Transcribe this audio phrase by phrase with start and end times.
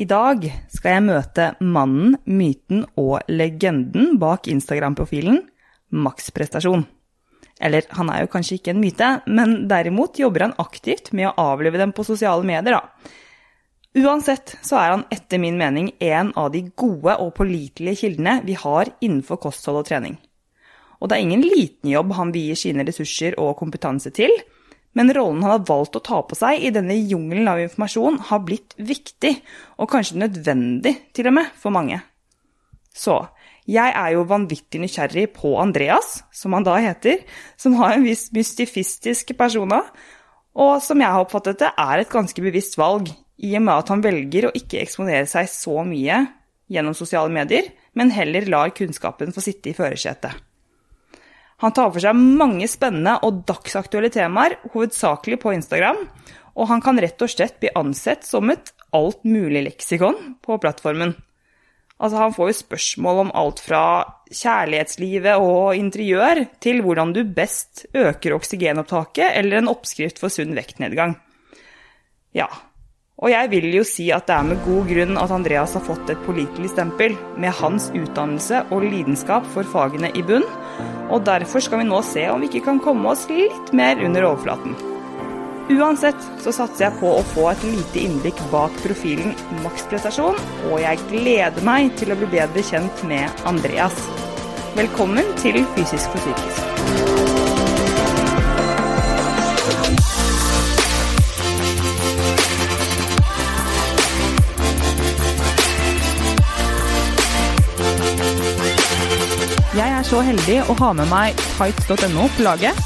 [0.00, 5.42] I dag skal jeg møte mannen, myten og legenden bak Instagram-profilen
[5.92, 6.86] Max Prestasjon.
[7.60, 11.34] Eller, han er jo kanskje ikke en myte, men derimot jobber han aktivt med å
[11.52, 13.12] avlive dem på sosiale medier, da.
[14.00, 18.56] Uansett så er han etter min mening en av de gode og pålitelige kildene vi
[18.56, 20.16] har innenfor kosthold og trening.
[21.00, 24.32] Og det er ingen liten jobb han vier sine ressurser og kompetanse til,
[24.98, 28.42] men rollen han har valgt å ta på seg i denne jungelen av informasjon, har
[28.46, 29.36] blitt viktig,
[29.78, 32.00] og kanskje nødvendig til og med, for mange.
[32.90, 33.20] Så
[33.70, 37.22] jeg er jo vanvittig nysgjerrig på Andreas, som han da heter,
[37.60, 39.84] som har en viss mystifistisk persona,
[40.58, 43.94] og som jeg har oppfattet det, er et ganske bevisst valg, i og med at
[43.94, 46.18] han velger å ikke eksponere seg så mye
[46.70, 50.49] gjennom sosiale medier, men heller lar kunnskapen få sitte i førersetet.
[51.60, 56.06] Han tar for seg mange spennende og dagsaktuelle temaer, hovedsakelig på Instagram,
[56.56, 61.14] og han kan rett og slett bli ansett som et altmulig-leksikon på plattformen.
[62.00, 63.82] Altså, han får jo spørsmål om alt fra
[64.32, 71.18] kjærlighetslivet og interiør til hvordan du best øker oksygenopptaket, eller en oppskrift for sunn vektnedgang.
[72.32, 72.48] Ja,
[73.20, 76.12] og jeg vil jo si at det er med god grunn at Andreas har fått
[76.12, 80.46] et pålitelig stempel, med hans utdannelse og lidenskap for fagene i bunn,
[81.12, 84.30] og derfor skal vi nå se om vi ikke kan komme oss litt mer under
[84.30, 84.78] overflaten.
[85.70, 90.40] Uansett så satser jeg på å få et lite innblikk bak profilen maksprestasjon,
[90.70, 94.00] og jeg gleder meg til å bli bedre kjent med Andreas.
[94.78, 97.19] Velkommen til Fysisk for psykisk.
[109.80, 112.76] Jeg er så heldig å ha med meg tights.no på laget,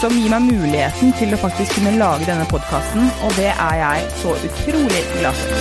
[0.00, 4.06] som gir meg muligheten til å faktisk kunne lage denne podkasten, og det er jeg
[4.22, 5.60] så utrolig glad for.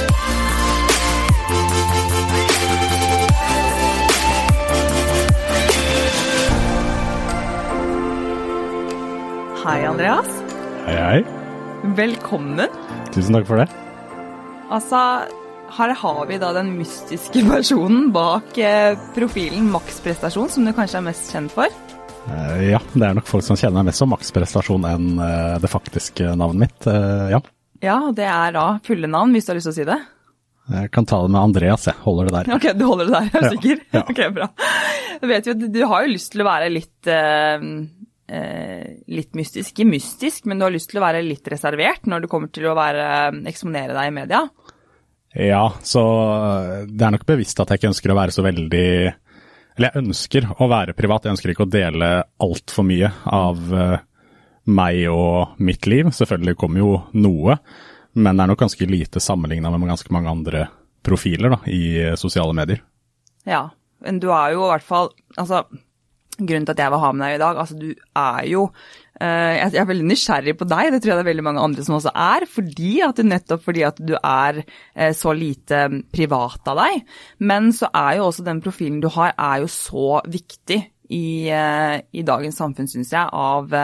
[9.66, 10.32] Hei, Andreas.
[10.88, 11.20] Hei, hei.
[12.00, 12.80] Velkommen.
[13.12, 13.68] Tusen takk for det.
[14.72, 15.04] Altså,
[15.78, 21.06] her har vi da den mystiske personen bak eh, profilen maksprestasjon, som du kanskje er
[21.08, 21.72] mest kjent for?
[22.30, 25.72] Eh, ja, det er nok folk som kjenner meg mest som maksprestasjon enn eh, det
[25.72, 26.90] faktiske navnet mitt.
[27.34, 27.42] ja.
[27.82, 29.96] Ja, det er da fulle navn, hvis du har lyst til å si det?
[30.72, 32.52] Jeg kan ta det med Andreas, jeg holder det der.
[32.54, 33.80] Ok, du holder det der, jeg er du Ja, sikker?
[33.98, 34.04] ja.
[34.14, 34.48] Ok, bra.
[35.24, 37.66] Du vet jo du har jo lyst til å være litt eh,
[39.12, 39.74] litt mystisk.
[39.74, 42.70] Ikke mystisk, men du har lyst til å være litt reservert når du kommer til
[42.70, 43.08] å være,
[43.50, 44.44] eksponere deg i media.
[45.34, 48.88] Ja, så eh, det er nok bevisst at jeg ikke ønsker å være så veldig
[49.08, 52.10] Eller jeg ønsker å være privat, jeg ønsker ikke å dele
[52.44, 54.02] altfor mye av eh,
[54.72, 56.12] meg og mitt liv.
[56.14, 57.56] Selvfølgelig kommer jo noe,
[58.14, 60.66] men det er nok ganske lite sammenligna med ganske mange andre
[61.02, 62.84] profiler da, i eh, sosiale medier.
[63.48, 63.70] Ja,
[64.04, 65.10] men du er jo i hvert fall
[65.40, 65.64] Altså,
[66.40, 68.64] grunnen til at jeg vil ha med deg i dag, altså du er jo
[69.20, 71.86] eh, Jeg er veldig nysgjerrig på deg, det tror jeg det er veldig mange andre
[71.86, 72.48] som også er.
[72.50, 75.84] Fordi at du, nettopp fordi at du er eh, så lite
[76.14, 77.06] privat av deg.
[77.44, 80.82] Men så er jo også den profilen du har, er jo så viktig
[81.12, 83.76] i, eh, i dagens samfunn, syns jeg, av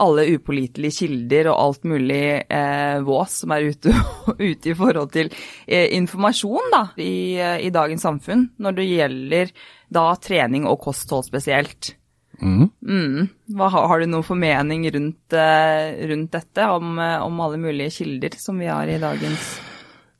[0.00, 3.94] alle upålitelige kilder og alt mulig eh, vås som er ute,
[4.38, 5.30] ute i forhold til
[5.66, 9.54] eh, informasjon da, i, eh, i dagens samfunn, når det gjelder
[9.94, 11.94] da trening og kosthold spesielt.
[12.38, 12.68] Mm.
[12.86, 13.28] Mm.
[13.58, 18.38] Hva, har du noen formening rundt, eh, rundt dette, om, eh, om alle mulige kilder
[18.38, 19.56] som vi har i dagens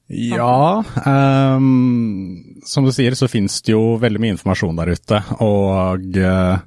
[0.09, 6.17] Ja, um, som du sier så finnes det jo veldig mye informasjon der ute, og
[6.17, 6.63] eh,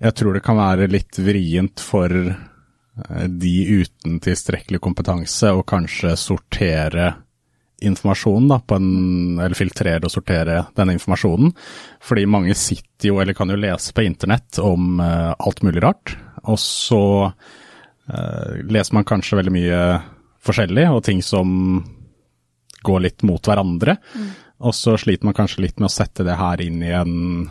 [0.00, 2.10] jeg tror det kan være litt vrient for
[3.28, 7.12] de uten tilstrekkelig kompetanse å kanskje sortere
[7.80, 11.52] informasjonen, da, på en, eller filtrere og sortere denne informasjonen.
[12.04, 16.14] Fordi mange sitter jo, eller kan jo lese på internett om uh, alt mulig rart,
[16.44, 19.80] og så uh, leser man kanskje veldig mye
[20.44, 21.80] forskjellig, og ting som
[22.84, 23.96] går litt mot hverandre.
[24.60, 27.48] Og så sliter man kanskje litt med å sette det her inn i en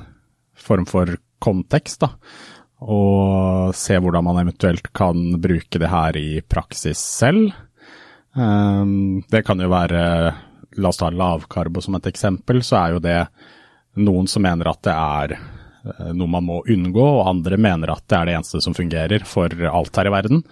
[0.59, 2.13] form for kontekst, da.
[2.79, 7.51] Og se hvordan man eventuelt kan bruke det her i praksis selv.
[8.33, 10.01] Um, det kan jo være,
[10.79, 13.19] la oss ta lavkarbo som et eksempel, så er jo det
[13.99, 18.05] noen som mener at det er eh, noe man må unngå, og andre mener at
[18.07, 20.43] det er det eneste som fungerer for alt her i verden.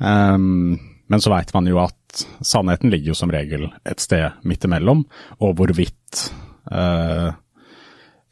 [0.00, 0.80] Um,
[1.10, 5.04] men så veit man jo at sannheten ligger jo som regel et sted midt imellom,
[5.42, 6.24] og hvorvidt
[6.72, 7.28] eh,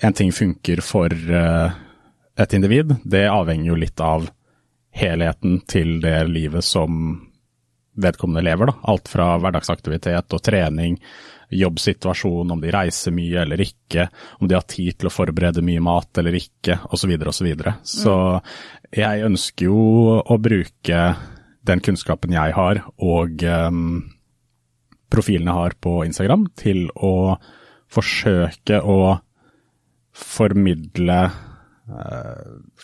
[0.07, 1.79] en ting funker for eh,
[2.39, 4.29] et individ, det avhenger jo litt av
[4.95, 7.17] helheten til det livet som
[7.99, 8.71] vedkommende lever.
[8.71, 8.77] Da.
[8.93, 10.99] Alt fra hverdagsaktivitet og trening,
[11.51, 14.07] jobbsituasjon, om de reiser mye eller ikke,
[14.39, 17.15] om de har tid til å forberede mye mat eller ikke, osv.
[17.33, 19.81] Så, videre, og så, så jeg ønsker jo
[20.21, 21.03] å bruke
[21.69, 24.07] den kunnskapen jeg har og um,
[25.13, 27.37] profilen jeg har på Instagram, til å
[27.93, 29.19] forsøke å
[30.19, 31.21] formidle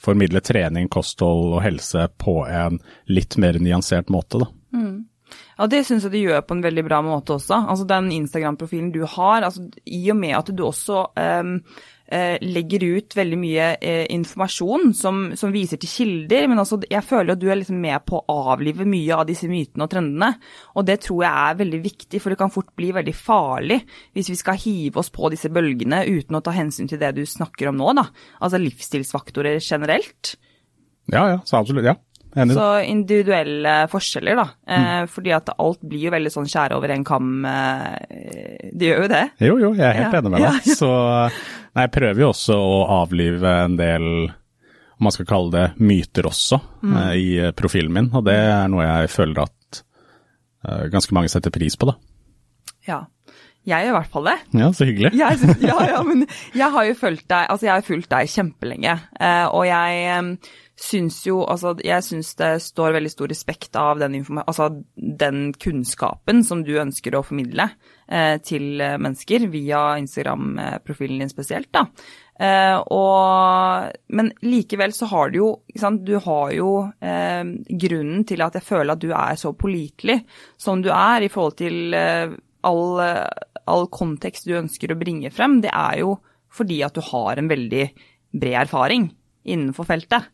[0.05, 2.79] formidle trening, kosthold og helse på en
[3.11, 4.41] litt mer nyansert måte.
[4.45, 4.49] Da.
[4.75, 5.03] Mm.
[5.59, 7.61] Ja, det syns jeg du gjør på en veldig bra måte også.
[7.71, 11.57] Altså Den Instagram-profilen du har, altså i og med at du også um,
[12.05, 17.33] legger ut veldig mye uh, informasjon som, som, viser til kilder, men også, jeg føler
[17.33, 20.31] at du er liksom med på å avlive mye av disse mytene og trendene.
[20.77, 23.81] Og det tror jeg er veldig viktig, for det kan fort bli veldig farlig
[24.15, 27.25] hvis vi skal hive oss på disse bølgene uten å ta hensyn til det du
[27.29, 28.09] snakker om nå, da.
[28.45, 30.37] Altså livsstilsfaktorer generelt.
[31.13, 31.89] Ja, ja, så absolutt.
[31.89, 31.99] Ja.
[32.35, 32.55] Enig.
[32.57, 34.47] Så individuelle forskjeller, da.
[34.67, 35.11] Eh, mm.
[35.15, 37.29] fordi at alt blir jo veldig sånn skjære over en kam.
[37.47, 39.25] Eh, det gjør jo det.
[39.39, 40.23] Jo, jo, jeg er helt ja.
[40.23, 40.71] enig med deg.
[40.81, 44.09] Så nei, jeg prøver jo også å avlive en del,
[44.99, 46.97] om man skal kalle det, myter også mm.
[47.05, 48.11] eh, i profilen min.
[48.15, 49.61] Og det er noe jeg føler at
[50.65, 51.99] ganske mange setter pris på, da.
[52.89, 53.03] Ja.
[53.69, 54.35] Jeg gjør i hvert fall det.
[54.57, 55.11] Ja, så hyggelig.
[55.17, 56.25] Jeg, ja, ja, men
[56.57, 58.97] jeg har jo fulgt deg, altså jeg har fulgt deg kjempelenge.
[59.53, 60.25] Og jeg
[60.81, 66.43] syns jo Altså, jeg syns det står veldig stor respekt av den, altså, den kunnskapen
[66.47, 67.69] som du ønsker å formidle
[68.09, 71.87] eh, til mennesker via Instagram-profilen din spesielt, da.
[72.35, 75.49] Eh, og, men likevel så har du jo
[75.79, 77.45] sant, Du har jo eh,
[77.79, 80.19] grunnen til at jeg føler at du er så pålitelig
[80.59, 82.35] som du er i forhold til eh,
[82.67, 82.99] all,
[83.71, 85.61] all kontekst du ønsker å bringe frem.
[85.63, 86.17] Det er jo
[86.55, 87.87] fordi at du har en veldig
[88.35, 89.13] bred erfaring
[89.45, 90.31] innenfor feltet.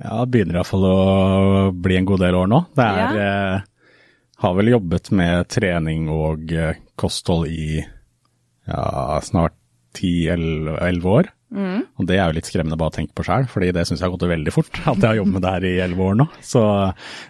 [0.00, 2.60] Ja, det begynner iallfall å bli en god del år nå.
[2.74, 3.26] Det er ja.
[3.26, 4.00] eh,
[4.42, 9.54] Har vel jobbet med trening og eh, kosthold i ja, snart
[9.94, 11.30] 10-11 år.
[11.54, 11.84] Mm.
[12.00, 14.08] Og det er jo litt skremmende bare å tenke på sjøl, fordi det syns jeg
[14.08, 14.80] har gått veldig fort.
[14.82, 16.26] At jeg har jobbet med det her i 11 år nå.
[16.42, 16.64] Så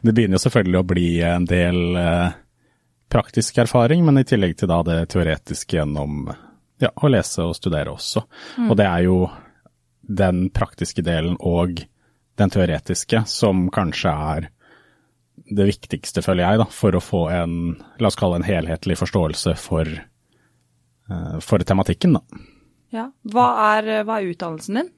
[0.01, 2.37] det begynner jo selvfølgelig å bli en del eh,
[3.13, 6.31] praktisk erfaring, men i tillegg til da det teoretiske gjennom
[6.83, 8.25] ja, å lese og studere også.
[8.57, 8.71] Mm.
[8.71, 9.19] Og det er jo
[10.05, 11.85] den praktiske delen og
[12.41, 14.51] den teoretiske, som kanskje er
[15.51, 17.55] det viktigste, føler jeg, da, for å få en,
[18.01, 19.89] la oss kalle en helhetlig forståelse for,
[21.11, 22.19] uh, for tematikken.
[22.19, 22.45] Da.
[22.95, 23.09] Ja.
[23.35, 24.93] Hva er, hva er utdannelsen din?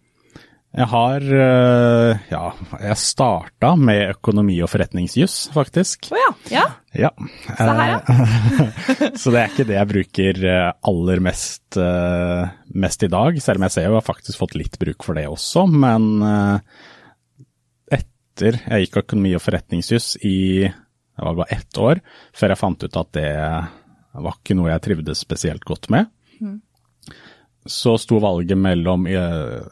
[0.76, 2.50] Jeg har uh, Ja,
[2.82, 6.10] jeg starta med økonomi og forretningsjuss, faktisk.
[6.12, 6.32] Å oh, ja.
[6.52, 6.66] ja.
[7.06, 7.12] ja.
[7.48, 8.68] Se her, ja.
[9.22, 11.78] så det er ikke det jeg bruker eh, aller mest,
[12.76, 15.16] mest i dag, selv om jeg ser jo jeg har faktisk fått litt bruk for
[15.16, 15.64] det også.
[15.72, 16.20] Men
[18.36, 20.68] etter jeg gikk økonomi og forretningsjus i
[21.16, 22.00] det var bare ett år,
[22.36, 23.30] før jeg fant ut at det
[24.20, 26.10] var ikke noe jeg trivdes spesielt godt med.
[26.44, 26.58] Mm.
[27.64, 29.64] Så sto valget mellom eh,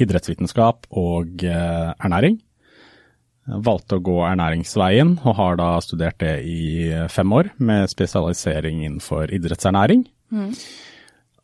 [0.00, 2.38] idrettsvitenskap og eh, ernæring.
[3.52, 8.84] Jeg valgte å gå ernæringsveien, og har da studert det i fem år, med spesialisering
[8.86, 10.06] innenfor idrettsernæring.
[10.32, 10.54] Mm.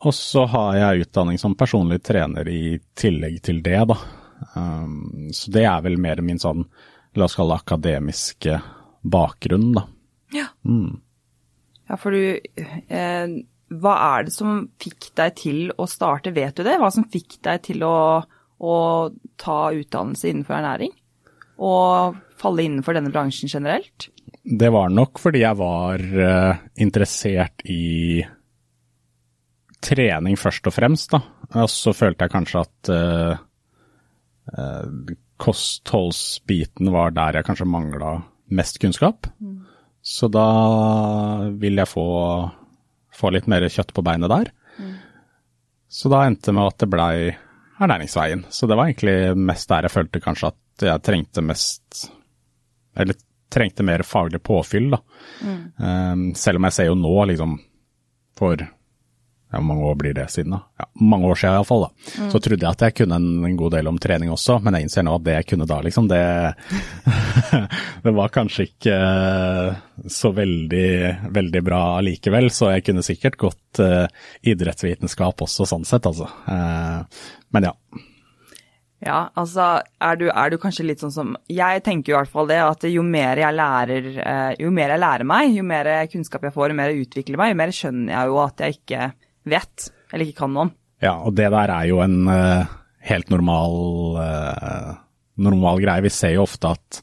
[0.08, 3.98] Og så har jeg utdanning som personlig trener i tillegg til det, da.
[4.54, 6.64] Um, så det er vel mer min sånn,
[7.18, 8.58] la oss kalle det akademiske
[9.08, 9.84] bakgrunn, da.
[10.34, 10.48] Ja.
[10.66, 10.98] Mm.
[11.88, 13.30] Ja, for du eh,
[13.80, 16.76] Hva er det som fikk deg til å starte, vet du det?
[16.80, 18.20] Hva som fikk deg til å,
[18.60, 18.74] å
[19.40, 20.92] ta utdannelse innenfor ernæring?
[21.64, 24.10] Og falle innenfor denne bransjen generelt?
[24.44, 28.20] Det var nok fordi jeg var eh, interessert i
[29.84, 31.22] trening først og fremst, da.
[31.62, 33.40] Og så følte jeg kanskje at uh,
[34.52, 38.14] Eh, kostholdsbiten var der jeg kanskje mangla
[38.50, 39.28] mest kunnskap.
[39.40, 39.60] Mm.
[40.02, 40.46] Så da
[41.60, 42.06] vil jeg få,
[43.14, 44.50] få, litt mer kjøtt på beinet der.
[44.78, 44.94] Mm.
[45.88, 47.14] Så da endte det med at det blei
[47.78, 48.46] ernæringsveien.
[48.50, 52.04] Så det var egentlig mest der jeg følte kanskje at jeg trengte mest
[52.98, 53.18] Eller
[53.50, 54.98] trengte mer faglig påfyll, da.
[55.40, 55.60] Mm.
[55.78, 57.54] Um, selv om jeg ser jo nå, liksom,
[58.36, 58.60] for
[59.52, 60.58] ja, mange år blir det siden, da?
[60.76, 62.14] Ja, mange år siden iallfall, da.
[62.20, 62.30] Mm.
[62.32, 64.84] Så trodde jeg at jeg kunne en, en, god del om trening også, men jeg
[64.84, 66.20] innser nå at det jeg kunne da, liksom, det
[68.04, 69.78] Det var kanskje ikke eh,
[70.12, 70.90] så veldig,
[71.32, 74.04] veldig bra likevel, så jeg kunne sikkert gått uh,
[74.46, 76.28] idrettsvitenskap også, sånn sett, altså.
[76.44, 77.02] Uh,
[77.56, 77.74] men ja.
[79.02, 82.32] Ja, altså er du, er du, kanskje litt sånn som Jeg tenker jo i hvert
[82.32, 84.08] fall det, at jo mer jeg lærer,
[84.58, 87.52] jo mer jeg lærer meg, jo mer kunnskap jeg får, jo mer jeg utvikler meg,
[87.52, 89.10] jo mer skjønner jeg jo at jeg ikke
[89.50, 90.76] vet, eller ikke kan noe om.
[91.02, 92.66] Ja, og det der er jo en uh,
[93.06, 93.76] helt normal,
[94.18, 94.94] uh,
[95.38, 96.04] normal greie.
[96.08, 97.00] Vi ser jo ofte at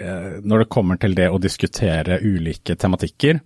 [0.00, 3.42] uh, når det kommer til det å diskutere ulike tematikker,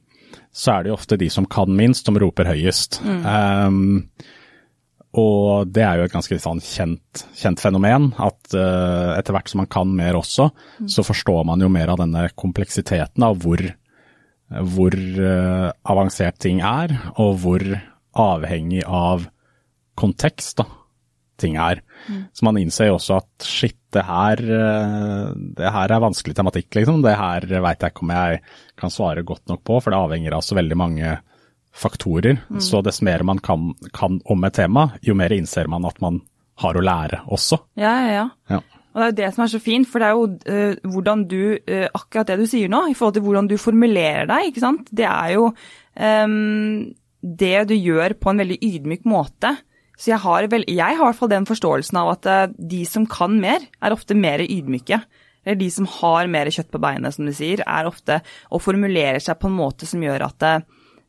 [0.56, 3.00] så er det jo ofte de som kan minst, som roper høyest.
[3.04, 4.06] Um,
[5.16, 9.68] og det er jo et ganske sånn kjent, kjent fenomen, at etter hvert som man
[9.72, 10.50] kan mer også,
[10.92, 13.62] så forstår man jo mer av denne kompleksiteten av hvor,
[14.76, 14.96] hvor
[15.88, 17.64] avansert ting er, og hvor
[18.16, 19.26] avhengig av
[19.96, 20.66] kontekst da,
[21.40, 21.82] ting er.
[22.32, 26.68] Så man innser jo også at shit, det her, uh, det her er vanskelig tematikk,
[26.76, 27.00] liksom.
[27.04, 28.42] Det her veit jeg ikke om jeg
[28.76, 31.16] kan svare godt nok på, for det avhenger av så veldig mange
[31.76, 32.40] faktorer.
[32.62, 36.22] Så dess mer man kan, kan om et tema, jo mer innser man at man
[36.62, 37.60] har å lære også.
[37.80, 38.26] Ja, ja, ja.
[38.56, 38.62] Ja.
[38.96, 41.24] Og det er jo det som er så fint, for det er jo uh, hvordan
[41.28, 44.62] du uh, Akkurat det du sier nå, i forhold til hvordan du formulerer deg, ikke
[44.64, 44.88] sant.
[44.88, 45.50] Det er jo
[46.00, 46.94] ehm,
[47.26, 49.56] det du gjør på en veldig ydmyk måte.
[49.96, 52.82] Så jeg har, vel, jeg har i hvert fall den forståelsen av at eh, de
[52.88, 55.00] som kan mer, er ofte mer ydmyke.
[55.46, 58.18] Eller de som har mer kjøtt på beinet, som du sier, er ofte
[58.50, 60.54] og formulerer seg på en måte som gjør at det,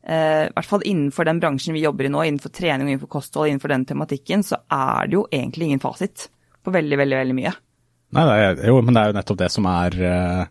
[0.08, 3.50] i hvert fall innenfor den bransjen vi jobber i nå, innenfor trening og innenfor kosthold,
[3.50, 6.28] innenfor den tematikken, så er det jo egentlig ingen fasit
[6.64, 7.52] på veldig, veldig, veldig mye.
[8.16, 10.44] Nei, er, jo, men det er jo nettopp det som er uh,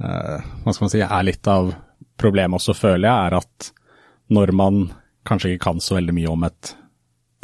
[0.00, 1.74] eh, Hva skal man si, er litt av
[2.20, 3.70] problemet også, føler jeg, er at
[4.30, 4.84] når man
[5.26, 6.74] kanskje ikke kan så veldig mye om et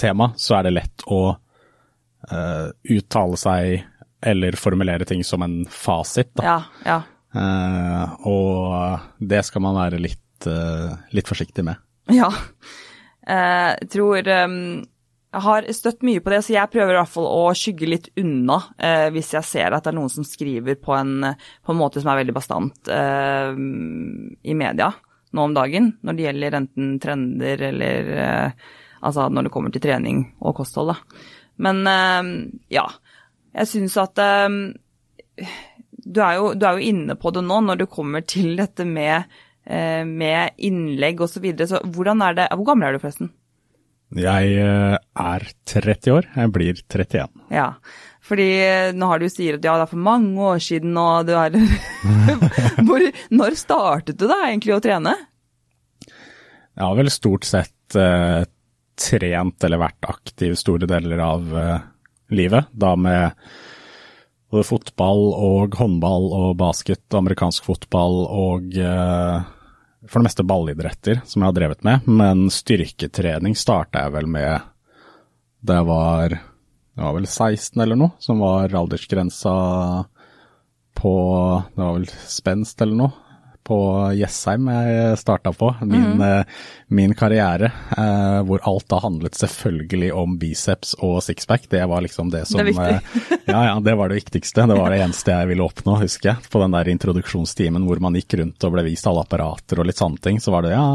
[0.01, 3.85] tema, så er det lett å uh, uttale seg
[4.27, 6.33] eller formulere ting som en fasit.
[6.39, 6.47] Da.
[6.47, 6.99] Ja, ja.
[7.37, 11.83] Uh, og det skal man være litt, uh, litt forsiktig med.
[12.15, 12.31] Ja.
[13.27, 14.85] Jeg tror um,
[15.35, 18.07] Jeg har støtt mye på det, så jeg prøver i hvert fall å skygge litt
[18.23, 18.61] unna
[19.11, 22.13] hvis jeg ser at det er noen som skriver på en, på en måte som
[22.13, 24.93] er veldig bastant i media
[25.37, 28.67] nå om dagen, når det gjelder enten trender eller eh,
[29.07, 31.25] Altså når det kommer til trening og kosthold, da.
[31.63, 32.31] Men eh,
[32.75, 32.87] ja.
[33.57, 34.57] Jeg syns at eh,
[35.93, 38.87] du er, jo, du er jo inne på det nå når du kommer til dette
[38.89, 39.29] med,
[39.67, 41.37] med innlegg osv.
[41.37, 41.69] Så, videre.
[41.69, 43.31] så hvordan er det Hvor gammel er du forresten?
[44.17, 47.41] Jeg er 30 år, jeg blir 31.
[47.53, 47.69] Ja,
[48.27, 51.29] fordi eh, nå har du sier at ja, det er for mange år siden og
[51.29, 51.57] du er
[52.87, 55.15] Hvor, Når startet du da egentlig å trene?
[56.77, 58.43] Jeg har vel stort sett eh,
[58.97, 61.87] trent eller vært aktiv store deler av eh,
[62.37, 62.69] livet.
[62.73, 63.33] Da med
[64.53, 69.53] både fotball og håndball og basket, amerikansk fotball og eh,
[70.07, 72.07] for det meste ballidretter som jeg har drevet med.
[72.07, 74.73] Men styrketrening starta jeg vel med
[75.67, 76.37] da jeg var,
[76.97, 79.55] jeg var vel 16 eller noe, som var aldersgrensa
[80.97, 81.13] på
[81.75, 83.27] Det var vel spenst eller noe
[83.67, 83.79] på
[84.15, 86.45] Jessheim jeg starta på, min, eh,
[86.95, 91.67] min karriere, eh, hvor alt da handlet selvfølgelig om biceps og sixpack.
[91.73, 93.01] Det var liksom det som Det eh,
[93.51, 94.69] Ja, ja, det var det viktigste.
[94.71, 96.51] Det var det eneste jeg ville oppnå, husker jeg.
[96.53, 99.99] På den der introduksjonstimen hvor man gikk rundt og ble vist alle apparater og litt
[99.99, 100.87] sånne ting, så var det ja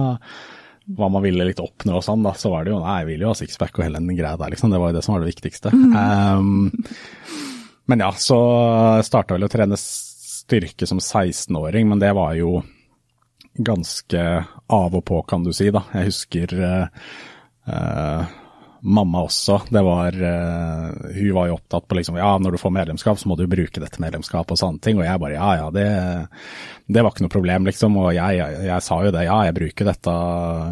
[0.86, 3.28] hva man ville litt oppnå og sånn, da, så var det jo nei, jeg ville
[3.28, 4.74] jo ha sixpack og hele den greia der, liksom.
[4.74, 5.72] Det var jo det som var det viktigste.
[5.72, 6.72] Um,
[7.92, 8.40] men ja, så
[9.06, 12.62] starta vel å trene styrke som 16-åring, men det var jo
[13.62, 14.26] ganske
[14.72, 15.84] av og på, kan du si, da.
[15.94, 17.08] Jeg husker uh,
[17.68, 18.38] eh,
[18.82, 19.62] mamma også.
[19.70, 23.30] Det var uh, Hun var jo opptatt på liksom ja, når du får medlemskap, så
[23.30, 25.00] må du bruke dette medlemskapet og sånne ting.
[25.00, 25.86] Og jeg bare ja ja, det,
[26.90, 27.98] det var ikke noe problem, liksom.
[28.02, 30.16] Og jeg, jeg, jeg sa jo det, ja jeg bruker dette,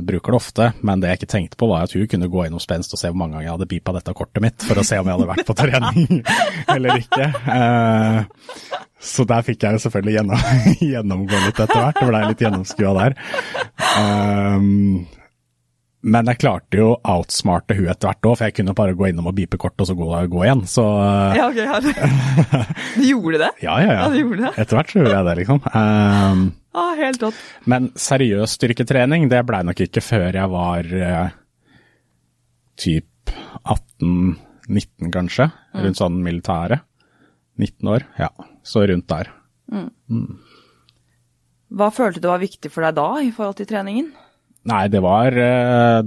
[0.09, 0.71] bruker det ofte.
[0.81, 3.11] Men det jeg ikke tenkte på var at hun kunne gå innom spenst og se
[3.11, 5.31] hvor mange ganger jeg hadde pipa dette kortet mitt, for å se om jeg hadde
[5.33, 6.23] vært på trening
[6.75, 7.29] eller ikke.
[7.45, 10.49] Uh, så der fikk jeg jo selvfølgelig gjennom,
[10.93, 13.17] gjennomgå litt etter hvert, det blei litt gjennomskua der.
[13.99, 15.07] Um,
[16.01, 19.09] men jeg klarte jo å outsmarte hun etter hvert òg, for jeg kunne bare gå
[19.09, 20.61] innom og bipe kort og så gå, gå igjen.
[20.69, 20.85] Så
[21.35, 21.79] Ja, ok, ja.
[22.95, 23.49] Du gjorde det?
[23.65, 24.07] ja, ja, ja.
[24.07, 24.53] Ja, det.
[24.63, 25.61] Etter hvert så gjorde jeg det, liksom.
[25.73, 26.45] Um,
[26.79, 27.37] Ah, helt rått.
[27.65, 31.31] men seriøs styrketrening, det blei nok ikke før jeg var uh,
[32.77, 33.33] typ
[33.65, 36.77] 18-19 kanskje, rundt sånn militære.
[37.59, 38.29] 19 år, ja.
[38.63, 39.33] Så rundt der.
[41.69, 44.13] Hva følte du var viktig for deg da i forhold til treningen?
[44.67, 46.01] Nei, det var eh,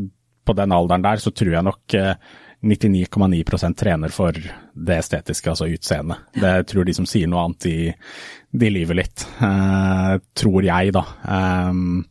[0.44, 2.14] På den alderen der så tror jeg nok eh,
[2.62, 4.36] 99,9% trener for
[4.72, 6.28] det estetiske, altså utseendet.
[6.38, 9.24] Det tror de som sier noe annet, de, de lyver litt.
[9.42, 11.02] Eh, tror jeg, da.
[11.26, 12.04] Ehm,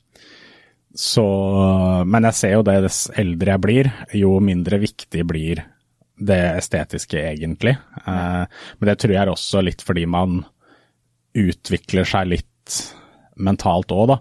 [0.92, 1.24] så
[2.04, 5.64] Men jeg ser jo det, dess eldre jeg blir, jo mindre viktig blir
[6.22, 7.78] det estetiske, egentlig.
[8.04, 8.44] Eh,
[8.78, 10.42] men det tror jeg er også litt fordi man
[11.32, 12.82] utvikler seg litt
[13.40, 14.20] mentalt òg, da.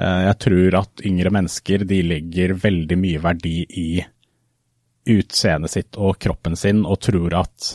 [0.00, 3.90] Eh, Jeg tror at yngre mennesker de legger veldig mye verdi i
[5.10, 7.70] utseendet sitt og kroppen sin, og tror at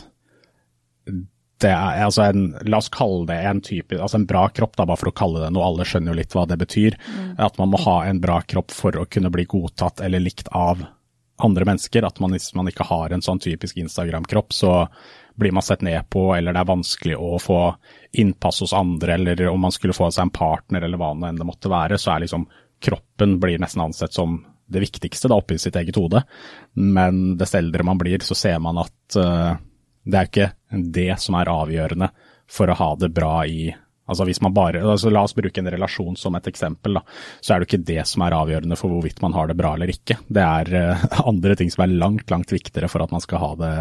[1.64, 4.86] det er altså en, La oss kalle det en type, altså en bra kropp, da,
[4.86, 5.64] bare for å kalle det noe.
[5.66, 6.98] Alle skjønner jo litt hva det betyr.
[7.00, 7.30] Mm.
[7.48, 10.84] At man må ha en bra kropp for å kunne bli godtatt eller likt av
[11.44, 12.06] andre mennesker.
[12.08, 14.74] At man, hvis man ikke har en sånn typisk Instagram-kropp, så
[15.36, 17.60] blir man sett ned på, eller det er vanskelig å få
[18.22, 21.40] innpass hos andre, eller om man skulle få seg en partner, eller hva det enn
[21.42, 22.48] det måtte være, så er liksom
[22.86, 26.24] kroppen blir nesten ansett som det viktigste da, oppi sitt eget hode.
[26.74, 29.54] Men dess eldre man blir, så ser man at uh,
[30.06, 30.52] det er ikke
[30.96, 32.10] det som er avgjørende
[32.50, 33.70] for å ha det bra i
[34.06, 37.00] Altså hvis man bare, altså La oss bruke en relasjon som et eksempel.
[37.00, 37.02] Da,
[37.42, 39.90] så er det ikke det som er avgjørende for hvorvidt man har det bra eller
[39.92, 40.20] ikke.
[40.28, 43.52] Det er uh, andre ting som er langt, langt viktigere for at man skal ha
[43.62, 43.74] det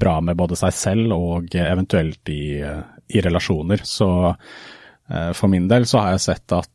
[0.00, 2.80] bra med både seg selv og eventuelt i, uh,
[3.12, 3.84] i relasjoner.
[3.84, 6.72] Så uh, for min del så har jeg sett at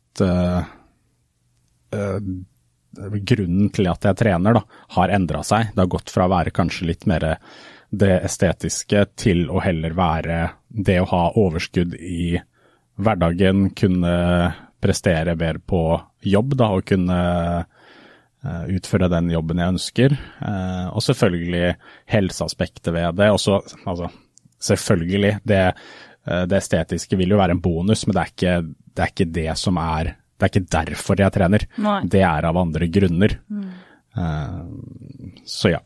[3.24, 4.60] grunnen til at jeg trener, da,
[4.98, 5.70] har endra seg.
[5.72, 7.24] Det har gått fra å være kanskje litt mer
[7.92, 12.36] det estetiske til å heller være det å ha overskudd i
[13.00, 14.14] hverdagen, kunne
[14.82, 15.82] prestere bedre på
[16.26, 17.18] jobb da, og kunne
[17.62, 20.16] uh, utføre den jobben jeg ønsker.
[20.42, 21.76] Uh, og selvfølgelig
[22.12, 23.30] helseaspektet ved det.
[23.34, 24.10] Også, altså,
[24.62, 25.62] selvfølgelig, det,
[26.26, 29.30] uh, det, estetiske vil jo være en bonus, men det er ikke det, er ikke
[29.38, 31.64] det som er det er ikke derfor jeg trener.
[31.78, 32.00] Nei.
[32.10, 33.36] Det er av andre grunner.
[33.46, 33.68] Mm.
[35.46, 35.78] Så ja.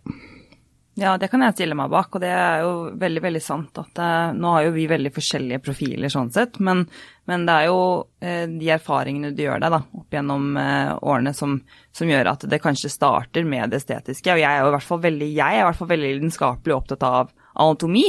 [0.97, 3.77] Ja, det kan jeg stille meg bak, og det er jo veldig veldig sant.
[3.83, 6.87] at uh, Nå har jo vi veldig forskjellige profiler sånn sett, men,
[7.29, 7.83] men det er jo
[8.25, 11.59] eh, de erfaringene du gjør deg da, opp gjennom årene som,
[11.93, 14.33] som, gjør at det kanskje starter med det estetiske.
[14.33, 16.79] Og jeg er jo i hvert fall veldig, jeg er i hvert fall veldig lidenskapelig
[16.79, 18.07] opptatt av anatomi.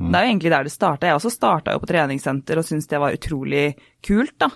[0.00, 0.08] Mm.
[0.08, 1.08] Det er jo egentlig der det starta.
[1.10, 3.66] Jeg også starta jo på treningssenter og syntes det var utrolig
[4.06, 4.48] kult, da.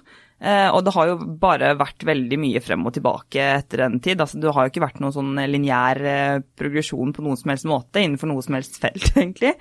[0.45, 4.21] Eh, og det har jo bare vært veldig mye frem og tilbake etter den tid.
[4.21, 7.69] Altså, det har jo ikke vært noen sånn lineær eh, progresjon på noen som helst
[7.71, 9.55] måte innenfor noe som helst felt, egentlig.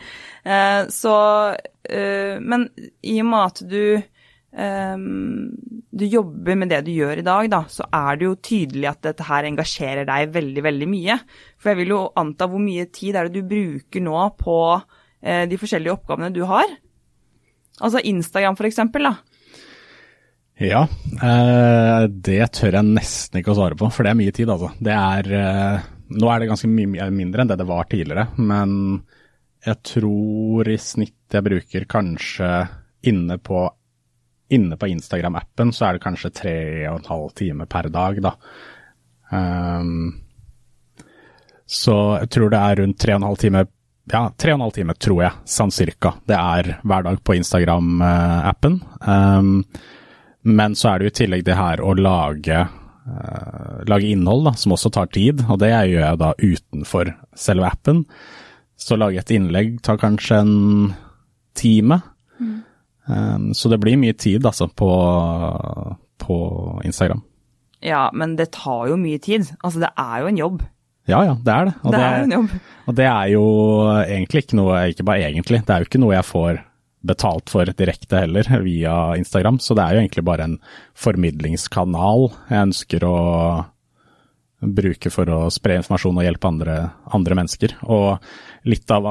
[0.44, 1.16] Eh, så
[1.84, 2.62] Men
[3.04, 3.86] i og med at du
[5.94, 9.02] du jobber med det du gjør i dag, da, så er det jo tydelig at
[9.08, 11.16] dette her engasjerer deg veldig, veldig mye.
[11.58, 14.58] For jeg vil jo anta hvor mye tid er det du bruker nå på
[15.50, 16.70] de forskjellige oppgavene du har?
[17.82, 19.33] Altså Instagram, for eksempel, da.
[20.62, 20.84] Ja,
[21.18, 24.70] eh, det tør jeg nesten ikke å svare på, for det er mye tid, altså.
[24.78, 28.74] Det er eh, Nå er det ganske mye mindre enn det det var tidligere, men
[29.66, 32.50] jeg tror i snitt jeg bruker kanskje
[33.10, 33.62] inne på,
[34.52, 36.58] på Instagram-appen, så er det kanskje tre
[36.92, 38.34] og en halv time per dag, da.
[39.34, 40.20] Um,
[41.66, 43.66] så jeg tror det er rundt tre og en halv time
[44.12, 46.14] ja, tre og en halv time, tror jeg, sånn cirka.
[46.28, 48.82] Det er hver dag på Instagram-appen.
[49.08, 49.54] Um,
[50.44, 52.66] men så er det jo i tillegg det her å lage,
[53.08, 55.44] uh, lage innhold, da, som også tar tid.
[55.48, 58.04] Og det gjør jeg da utenfor selve appen.
[58.80, 60.56] Så lage et innlegg tar kanskje en
[61.56, 62.02] time.
[62.40, 62.58] Mm.
[63.08, 64.92] Um, så det blir mye tid altså på,
[66.24, 66.38] på
[66.88, 67.24] Instagram.
[67.84, 69.50] Ja, men det tar jo mye tid.
[69.62, 70.62] Altså det er jo en jobb.
[71.08, 71.74] Ja, ja, det er det.
[71.84, 72.52] Og det, det er en jobb.
[72.88, 73.48] Og det er jo
[74.04, 76.62] egentlig ikke noe, ikke bare egentlig, det er jo ikke noe jeg får
[77.04, 79.60] betalt for direkte heller, via Instagram.
[79.60, 80.58] Så det er jo egentlig bare en
[80.96, 83.18] formidlingskanal jeg ønsker å
[84.64, 86.78] bruke for å spre informasjon og hjelpe andre,
[87.16, 87.76] andre mennesker.
[87.92, 89.10] Og litt av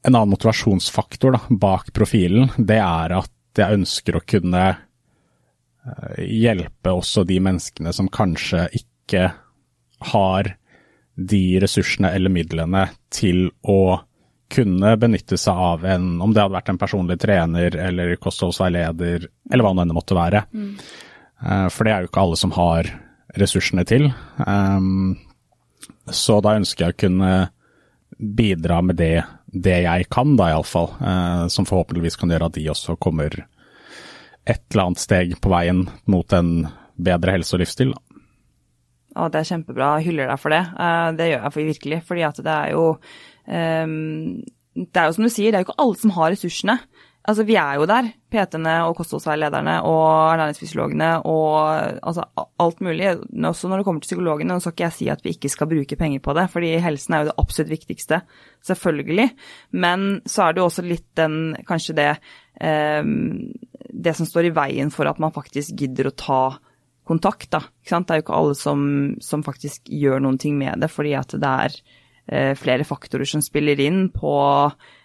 [0.00, 6.94] En annen motivasjonsfaktor da, bak profilen, det er at jeg ønsker å kunne eh, hjelpe
[6.96, 9.26] også de menneskene som kanskje ikke
[10.14, 10.54] har
[11.20, 14.00] de ressursene eller midlene til å
[14.50, 19.66] kunne benytte seg av en, om det hadde vært en personlig trener eller kostholdsveileder, eller
[19.66, 20.44] hva nå enn måtte være.
[20.52, 20.74] Mm.
[21.72, 22.90] For det er jo ikke alle som har
[23.40, 24.10] ressursene til.
[24.44, 25.14] Um,
[26.10, 27.32] så da ønsker jeg å kunne
[28.20, 30.90] bidra med det, det jeg kan, da iallfall.
[31.00, 33.34] Eh, som forhåpentligvis kan gjøre at de også kommer
[34.48, 36.68] et eller annet steg på veien mot en
[37.00, 37.94] bedre helse og livsstil.
[37.94, 38.20] Da.
[39.16, 39.94] Å, det er kjempebra.
[39.98, 40.62] Jeg hyller deg for det.
[41.18, 42.00] Det gjør jeg for virkelig.
[42.06, 42.84] fordi at det er jo
[43.46, 46.78] Det er jo som du sier, det er jo ikke alle som har ressursene.
[47.28, 51.58] Altså, vi er jo der, PT-ene og kostholdsveilederne og ernæringsfysiologene og
[52.00, 52.24] altså,
[52.64, 53.10] alt mulig.
[53.44, 55.68] Også når det kommer til psykologene, nå skal ikke jeg si at vi ikke skal
[55.68, 58.22] bruke penger på det, fordi helsen er jo det absolutt viktigste,
[58.64, 59.28] selvfølgelig.
[59.84, 61.36] Men så er det jo også litt den,
[61.68, 62.08] kanskje det,
[62.56, 63.04] eh,
[64.08, 66.42] det som står i veien for at man faktisk gidder å ta
[67.10, 67.66] kontakt, da.
[67.84, 68.82] Det er jo ikke alle som,
[69.20, 71.82] som faktisk gjør noen ting med det, fordi at det er
[72.28, 74.34] flere faktorer som spiller inn på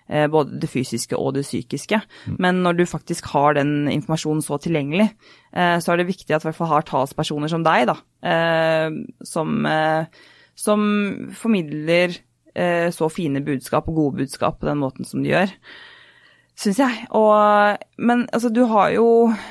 [0.10, 2.01] eh, både det fysiske og det psykiske.
[2.28, 2.36] Mm.
[2.43, 5.08] Men når du faktisk har den informasjonen så tilgjengelig,
[5.56, 7.97] eh, så er det viktig at vi har talspersoner som deg, da,
[9.25, 9.67] som,
[10.56, 10.86] som
[11.34, 12.15] formidler
[12.56, 15.51] eh, så fine budskap og gode budskap på den måten som de gjør.
[16.56, 17.06] Syns jeg.
[17.18, 19.08] Og, men altså, du har jo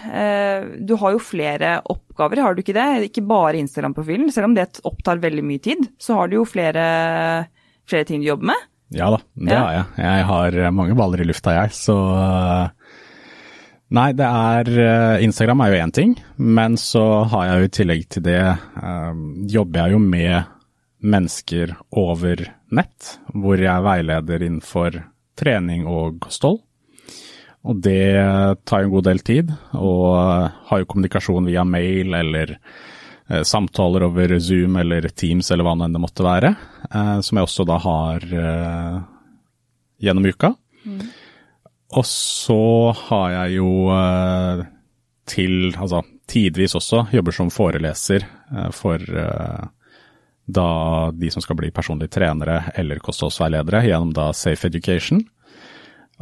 [0.09, 3.11] eh, Du har jo flere oppgaver, har du ikke det?
[3.11, 4.31] Ikke bare Instagram-profilen.
[4.33, 6.85] Selv om det opptar veldig mye tid, så har du jo flere,
[7.89, 8.71] flere ting du jobber med.
[8.95, 9.61] Ja da, det ja.
[9.61, 9.87] har jeg.
[10.05, 11.75] Jeg har mange baller i lufta, jeg.
[11.77, 11.97] Så
[13.95, 18.07] Nei, det er Instagram er jo én ting, men så har jeg jo i tillegg
[18.11, 19.21] til det eh,
[19.53, 20.55] jobber jeg jo med
[21.05, 25.03] mennesker over nett, hvor jeg veileder innenfor
[25.39, 26.63] trening og kosthold.
[27.65, 28.13] Og det
[28.69, 30.17] tar jo en god del tid, og
[30.69, 35.87] har jo kommunikasjon via mail eller eh, samtaler over Zoom eller Teams eller hva nå
[35.87, 36.53] enn det måtte være,
[36.91, 38.99] eh, som jeg også da har eh,
[40.05, 40.53] gjennom uka.
[40.85, 41.01] Mm.
[41.95, 42.63] Og så
[43.07, 44.65] har jeg jo eh,
[45.31, 49.65] til, altså tidvis også, jobber som foreleser eh, for eh,
[50.45, 50.69] da
[51.17, 55.23] de som skal bli personlige trenere eller kostholdsveiledere gjennom da Safe Education.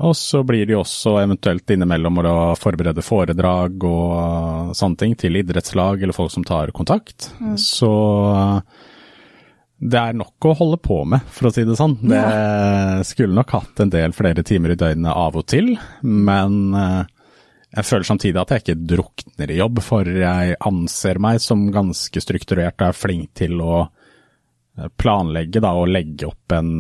[0.01, 6.01] Og så blir de også eventuelt innimellom å forberede foredrag og sånne ting til idrettslag
[6.01, 7.29] eller folk som tar kontakt.
[7.43, 7.59] Mm.
[7.61, 7.93] Så
[9.83, 11.99] det er nok å holde på med, for å si det sånn.
[12.07, 12.23] Det
[13.09, 15.75] skulle nok hatt en del flere timer i døgnet av og til,
[16.07, 17.03] men eh,
[17.73, 22.23] jeg føler samtidig at jeg ikke drukner i jobb, for jeg anser meg som ganske
[22.23, 26.73] strukturert og er flink til å eh, planlegge da, og legge opp en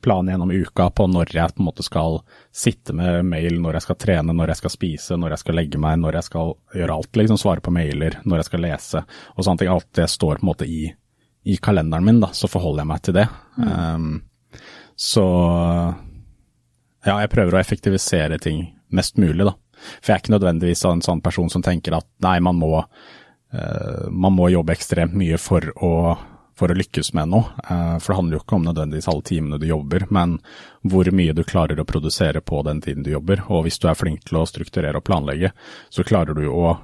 [0.00, 2.20] plan gjennom uka på når jeg på en måte skal
[2.54, 5.80] sitte med mail, når jeg skal trene, når jeg skal spise, når jeg skal legge
[5.80, 7.16] meg, når jeg skal gjøre alt.
[7.20, 9.04] liksom Svare på mailer, når jeg skal lese
[9.34, 9.72] og sånne ting.
[9.74, 10.86] Alt det står på en måte i,
[11.44, 13.26] i kalenderen min, da, så forholder jeg meg til det.
[13.58, 13.68] Mm.
[13.74, 14.58] Um,
[14.94, 15.26] så
[17.04, 19.56] ja, jeg prøver å effektivisere ting mest mulig, da.
[19.98, 24.04] For jeg er ikke nødvendigvis en sånn person som tenker at nei, man må, uh,
[24.10, 25.92] man må jobbe ekstremt mye for å
[26.58, 27.50] for å lykkes med noe.
[27.64, 30.38] Eh, for det handler jo ikke om nødvendigvis alle timene du jobber, men
[30.82, 33.44] hvor mye du klarer å produsere på den tiden du jobber.
[33.48, 35.52] Og hvis du er flink til å strukturere og planlegge,
[35.90, 36.76] så klarer du å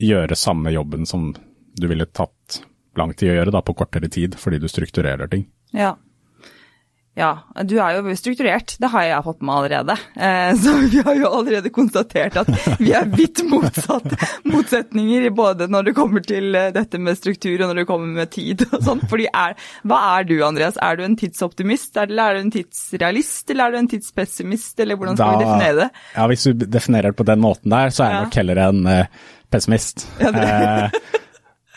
[0.00, 1.30] gjøre samme jobben som
[1.76, 2.62] du ville tatt
[2.98, 5.44] lang tid å gjøre da, på kortere tid, fordi du strukturerer ting.
[5.76, 5.94] Ja,
[7.18, 7.30] ja,
[7.66, 9.96] du er jo strukturert, det har jeg fått med allerede.
[10.14, 14.14] Eh, så vi har jo allerede konstatert at vi er vidt motsatt
[14.46, 18.32] motsetninger, både når det kommer til eh, dette med struktur og når det kommer med
[18.32, 19.02] tid og sånn.
[19.10, 19.58] Fordi er,
[19.90, 23.74] hva er du Andreas, er du en tidsoptimist, eller er du en tidsrealist, eller er
[23.74, 25.90] du en tidspessimist, eller hvordan skal da, vi definere det?
[26.14, 28.26] Ja, hvis du definerer det på den måten der, så er jeg ja.
[28.28, 30.06] nok heller en uh, pessimist.
[30.22, 31.06] Ja, det.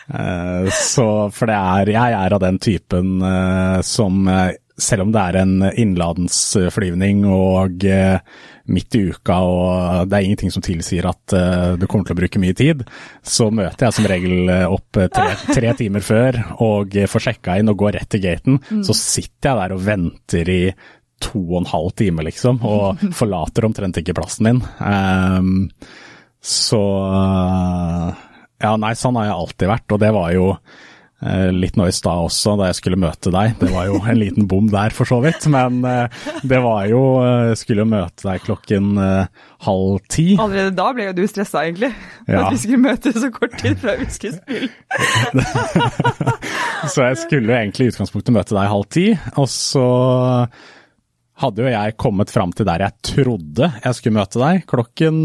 [0.04, 4.30] Uh, så, for det er, jeg er av den typen uh, som
[4.80, 8.16] selv om det er en innenlandsflyvning og eh,
[8.74, 12.20] midt i uka og det er ingenting som tilsier at uh, du kommer til å
[12.22, 12.80] bruke mye tid,
[13.22, 15.26] så møter jeg som regel eh, opp tre,
[15.58, 18.58] tre timer før og får sjekka inn og går rett til gaten.
[18.70, 18.80] Mm.
[18.88, 20.62] Så sitter jeg der og venter i
[21.22, 24.64] to og en halv time, liksom, og forlater omtrent ikke plassen min.
[24.80, 25.68] Um,
[26.44, 26.82] så
[28.64, 30.92] Ja, nei, sånn har jeg alltid vært, og det var jo Eh,
[31.56, 33.54] litt nå i stad også, da jeg skulle møte deg.
[33.60, 35.46] Det var jo en liten bom der, for så vidt.
[35.52, 38.92] Men eh, det var jo Jeg eh, skulle jo møte deg klokken
[39.64, 40.26] halv ti.
[40.40, 41.92] Allerede da ble jo du stressa, egentlig.
[42.26, 42.44] For ja.
[42.44, 44.70] at vi skulle møte så kort tid før vi skulle spille.
[46.92, 49.08] så jeg skulle egentlig i utgangspunktet møte deg halv ti,
[49.40, 49.88] og så
[51.42, 55.24] hadde jo jeg kommet fram til der jeg trodde jeg skulle møte deg, klokken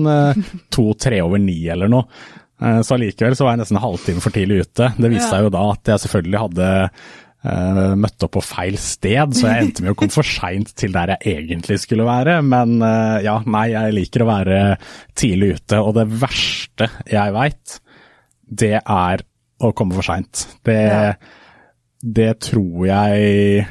[0.73, 2.07] to-tre over ni eller noe.
[2.59, 4.91] Eh, så allikevel så var jeg nesten en halvtime for tidlig ute.
[4.97, 6.69] Det viste seg jo da at jeg selvfølgelig hadde
[7.47, 10.95] uh, møtt opp på feil sted, så jeg endte med å komme for seint til
[10.95, 12.39] der jeg egentlig skulle være.
[12.45, 14.59] Men uh, ja, nei, jeg liker å være
[15.17, 15.81] tidlig ute.
[15.83, 17.79] Og det verste jeg veit,
[18.49, 19.25] det er
[19.59, 20.45] å komme for seint.
[20.67, 21.13] Det, ja.
[22.19, 23.63] det tror jeg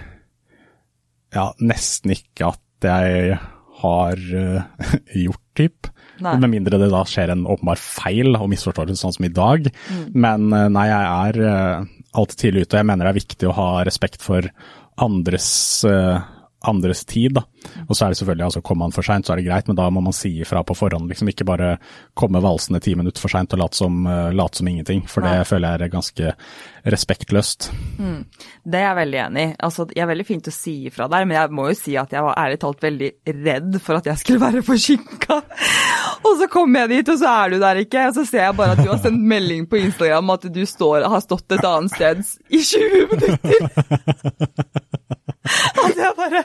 [1.37, 3.39] ja, nesten ikke at jeg
[3.83, 4.97] har uh,
[5.27, 5.93] gjort, typ.
[6.25, 6.35] Nei.
[6.43, 9.69] Med mindre det da skjer en åpenbar feil og misforståelse, sånn som i dag.
[9.91, 10.03] Mm.
[10.15, 13.51] Men eh, nei, jeg er uh, alltid tidlig ute, og jeg mener det er viktig
[13.51, 14.51] å ha respekt for
[14.99, 15.51] andres
[15.87, 16.19] uh,
[16.67, 17.37] andres tid.
[17.39, 17.45] da.
[17.87, 19.79] Og så er det selvfølgelig, altså Kommer man for seint, så er det greit, men
[19.79, 21.09] da må man si ifra på forhånd.
[21.09, 21.77] liksom Ikke bare
[22.19, 24.03] komme valsende ti minutter for seint og late som,
[24.35, 25.05] late som, ingenting.
[25.07, 26.35] For det føler jeg er ganske
[26.95, 27.71] respektløst.
[27.99, 28.25] Mm.
[28.65, 29.55] Det er jeg veldig enig i.
[29.69, 32.13] Altså, jeg er veldig fint å si ifra der, men jeg må jo si at
[32.13, 35.41] jeg var ærlig talt veldig redd for at jeg skulle være forsinka.
[36.33, 38.07] Og så kommer jeg dit, og så er du der ikke.
[38.09, 41.09] Og så ser jeg bare at du har sendt melding på Instagram at du står,
[41.09, 43.59] har stått et annet sted i 20 minutter.
[45.49, 46.43] Altså, jeg bare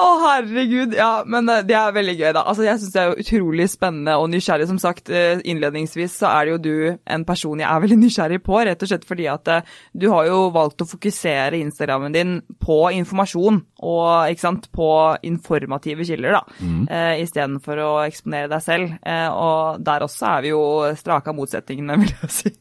[0.00, 0.94] Å, herregud.
[0.98, 2.42] Ja, men eh, det er veldig gøy, da.
[2.50, 4.66] Altså, jeg syns det er utrolig spennende og nysgjerrig.
[4.70, 6.74] Som sagt, eh, innledningsvis så er det jo du
[7.14, 10.28] en person jeg er veldig nysgjerrig på, rett og slett fordi at eh, du har
[10.30, 14.88] jo valgt å fokusere Instagrammen din på informasjon og ikke sant, på
[15.26, 16.84] informative kilder, da, mm.
[16.88, 18.94] eh, istedenfor å eksponere deg selv.
[19.04, 20.62] Eh, og der også er vi jo
[20.96, 22.54] strake av motsetningene, vil jeg si.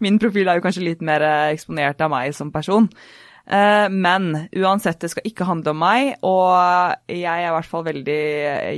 [0.00, 2.88] Min profil er jo kanskje litt mer eksponert av meg som person.
[3.50, 6.54] Eh, men uansett, det skal ikke handle om meg, og
[7.10, 8.22] jeg er i hvert fall veldig,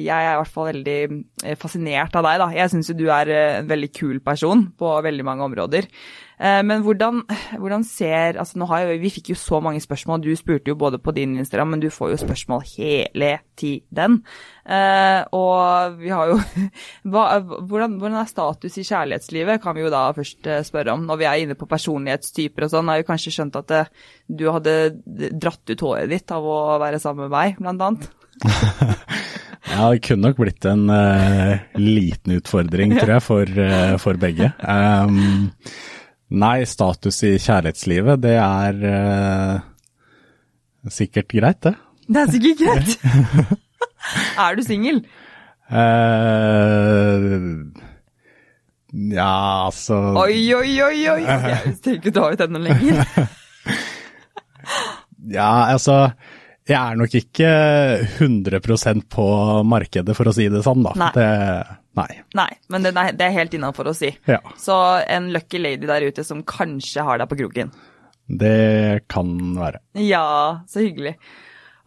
[0.01, 0.98] er hvert fall veldig
[1.44, 2.40] eh, fascinert av deg.
[2.40, 2.48] da.
[2.57, 5.90] Jeg syns jo du er en veldig kul person på veldig mange områder.
[6.42, 7.22] Eh, men hvordan,
[7.61, 10.22] hvordan ser altså nå har jo, Vi fikk jo så mange spørsmål.
[10.24, 14.22] Du spurte jo både på din Instagram, men du får jo spørsmål hele tiden.
[14.66, 16.40] Eh, og vi har jo
[17.12, 21.07] hva, hvordan, hvordan, er status i kjærlighetslivet, kan vi jo da først eh, spørre om.
[21.07, 23.85] Når vi er inne på personlighetstyper og sånn, har vi kanskje skjønt at det,
[24.26, 24.76] du hadde
[25.07, 28.11] dratt ut håret ditt av å være sammen med meg, blant annet?
[29.72, 34.50] Ja, det kunne nok blitt en uh, liten utfordring, tror jeg, for, uh, for begge.
[34.66, 35.52] Um,
[36.33, 39.59] Nei, status i kjærlighetslivet, det er uh,
[40.88, 41.75] sikkert greit, det.
[42.09, 42.90] Det er sikkert greit.
[44.47, 45.03] er du singel?
[45.73, 47.68] Uh,
[49.12, 51.21] ja, altså Oi, oi, oi, oi!
[51.25, 53.05] Jeg skal ikke ta ut enda lenger.
[55.38, 55.97] ja, altså
[56.68, 57.53] jeg er nok ikke
[58.23, 59.29] 100% på
[59.66, 60.92] markedet, for å si det sånn, da.
[61.01, 61.12] Nei.
[61.16, 61.31] Det,
[61.98, 62.11] nei.
[62.38, 62.50] nei.
[62.72, 64.12] men det er, det er helt innafor å si.
[64.28, 64.40] Ja.
[64.61, 64.76] Så
[65.07, 67.72] en lucky lady der ute som kanskje har deg på kroken.
[68.26, 69.83] Det kan være.
[70.00, 71.16] Ja, så hyggelig.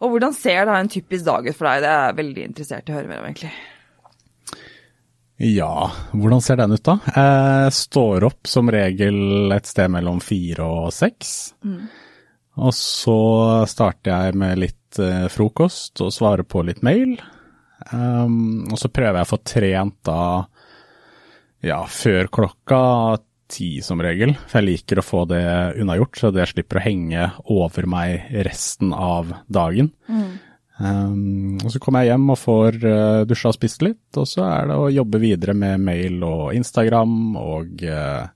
[0.04, 1.82] Og hvordan ser da en typisk dag ut for deg?
[1.82, 3.54] Det er jeg veldig interessert i å høre mer om, egentlig.
[5.36, 6.96] Ja, hvordan ser den ut da?
[7.12, 11.32] Jeg står opp som regel et sted mellom fire og seks.
[11.64, 11.88] Mm.
[12.64, 13.18] Og så
[13.68, 17.18] starter jeg med litt eh, frokost og svarer på litt mail.
[17.92, 20.20] Um, og så prøver jeg å få trent da
[21.66, 22.80] ja, før klokka
[23.50, 24.34] ti som regel.
[24.46, 25.44] For jeg liker å få det
[25.80, 29.92] unnagjort, så det slipper å henge over meg resten av dagen.
[30.10, 30.34] Mm.
[30.76, 34.44] Um, og så kommer jeg hjem og får uh, dusja og spist litt, og så
[34.44, 38.26] er det å jobbe videre med mail og Instagram og uh,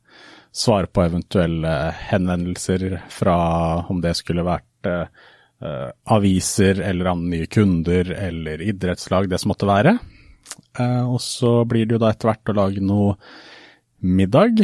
[0.51, 1.75] svare på eventuelle
[2.09, 3.37] henvendelser fra
[3.93, 5.05] om det skulle vært uh,
[5.61, 9.99] aviser eller nye kunder eller idrettslag, det som måtte være.
[10.79, 13.17] Uh, og så blir det jo da etter hvert å lage noe
[14.01, 14.63] middag,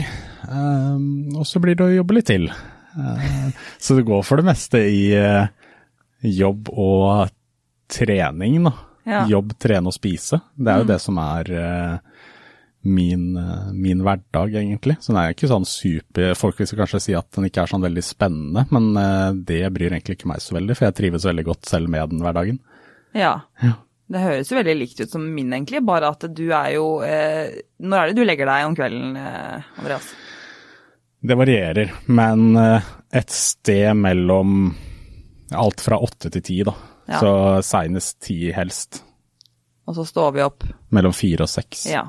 [0.48, 0.96] uh,
[1.36, 2.48] og så blir det å jobbe litt til.
[3.76, 5.02] så det går for det meste i
[6.24, 7.28] jobb og
[7.92, 8.72] trening, da.
[9.06, 9.20] Ja.
[9.30, 10.40] Jobb, trene og spise.
[10.56, 10.92] Det er jo mm.
[10.94, 11.50] det som er
[12.86, 14.96] min, eh, min, hverdag, egentlig.
[15.00, 17.84] Så den er ikke sånn super Folk vil kanskje si at den ikke er sånn
[17.84, 21.46] veldig spennende, men eh, det bryr egentlig ikke meg så veldig, for jeg trives veldig
[21.48, 22.62] godt selv med den hverdagen.
[23.16, 23.34] Ja.
[23.62, 23.74] ja.
[24.06, 27.58] Det høres jo veldig likt ut som min, egentlig, bare at du er jo eh,
[27.82, 30.12] Når er det du legger deg om kvelden, eh, Andreas?
[31.26, 34.68] Det varierer, men eh, et sted mellom
[35.56, 36.74] alt fra åtte til ti, da.
[37.06, 37.18] Ja.
[37.22, 37.32] Så
[37.66, 39.00] seinest ti helst.
[39.86, 40.66] Og så står vi opp?
[40.94, 41.86] Mellom fire og seks.
[41.90, 42.08] Ja.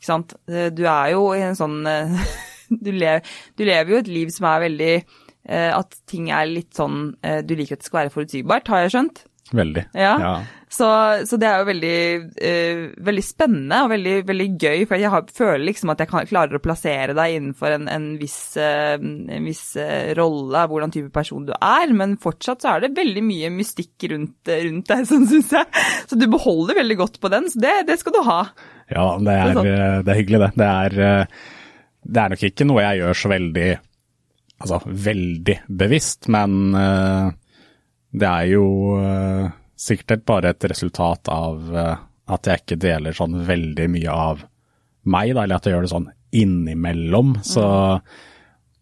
[0.00, 0.32] Ikke sant.
[0.48, 2.36] Eh, du er jo i en sånn eh,
[2.84, 6.72] du lever, du lever, jo et liv som er veldig eh, At ting er litt
[6.78, 9.26] sånn Du liker at det skal være forutsigbart, har jeg skjønt?
[9.52, 9.82] Veldig.
[9.98, 10.14] Ja.
[10.20, 10.32] ja.
[10.70, 10.86] Så,
[11.26, 11.94] så, det er jo veldig,
[12.38, 16.28] uh, veldig spennende og veldig, veldig, gøy, for jeg har, føler liksom at jeg kan,
[16.30, 21.10] klarer å plassere deg innenfor en, en viss, uh, en viss uh, rolle hvordan type
[21.14, 25.26] person du er, men fortsatt så er det veldig mye mystikk rundt, rundt deg, sånn
[25.30, 25.86] syns jeg.
[26.06, 28.44] Så du beholder veldig godt på den, så det, det skal du ha.
[28.90, 30.50] Ja, det er, det er, det er hyggelig, det.
[30.58, 31.26] Det er,
[32.02, 33.70] det er nok ikke noe jeg gjør så veldig,
[34.58, 36.56] altså veldig bevisst, men
[38.10, 38.64] det er jo
[39.80, 41.70] sikkert bare et resultat av
[42.30, 44.42] at jeg ikke deler sånn veldig mye av
[45.10, 46.10] meg, da, eller at jeg gjør det sånn
[46.42, 47.32] innimellom.
[47.38, 47.46] Mm.
[47.46, 47.64] Så,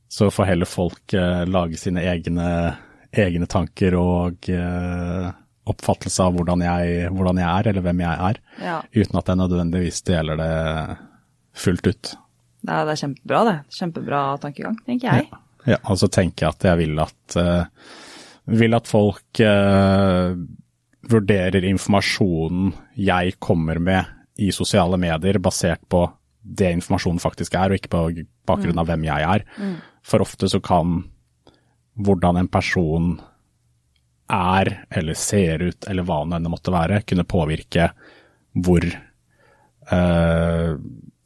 [0.09, 1.15] så får heller folk
[1.49, 2.49] lage sine egne,
[3.13, 4.49] egne tanker og
[5.73, 8.79] oppfattelse av hvordan jeg, hvordan jeg, er, eller hvem jeg er, ja.
[8.97, 10.53] uten at jeg nødvendigvis deler det
[11.59, 12.13] fullt ut.
[12.59, 13.57] Det er, det er kjempebra, det.
[13.79, 15.29] Kjempebra tankegang, tenker jeg.
[15.31, 17.91] Ja, ja og så tenker jeg at jeg vil at uh,
[18.59, 20.33] vil at folk uh,
[21.09, 26.05] vurderer informasjonen jeg kommer med i sosiale medier, basert på
[26.49, 28.03] det informasjonen faktisk er, og ikke på
[28.49, 28.91] bakgrunn av mm.
[28.93, 29.45] hvem jeg er.
[29.59, 29.75] Mm.
[30.07, 31.03] For ofte så kan
[31.99, 33.17] hvordan en person
[34.29, 37.91] er, eller ser ut, eller hva det enn måtte være, kunne påvirke
[38.59, 40.73] hvor eh,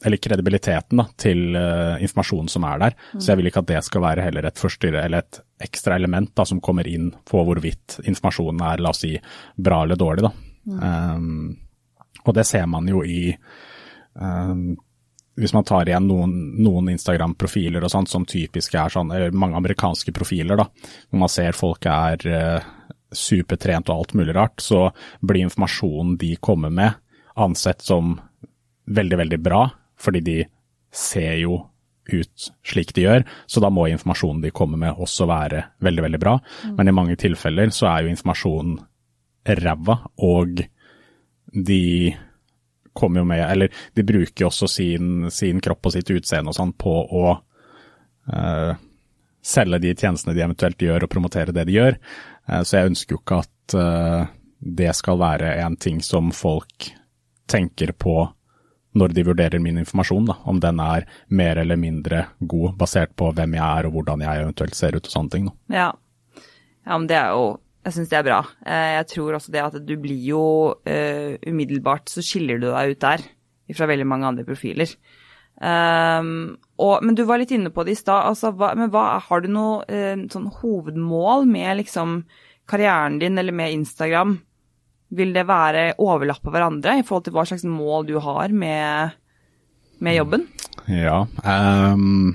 [0.05, 2.97] eller kredibiliteten da, til uh, informasjonen som er der.
[3.12, 3.21] Mm.
[3.21, 6.33] Så jeg vil ikke at det skal være heller et forstyrre eller et ekstra element
[6.35, 9.12] da, som kommer inn på hvorvidt informasjonen er la oss si,
[9.55, 10.27] bra eller dårlig.
[10.27, 10.33] Da.
[10.67, 10.81] Mm.
[10.83, 13.33] Um, og det ser man jo i
[14.15, 14.77] um,
[15.38, 19.59] Hvis man tar igjen noen, noen Instagram-profiler og sånt som typisk er sånn, eller mange
[19.59, 20.69] amerikanske profiler, da,
[21.09, 22.73] hvor man ser folk er uh,
[23.16, 26.98] supertrent og alt mulig rart, så blir informasjonen de kommer med
[27.35, 28.16] ansett som
[28.87, 29.66] veldig, veldig bra,
[30.01, 30.38] fordi de
[30.92, 31.62] ser jo
[32.12, 36.20] ut slik de gjør, så da må informasjonen de kommer med også være veldig, veldig
[36.20, 36.35] bra.
[36.66, 36.75] Mm.
[36.79, 38.77] Men i mange tilfeller så er jo informasjonen
[39.62, 40.64] ræva, og
[41.53, 41.83] de
[42.92, 46.57] kommer jo med Eller de bruker jo også sin, sin kropp og sitt utseende og
[46.59, 48.72] sånn på å uh,
[49.42, 51.96] selge de tjenestene de eventuelt gjør, og promotere det de gjør.
[52.53, 54.31] Uh, så jeg ønsker jo ikke at uh,
[54.62, 56.93] det skal være en ting som folk
[57.51, 58.29] tenker på
[58.93, 63.31] når de vurderer min informasjon, da, om den er mer eller mindre god basert på
[63.33, 65.47] hvem jeg er og hvordan jeg eventuelt ser ut og sånne ting.
[65.73, 65.88] Ja.
[66.85, 68.37] ja, men det er jo Jeg syns det er bra.
[68.62, 72.93] Eh, jeg tror også det at du blir jo uh, umiddelbart så skiller du deg
[72.93, 73.25] ut der
[73.75, 74.93] fra veldig mange andre profiler.
[75.62, 78.33] Um, og, men du var litt inne på det i stad.
[78.33, 82.22] Altså, men hva, har du noe uh, sånn hovedmål med liksom
[82.70, 84.37] karrieren din eller med Instagram?
[85.12, 89.18] Vil det være overlappe hverandre i forhold til hva slags mål du har med,
[90.03, 90.48] med jobben?
[90.88, 92.33] Ja, um,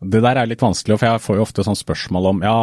[0.00, 2.56] det der er litt vanskelig, for jeg får jo ofte sånn spørsmål om ja,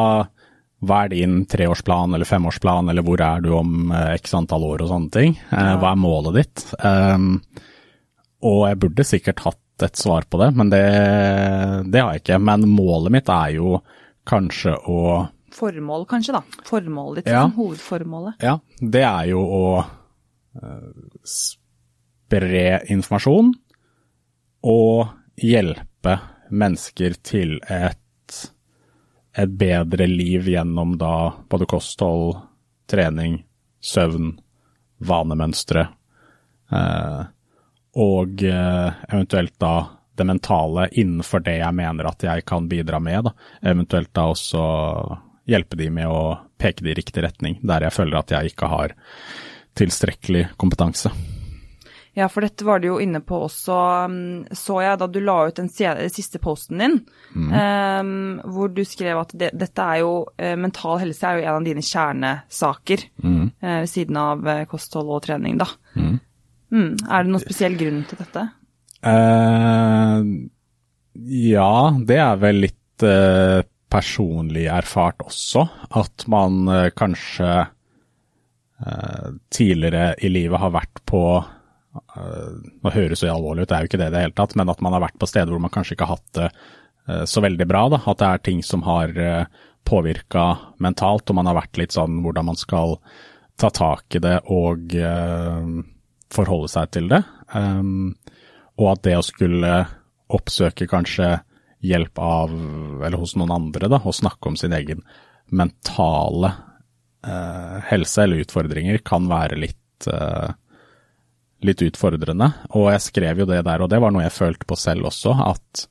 [0.85, 4.83] hva er din treårsplan eller femårsplan, eller hvor er du om eh, x antall år
[4.85, 5.37] og sånne ting.
[5.49, 5.77] Eh, ja.
[5.81, 6.65] Hva er målet ditt?
[6.81, 7.39] Um,
[8.47, 10.83] og jeg burde sikkert hatt et svar på det, men det,
[11.91, 12.39] det har jeg ikke.
[12.41, 13.81] Men målet mitt er jo
[14.27, 15.01] kanskje å
[15.57, 16.63] formål, kanskje, da.
[16.67, 17.45] Formålet ditt, ja.
[17.45, 18.43] Liksom, hovedformålet.
[18.43, 20.89] Ja, det er jo å uh,
[21.27, 23.53] spre informasjon
[24.67, 26.17] og hjelpe
[26.49, 28.41] mennesker til et,
[29.37, 32.37] et bedre liv gjennom da både kosthold,
[32.89, 33.41] trening,
[33.83, 34.35] søvn,
[35.07, 35.87] vanemønstre,
[36.73, 37.25] uh,
[37.97, 39.75] og uh, eventuelt da
[40.17, 43.29] det mentale innenfor det jeg mener at jeg kan bidra med.
[43.29, 43.33] Da.
[43.73, 44.63] Eventuelt da også
[45.47, 46.21] hjelpe de med å
[46.57, 48.95] peke de i riktig retning, der jeg føler at jeg ikke har
[49.77, 51.11] tilstrekkelig kompetanse.
[52.17, 53.75] Ja, for dette var du jo inne på også,
[54.09, 56.95] mm, så jeg da du la ut den siste posten din,
[57.29, 57.51] mm.
[57.53, 61.59] um, hvor du skrev at det, dette er jo uh, Mental helse er jo en
[61.59, 63.43] av dine kjernesaker mm.
[63.61, 65.69] uh, ved siden av kosthold og trening, da.
[65.93, 66.17] Mm.
[66.73, 66.91] Mm.
[67.07, 68.47] Er det noen spesiell grunn til dette?
[71.47, 71.73] ja,
[72.09, 73.05] det er vel litt
[73.91, 82.49] personlig erfart også, at man uh, kanskje uh, tidligere i livet har vært på uh,
[82.83, 84.69] Nå høres det alvorlig ut, det er jo ikke det i det hele tatt, men
[84.69, 86.51] at man har vært på steder hvor man kanskje ikke har hatt det
[87.31, 87.85] så veldig bra.
[87.87, 88.01] Da.
[88.11, 89.45] At det er ting som har uh,
[89.87, 90.43] påvirka
[90.83, 92.97] mentalt, og man har vært litt sånn hvordan man skal
[93.55, 94.91] ta tak i det og
[96.33, 97.21] forholde seg til det.
[97.53, 98.15] Um,
[98.77, 99.73] og at det å skulle
[100.33, 101.37] oppsøke kanskje
[101.85, 102.53] hjelp av,
[103.05, 105.03] eller hos noen andre, da, å snakke om sin egen
[105.53, 106.51] mentale
[107.27, 110.49] uh, helse eller utfordringer kan være litt, uh,
[111.65, 112.49] litt utfordrende.
[112.75, 115.37] Og jeg skrev jo det der, og det var noe jeg følte på selv også,
[115.47, 115.87] at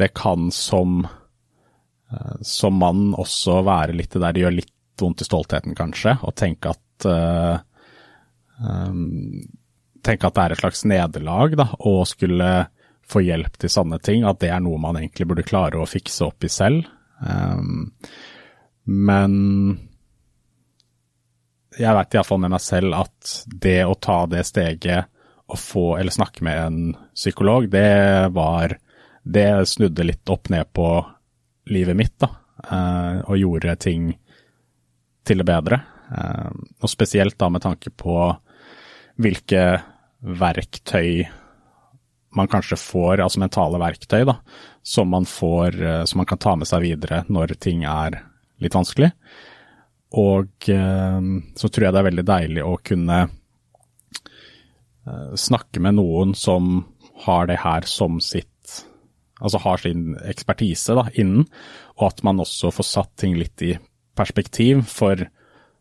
[0.00, 5.24] det kan som, uh, som mann også være litt det der det gjør litt vondt
[5.24, 7.06] i stoltheten, kanskje, og tenke at
[8.60, 9.40] um,
[10.02, 12.50] tenke at det er et slags nederlag å skulle
[13.12, 16.26] få hjelp til sånne ting, at det er noe man egentlig burde klare å fikse
[16.26, 16.86] opp i selv.
[17.22, 17.92] Um,
[18.84, 19.34] men
[21.78, 25.08] jeg vet iallfall med meg selv at det å ta det steget
[25.52, 26.80] og få, eller snakke med en
[27.14, 28.78] psykolog, det var
[29.22, 30.86] Det snudde litt opp ned på
[31.70, 32.26] livet mitt, da,
[32.72, 34.08] uh, og gjorde ting
[35.22, 35.78] til det bedre.
[36.10, 36.50] Uh,
[36.82, 38.16] og spesielt da med tanke på
[39.22, 39.62] hvilke
[40.22, 41.26] verktøy
[42.36, 44.38] man kanskje får, altså mentale verktøy, da,
[44.82, 48.22] som man får, eh, som man kan ta med seg videre når ting er
[48.62, 49.12] litt vanskelig.
[50.20, 51.20] Og eh,
[51.56, 56.78] så tror jeg det er veldig deilig å kunne eh, snakke med noen som
[57.26, 58.48] har det her som sitt
[59.42, 61.48] Altså har sin ekspertise da, innen,
[61.98, 63.72] og at man også får satt ting litt i
[64.14, 64.84] perspektiv.
[64.86, 65.18] For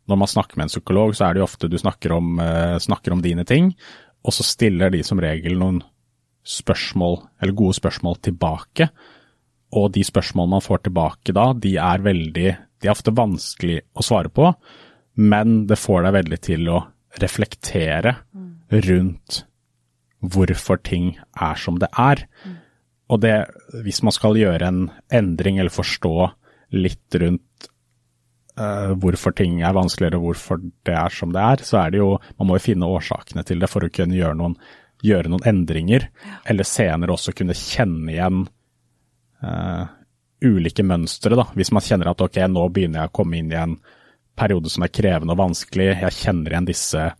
[0.10, 2.42] når man snakker med en psykolog, så er det jo ofte du snakker om,
[2.82, 3.70] snakker om dine ting,
[4.22, 5.82] og så stiller de som regel noen
[6.48, 8.90] spørsmål, eller gode spørsmål tilbake.
[9.78, 12.50] Og de spørsmålene man får tilbake da, de er veldig
[12.82, 14.48] De er ofte vanskelig å svare på,
[15.22, 16.80] men det får deg veldig til å
[17.22, 18.16] reflektere
[18.72, 19.44] rundt
[20.22, 22.24] hvorfor ting er som det er.
[23.14, 23.36] Og det,
[23.86, 24.82] hvis man skal gjøre en
[25.14, 26.16] endring eller forstå
[26.74, 27.46] litt rundt
[28.60, 32.02] uh, hvorfor ting er vanskeligere og hvorfor det er som det er, så er det
[32.02, 34.58] jo Man må jo finne årsakene til det for å kunne gjøre noen,
[35.06, 36.10] gjøre noen endringer.
[36.26, 36.42] Ja.
[36.54, 38.46] Eller senere også kunne kjenne igjen
[39.46, 39.86] uh,
[40.42, 41.48] ulike mønstre, da.
[41.56, 43.78] Hvis man kjenner at ok, nå begynner jeg å komme inn i en
[44.38, 47.12] periode som er krevende og vanskelig, jeg kjenner igjen disse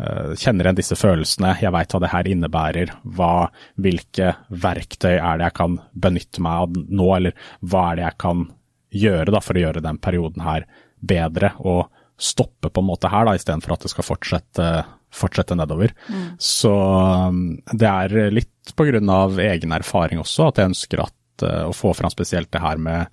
[0.00, 3.50] Eh, kjenner igjen disse følelsene, jeg veit hva det her innebærer, hva,
[3.82, 5.76] hvilke verktøy er det jeg kan
[6.06, 8.46] benytte meg av nå, eller hva er det jeg kan
[8.90, 10.66] gjøre da, for å gjøre den perioden her
[11.00, 11.88] bedre, og
[12.20, 14.70] stoppe på en måte her, da, istedenfor at det skal fortsette,
[15.16, 15.94] fortsette nedover.
[16.10, 16.26] Mm.
[16.36, 21.16] Så um, det er litt på grunn av egen erfaring også, at jeg ønsker at,
[21.46, 23.08] uh, å få fram spesielt det her med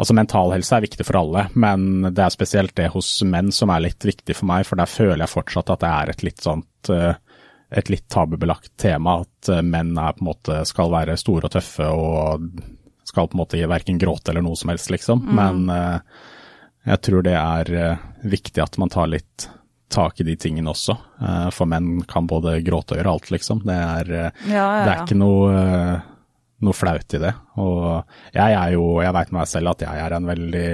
[0.00, 3.68] Altså Mental helse er viktig for alle, men det er spesielt det hos menn som
[3.68, 6.40] er litt viktig for meg, for der føler jeg fortsatt at det er et litt
[6.40, 7.18] sånt eh,
[7.70, 11.54] et litt tabubelagt tema, at eh, menn er på en måte skal være store og
[11.54, 12.46] tøffe og
[13.10, 15.24] skal på en måte verken gråte eller noe som helst, liksom.
[15.26, 15.40] Mm.
[15.40, 16.28] Men uh,
[16.88, 19.50] jeg tror det er uh, viktig at man tar litt
[19.90, 20.94] tak i de tingene også.
[21.18, 23.64] Uh, for menn kan både gråte og gjøre alt, liksom.
[23.66, 24.86] Det er, ja, ja, ja.
[24.86, 25.66] Det er ikke noe
[26.60, 27.32] noe flaut i det.
[27.60, 27.86] Og
[28.34, 30.66] jeg er jo, jeg veit med meg selv at jeg er en veldig,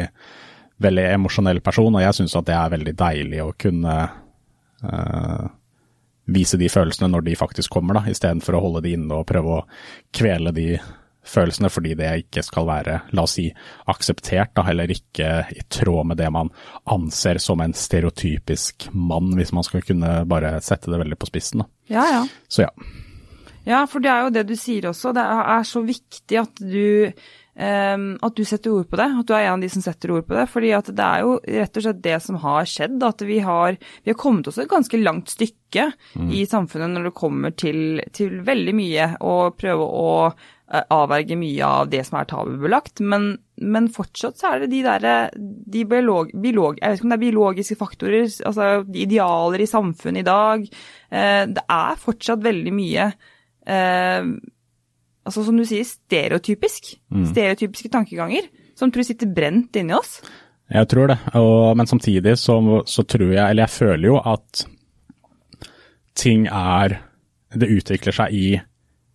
[0.82, 3.96] veldig emosjonell person, og jeg syns at det er veldig deilig å kunne
[4.82, 5.46] uh,
[6.26, 9.60] vise de følelsene når de faktisk kommer, da, istedenfor å holde de inne og prøve
[9.60, 9.64] å
[10.16, 10.72] kvele de
[11.26, 13.48] følelsene fordi det ikke skal være, la oss si,
[13.90, 16.52] akseptert, da, heller ikke i tråd med det man
[16.92, 21.64] anser som en stereotypisk mann, hvis man skal kunne bare sette det veldig på spissen.
[21.64, 21.70] Da.
[21.98, 22.22] Ja, ja.
[22.48, 22.70] Så ja.
[23.66, 25.10] Ja, for det er jo det du sier også.
[25.16, 27.10] Det er så viktig at du,
[27.58, 29.08] um, at du setter ord på det.
[29.10, 30.44] At du er en av de som setter ord på det.
[30.52, 33.02] fordi at det er jo rett og slett det som har skjedd.
[33.02, 36.30] At vi har, vi har kommet oss et ganske langt stykke mm.
[36.30, 39.08] i samfunnet når det kommer til, til veldig mye.
[39.26, 40.12] å prøve å
[40.66, 43.00] avverge mye av det som er tabubelagt.
[43.00, 43.28] Men,
[43.62, 47.18] men fortsatt så er det de derre de biolog, biolog, Jeg vet ikke om det
[47.18, 50.66] er biologiske faktorer, altså de idealer i samfunnet i dag.
[51.12, 53.06] Uh, det er fortsatt veldig mye
[53.66, 54.30] eh,
[55.26, 56.94] altså som du sier, stereotypisk.
[57.10, 57.26] Mm.
[57.32, 58.48] Stereotypiske tankeganger
[58.78, 60.20] som tror sitter brent inni oss.
[60.72, 62.58] Jeg tror det, og, men samtidig så,
[62.90, 64.66] så, tror jeg, eller jeg føler jo at
[66.16, 67.02] ting er
[67.56, 68.46] Det utvikler seg i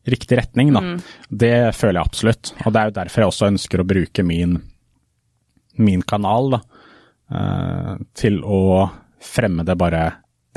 [0.07, 0.81] riktig retning, da.
[0.81, 0.99] Mm.
[1.29, 2.53] Det føler jeg absolutt.
[2.65, 4.57] Og det er jo derfor jeg også ønsker å bruke min,
[5.81, 6.61] min kanal da,
[7.31, 8.61] eh, til å
[9.21, 10.07] fremme det bare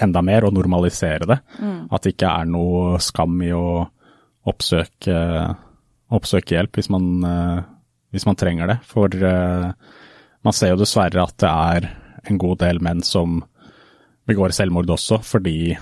[0.01, 1.39] enda mer og normalisere det.
[1.61, 1.93] Mm.
[1.93, 3.85] At det ikke er noe skam i å
[4.49, 5.19] oppsøke,
[6.15, 7.61] oppsøke hjelp hvis man, eh,
[8.15, 8.79] hvis man, trenger det.
[8.89, 9.69] For eh,
[10.45, 11.91] man ser jo dessverre at det er
[12.25, 13.43] en god del menn som
[14.25, 15.75] begår selvmord også, fordi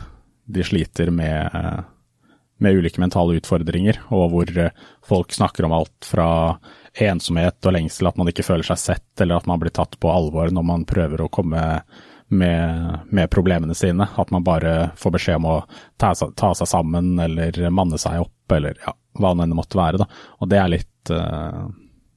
[0.52, 1.86] de sliter med,
[2.62, 4.54] med ulike mentale utfordringer, og hvor
[5.06, 6.28] folk snakker om alt fra
[7.00, 10.10] ensomhet og lengsel, at man ikke føler seg sett, eller at man blir tatt på
[10.12, 11.62] alvor når man prøver å komme
[12.32, 14.08] med, med, problemene sine.
[14.16, 15.56] At man bare får beskjed om å
[16.00, 20.02] ta, ta, seg sammen eller manne seg opp, eller ja, hva det enn måtte være.
[20.02, 20.08] Da.
[20.40, 21.64] Og det er litt, uh,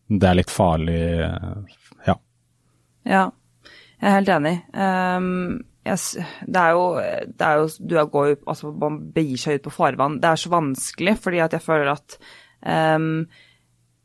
[0.08, 2.20] det er litt farlig, uh, ja.
[3.06, 3.24] Ja,
[4.00, 4.56] jeg er helt enig.
[4.74, 6.05] Um, yes,
[6.45, 6.86] det, er jo,
[7.29, 10.19] det er jo, du går altså Man begir seg ut på farvann.
[10.21, 12.17] Det er så vanskelig, fordi at jeg føler at
[12.97, 13.25] um,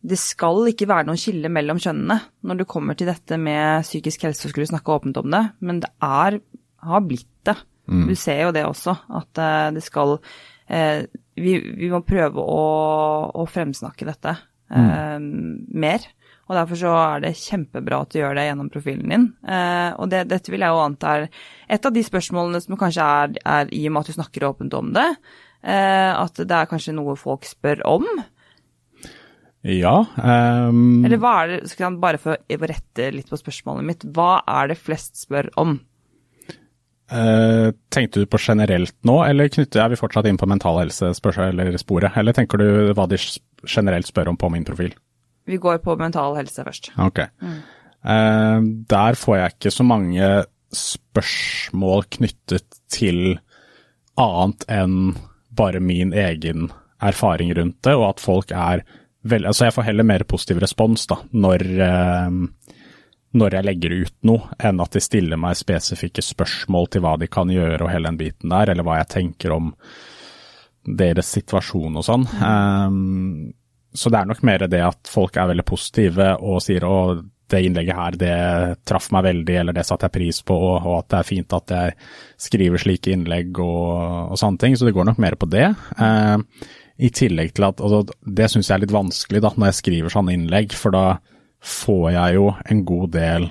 [0.00, 2.16] det skal ikke være noen skille mellom kjønnene
[2.48, 5.82] når det kommer til dette med psykisk helse og skulle snakke åpent om det, men
[5.84, 6.38] det er,
[6.86, 7.58] har blitt det.
[7.90, 8.06] Mm.
[8.08, 11.00] Du ser jo det også, at uh, det skal uh,
[11.40, 12.62] vi, vi, må prøve å,
[13.34, 15.68] å fremsnakke dette uh, mm.
[15.74, 16.06] mer.
[16.50, 19.28] Og derfor så er det kjempebra at du gjør det gjennom profilen din.
[19.46, 21.28] og det, dette vil jeg jo anta er
[21.70, 24.74] et av de spørsmålene som kanskje er, er i og med at du snakker åpent
[24.74, 25.06] om det,
[25.62, 28.08] at det er kanskje noe folk spør om.
[29.66, 30.06] Ja.
[30.16, 34.40] Um, Eller hva er det, skal jeg bare få rette litt på spørsmålet mitt, hva
[34.48, 35.76] er det flest spør om?
[37.10, 41.10] Uh, tenkte du på generelt nå, eller knytter, er vi fortsatt inn på mental helse
[41.10, 41.74] eller?
[42.14, 43.18] Eller tenker du hva de
[43.66, 44.94] generelt spør om på min profil?
[45.50, 46.92] Vi går på mental helse først.
[47.00, 47.24] Ok.
[47.42, 47.60] Mm.
[48.00, 50.28] Uh, der får jeg ikke så mange
[50.72, 53.40] spørsmål knyttet til
[54.20, 55.16] annet enn
[55.50, 56.70] bare min egen
[57.02, 58.84] erfaring rundt det, og at folk er
[59.26, 62.78] veldig altså jeg får heller mer positiv respons da, når, uh,
[63.36, 67.28] når, jeg legger ut noe, enn at de stiller meg spesifikke spørsmål til hva de
[67.32, 69.74] kan gjøre og hele den biten der, eller hva jeg tenker om
[70.80, 72.24] deres situasjon og sånn.
[72.30, 72.44] Mm.
[72.46, 73.50] Um,
[73.92, 76.96] så det er nok mer det at folk er veldig positive og sier å,
[77.50, 78.34] det innlegget her, det
[78.86, 81.56] traff meg veldig, eller det satte jeg pris på, og, og at det er fint
[81.56, 81.96] at jeg
[82.46, 84.76] skriver slike innlegg og, og sånne ting.
[84.78, 85.66] Så det går nok mer på det.
[85.98, 86.36] Eh,
[87.02, 90.14] I tillegg til at altså, Det syns jeg er litt vanskelig da, når jeg skriver
[90.14, 91.06] sånne innlegg, for da
[91.60, 93.48] får jeg jo en god del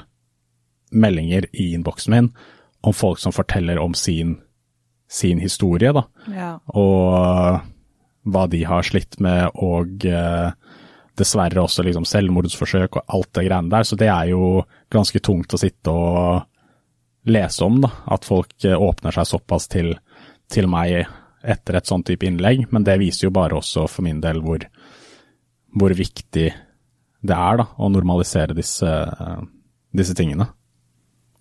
[0.90, 2.32] meldinger i innboksen min
[2.88, 4.38] om folk som forteller om sin,
[5.12, 6.06] sin historie, da.
[6.32, 6.54] Ja.
[6.72, 7.60] Og
[8.28, 10.52] hva de har slitt med, og eh,
[11.20, 13.88] dessverre også liksom selvmordsforsøk og alt det greiene der.
[13.88, 17.92] Så det er jo ganske tungt å sitte og lese om, da.
[18.12, 19.94] At folk eh, åpner seg såpass til,
[20.52, 21.04] til meg
[21.40, 22.68] etter et sånn type innlegg.
[22.74, 24.66] Men det viser jo bare også for min del hvor,
[25.76, 26.48] hvor viktig
[27.20, 29.44] det er da, å normalisere disse, eh,
[29.96, 30.52] disse tingene.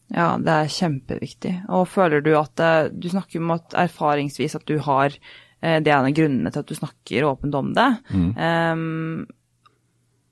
[0.09, 1.53] Ja, det er kjempeviktig.
[1.76, 2.57] Og føler du at
[2.97, 5.12] Du snakker om at erfaringsvis at du har
[5.59, 7.89] Det er en av grunnene til at du snakker åpent om det.
[8.15, 9.27] Um,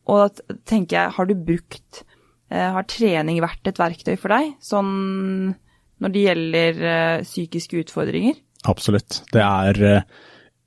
[0.07, 2.03] og da tenker jeg, har du brukt
[2.53, 5.55] eh, Har trening vært et verktøy for deg, sånn
[5.97, 8.37] når det gjelder eh, psykiske utfordringer?
[8.69, 9.23] Absolutt.
[9.33, 10.11] Det er eh,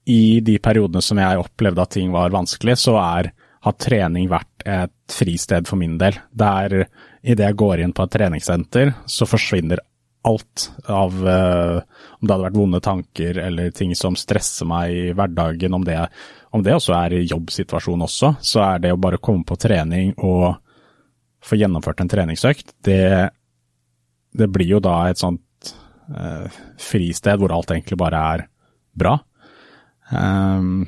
[0.09, 3.29] i de periodene som jeg opplevde at ting var vanskelig, så er,
[3.61, 6.17] har trening vært et fristed for min del.
[6.33, 6.75] Det er
[7.21, 9.83] idet jeg går inn på et treningssenter, så forsvinner
[10.27, 11.81] alt av uh,
[12.19, 15.97] Om det hadde vært vonde tanker eller ting som stresser meg i hverdagen, om det,
[16.51, 20.11] om det også er i jobbsituasjonen også, så er det å bare komme på trening
[20.17, 20.57] og
[21.45, 23.29] få gjennomført en treningsøkt, det,
[24.35, 25.73] det blir jo da et sånt
[26.11, 28.47] uh, fristed hvor alt egentlig bare er
[28.99, 29.15] bra.
[30.11, 30.83] Um,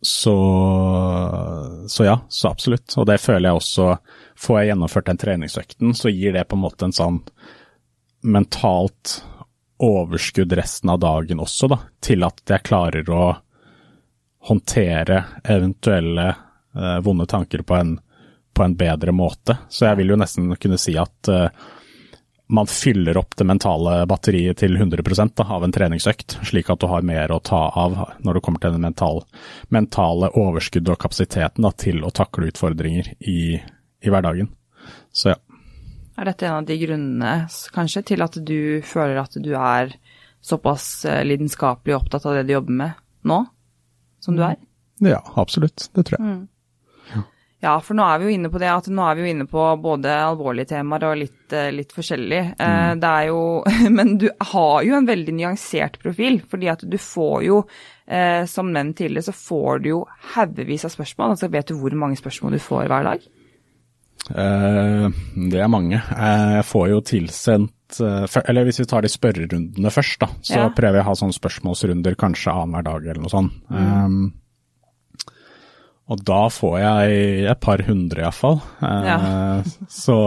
[0.00, 0.36] så,
[1.88, 2.94] så ja, så absolutt.
[2.96, 3.88] Og det føler jeg også
[4.36, 7.22] Får jeg gjennomført den treningsøkten, så gir det på en måte en sånn
[8.26, 9.20] mentalt
[9.78, 13.24] overskudd resten av dagen også, da, til at jeg klarer å
[14.48, 17.96] håndtere eventuelle eh, vonde tanker på en,
[18.54, 19.58] på en, bedre måte.
[19.68, 21.66] Så jeg vil jo nesten kunne si at eh,
[22.46, 26.86] man fyller opp det mentale batteriet til 100% da, av en treningsøkt, slik at du
[26.90, 29.24] har mer å ta av når det kommer til den mental,
[29.74, 34.52] mentale overskuddet og kapasiteten da, til å takle utfordringer i, i hverdagen.
[35.10, 35.40] Så ja.
[36.16, 37.32] Er dette en av de grunnene
[37.76, 39.92] kanskje til at du føler at du er
[40.46, 43.42] såpass eh, lidenskapelig opptatt av det du jobber med nå,
[44.24, 44.56] som du er?
[45.04, 45.90] Ja, absolutt.
[45.92, 46.26] Det tror jeg.
[46.26, 47.24] Mm.
[47.64, 49.46] Ja, for nå er vi jo inne på det at nå er vi jo inne
[49.50, 52.42] på både alvorlige temaer og litt, eh, litt forskjellig.
[52.54, 53.02] Eh, mm.
[53.02, 53.42] Det er jo
[53.98, 57.60] Men du har jo en veldig nyansert profil, fordi at du får jo,
[58.46, 59.96] som nevnt tidligere, så får du jo
[60.36, 61.32] haugevis av spørsmål.
[61.34, 63.24] Altså vet du hvor mange spørsmål du får hver dag?
[64.30, 65.06] Uh,
[65.50, 66.00] det er mange.
[66.10, 70.64] Uh, jeg får jo tilsendt uh, Eller hvis vi tar de spørrerundene først, da, så
[70.64, 70.72] ja.
[70.74, 73.54] prøver jeg å ha sånne spørsmålsrunder kanskje annenhver dag eller noe sånt.
[73.70, 73.86] Mm.
[73.86, 74.18] Um,
[76.06, 78.60] og da får jeg et par hundre iallfall.
[78.78, 79.16] Eh, ja.
[79.90, 80.18] så,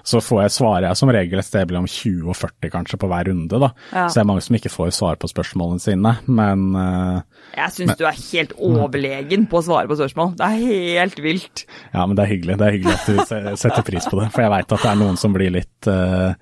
[0.00, 3.10] så får jeg svare jeg som regel et sted mellom 20 og 40 kanskje på
[3.10, 3.68] hver runde, da.
[3.90, 4.06] Ja.
[4.06, 7.18] Så det er mange som ikke får svar på spørsmålene sine, men eh,
[7.58, 10.32] Jeg syns du er helt overlegen på å svare på spørsmål.
[10.40, 11.66] Det er helt vilt.
[11.90, 12.56] Ja, men det er hyggelig.
[12.56, 14.30] Det er hyggelig at du setter pris på det.
[14.32, 16.32] For jeg veit at det er noen som blir litt uh,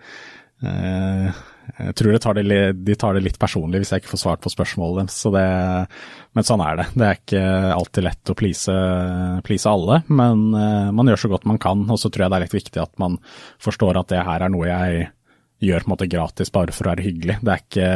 [0.62, 1.42] uh,
[1.74, 4.52] jeg tror tar det, de tar det litt personlig hvis jeg ikke får svart på
[4.52, 5.88] spørsmålet deres.
[6.34, 6.86] Men sånn er det.
[6.94, 7.42] Det er ikke
[7.74, 8.76] alltid lett å please,
[9.46, 11.82] please alle, men uh, man gjør så godt man kan.
[11.90, 13.18] Og så tror jeg det er litt viktig at man
[13.62, 15.08] forstår at det her er noe jeg
[15.64, 17.40] gjør på en måte gratis bare for å være hyggelig.
[17.42, 17.90] Det er ikke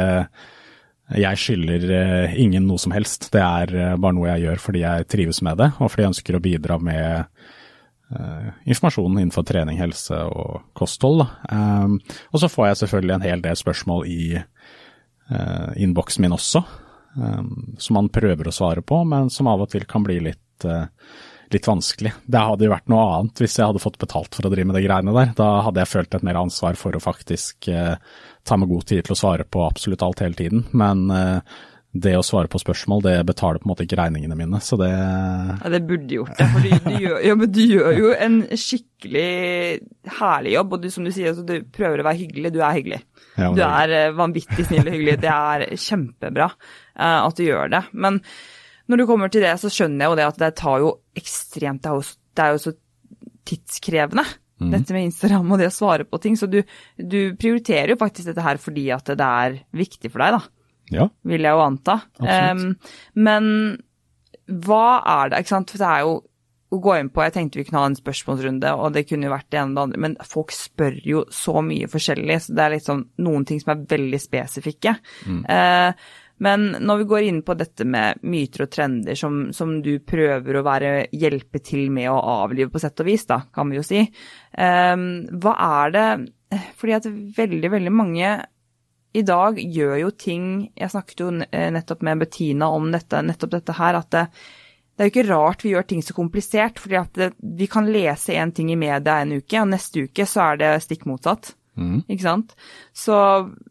[1.19, 3.31] Jeg skylder uh, ingen noe som helst.
[3.31, 6.13] Det er uh, bare noe jeg gjør fordi jeg trives med det, og fordi jeg
[6.13, 7.38] ønsker å bidra med
[8.65, 11.25] informasjon innenfor trening, helse og kosthold.
[11.51, 11.99] Um,
[12.33, 16.63] og så får jeg selvfølgelig en hel del spørsmål i uh, innboksen min også,
[17.21, 20.65] um, som man prøver å svare på, men som av og til kan bli litt,
[20.65, 20.89] uh,
[21.53, 22.15] litt vanskelig.
[22.25, 24.79] Det hadde jo vært noe annet hvis jeg hadde fått betalt for å drive med
[24.79, 25.33] de greiene der.
[25.37, 29.13] Da hadde jeg følt et mer ansvar for å faktisk ta meg god tid til
[29.13, 30.65] å svare på absolutt alt hele tiden.
[30.77, 31.09] Men
[31.89, 34.89] det å svare på spørsmål, det betaler på en måte ikke regningene mine, så det
[34.91, 39.79] Ja, det burde gjort det, for du, gjør, ja, du gjør jo en skikkelig
[40.19, 42.77] herlig jobb, og du, som du sier, altså, du prøver å være hyggelig, du er
[42.77, 42.99] hyggelig.
[43.39, 47.73] Ja, du er uh, vanvittig snill og hyggelig, det er kjempebra uh, at du gjør
[47.73, 47.81] det.
[48.05, 48.21] Men
[48.89, 51.81] når du kommer til det, så skjønner jeg jo det at det tar jo ekstremt
[51.81, 52.05] Det er jo,
[52.37, 52.75] det er jo så
[53.49, 54.27] tidskrevende.
[54.59, 54.71] Mm.
[54.75, 56.37] Dette med Instagram og det å svare på ting.
[56.37, 56.61] Så du,
[56.97, 60.58] du prioriterer jo faktisk dette her fordi at det er viktig for deg, da.
[60.93, 61.09] Ja.
[61.27, 61.99] Vil jeg jo anta.
[62.19, 62.63] Um,
[63.15, 63.51] men
[64.49, 65.73] hva er det, ikke sant.
[65.73, 66.15] For det er jo
[66.69, 69.33] å gå inn på Jeg tenkte vi kunne ha en spørsmålsrunde, og det kunne jo
[69.33, 72.65] vært det ene og det andre, men folk spør jo så mye forskjellig, så det
[72.65, 74.93] er liksom noen ting som er veldig spesifikke.
[75.25, 75.45] Mm.
[75.49, 79.97] Uh, Men når vi går inn på dette med myter og trender som, som du
[79.99, 83.75] prøver å være, hjelpe til med å avlive på sett og vis, da, kan vi
[83.75, 84.05] jo si.
[84.55, 86.07] Um, hva er det
[86.79, 88.31] Fordi at veldig, veldig mange
[89.13, 90.43] i dag gjør jo ting
[90.77, 94.25] Jeg snakket jo nettopp med Bettina om dette, nettopp dette her, at det,
[94.99, 96.79] det er jo ikke rart vi gjør ting så komplisert.
[96.79, 100.25] fordi at det, vi kan lese én ting i media en uke, og neste uke
[100.27, 101.53] så er det stikk motsatt.
[101.79, 102.01] Mm.
[102.03, 102.55] Ikke sant?
[102.91, 103.15] Så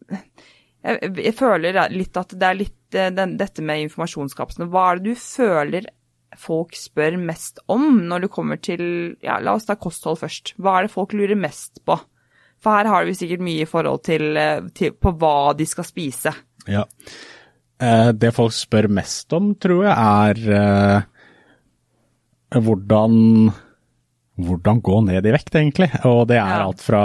[0.08, 4.70] jeg, jeg, føler litt at det er litt eh, den, dette med informasjonskapslene.
[4.72, 5.90] Hva er det du føler
[6.38, 8.82] folk spør mest om når du kommer til
[9.24, 10.54] ja, La oss ta kosthold først.
[10.56, 11.98] Hva er det folk lurer mest på?
[12.62, 15.86] For her har vi sikkert mye i forhold til, eh, til på hva de skal
[15.86, 16.34] spise.
[16.66, 16.84] Ja.
[17.78, 21.02] Eh, det folk spør mest om, tror jeg, er eh,
[22.58, 23.14] hvordan,
[24.42, 25.92] hvordan gå ned i vekt, egentlig.
[26.08, 27.04] Og det er alt fra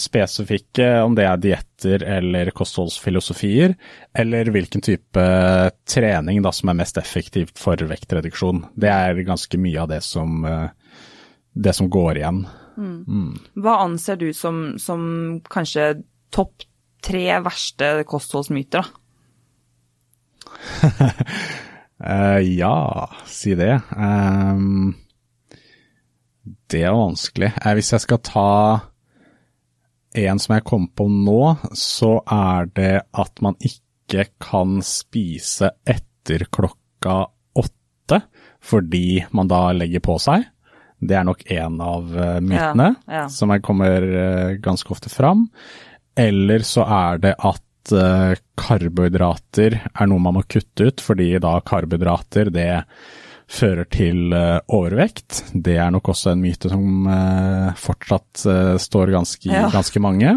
[0.00, 3.74] spesifikke, om det er dietter eller kostholdsfilosofier,
[4.16, 5.24] eller hvilken type
[5.84, 8.64] trening da, som er mest effektivt for vektreduksjon.
[8.72, 10.48] Det er ganske mye av det som,
[11.52, 12.46] det som går igjen.
[12.76, 13.34] Mm.
[13.62, 15.02] Hva anser du som, som
[15.50, 16.02] kanskje
[16.34, 16.66] topp
[17.06, 19.02] tre verste kostholdsmyter, da?
[22.00, 23.80] uh, ja, si det.
[23.96, 24.94] Um,
[26.70, 27.52] det er vanskelig.
[27.60, 28.50] Uh, hvis jeg skal ta
[30.16, 31.40] en som jeg kom på nå,
[31.76, 37.24] så er det at man ikke kan spise etter klokka
[37.58, 38.22] åtte
[38.66, 40.46] fordi man da legger på seg.
[40.98, 43.26] Det er nok en av uh, mytene ja, ja.
[43.32, 45.46] som kommer uh, ganske ofte fram.
[46.16, 51.58] Eller så er det at uh, karbohydrater er noe man må kutte ut, fordi da
[51.66, 52.70] karbohydrater det
[53.46, 55.52] fører til overvekt.
[55.54, 57.04] Det er nok også en myte som
[57.78, 58.42] fortsatt
[58.82, 59.68] står ganske, ja.
[59.70, 60.32] ganske mange.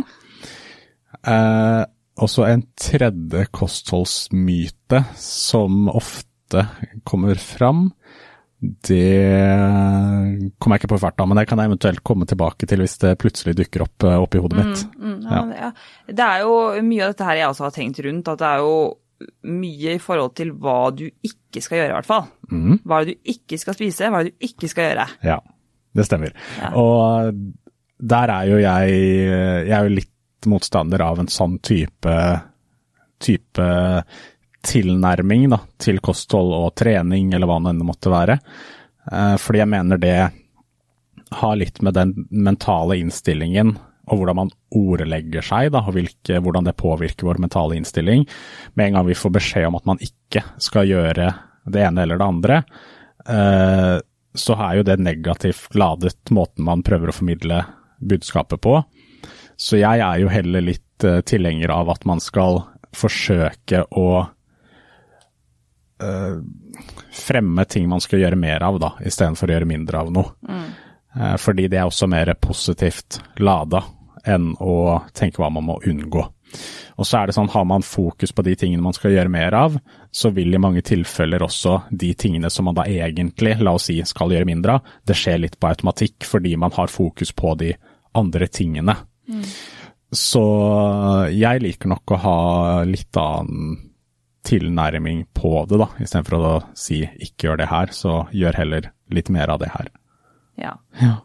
[2.22, 6.68] også en tredje kostholdsmyte som ofte
[7.01, 7.88] kommer fram.
[8.60, 12.97] Det kommer jeg ikke på farta, men det kan jeg eventuelt komme tilbake til hvis
[12.99, 14.82] det plutselig dukker opp oppi hodet mitt.
[14.97, 15.70] Mm, mm, ja, ja.
[16.10, 18.66] Det er jo mye av dette her jeg også har tenkt rundt, at det er
[18.66, 18.74] jo
[19.47, 22.28] mye i forhold til hva du ikke skal gjøre, i hvert fall.
[22.51, 22.76] Mm.
[22.88, 25.07] Hva du ikke skal spise, hva du ikke skal gjøre.
[25.28, 25.39] Ja,
[25.95, 26.36] det stemmer.
[26.60, 26.72] Ja.
[26.80, 27.34] Og
[27.99, 28.99] der er jo jeg
[29.68, 32.16] Jeg er jo litt motstander av en sånn type,
[33.20, 33.66] type
[34.66, 38.39] tilnærming da, til kosthold og trening, eller hva det enn måtte være.
[39.12, 40.18] Eh, fordi jeg mener det
[41.39, 43.76] har litt med den mentale innstillingen
[44.10, 48.26] og hvordan man ordlegger seg, da, og hvilke, hvordan det påvirker vår mentale innstilling.
[48.74, 51.30] Med en gang vi får beskjed om at man ikke skal gjøre
[51.70, 52.62] det ene eller det andre,
[53.30, 53.97] eh,
[54.39, 57.62] så er jo det negativt ladet måten man prøver å formidle
[57.99, 58.80] budskapet på.
[59.60, 62.64] Så jeg er jo heller litt eh, tilhenger av at man skal
[62.95, 64.10] forsøke å
[66.00, 70.32] fremme ting man skal gjøre mer av, da, istedenfor å gjøre mindre av noe.
[70.47, 70.68] Mm.
[71.41, 73.82] Fordi det er også mer positivt lada
[74.28, 76.26] enn å tenke hva man må unngå.
[77.00, 79.56] Og så er det sånn, Har man fokus på de tingene man skal gjøre mer
[79.56, 79.78] av,
[80.12, 84.00] så vil i mange tilfeller også de tingene som man da egentlig, la oss si,
[84.06, 87.74] skal gjøre mindre av, det skjer litt på automatikk fordi man har fokus på de
[88.20, 88.97] andre tingene.
[89.30, 89.45] Mm.
[90.12, 90.43] Så
[91.38, 92.39] jeg liker nok å ha
[92.89, 93.78] litt annen
[94.50, 95.89] tilnærming på det, da.
[96.02, 99.91] Istedenfor å si ikke gjør det her, så gjør heller litt mer av det her.
[100.60, 100.76] Ja.
[101.00, 101.18] ja.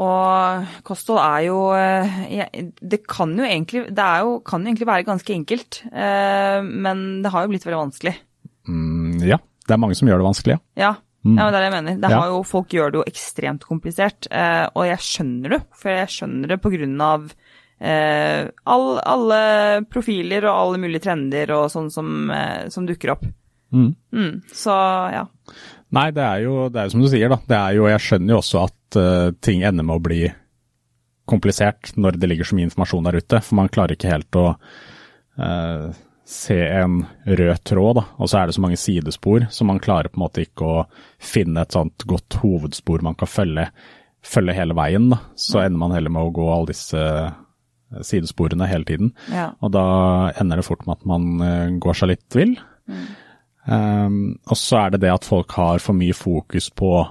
[0.00, 5.06] Og kosthold er jo eh, Det kan jo egentlig, det jo, kan jo egentlig være
[5.08, 8.16] ganske enkelt, eh, men det har jo blitt veldig vanskelig.
[8.70, 10.62] Mm, ja, det er mange som gjør det vanskelig, ja.
[10.84, 10.92] Ja,
[11.26, 11.36] mm.
[11.36, 11.98] ja det er det jeg mener.
[12.04, 12.22] Det ja.
[12.30, 15.62] jo, folk gjør det jo ekstremt komplisert, eh, og jeg skjønner det.
[15.74, 17.26] For jeg skjønner det på grunn av
[17.80, 19.40] all, alle
[19.88, 22.28] profiler og alle mulige trender og sånn som,
[22.68, 23.24] som dukker opp.
[23.72, 23.94] Mm.
[24.12, 24.34] mm.
[24.52, 24.74] Så
[25.14, 25.24] ja.
[25.90, 27.40] Nei, det er, jo, det er jo som du sier, da.
[27.50, 30.20] Det er jo, jeg skjønner jo også at uh, ting ender med å bli
[31.30, 33.42] komplisert når det ligger så mye informasjon der ute.
[33.42, 35.90] For man klarer ikke helt å uh,
[36.30, 38.04] se en rød tråd, da.
[38.22, 40.84] Og så er det så mange sidespor, så man klarer på en måte ikke å
[41.18, 43.66] finne et sånt godt hovedspor man kan følge,
[44.22, 45.10] følge hele veien.
[45.10, 45.18] da.
[45.34, 47.32] Så ender man heller med å gå alle disse eh,
[48.06, 49.14] sidesporene hele tiden.
[49.32, 49.50] Ja.
[49.60, 49.86] Og da
[50.40, 52.54] ender det fort med at man går seg litt vill.
[52.90, 53.08] Mm.
[53.70, 57.04] Um, og så er det det at folk har for mye fokus på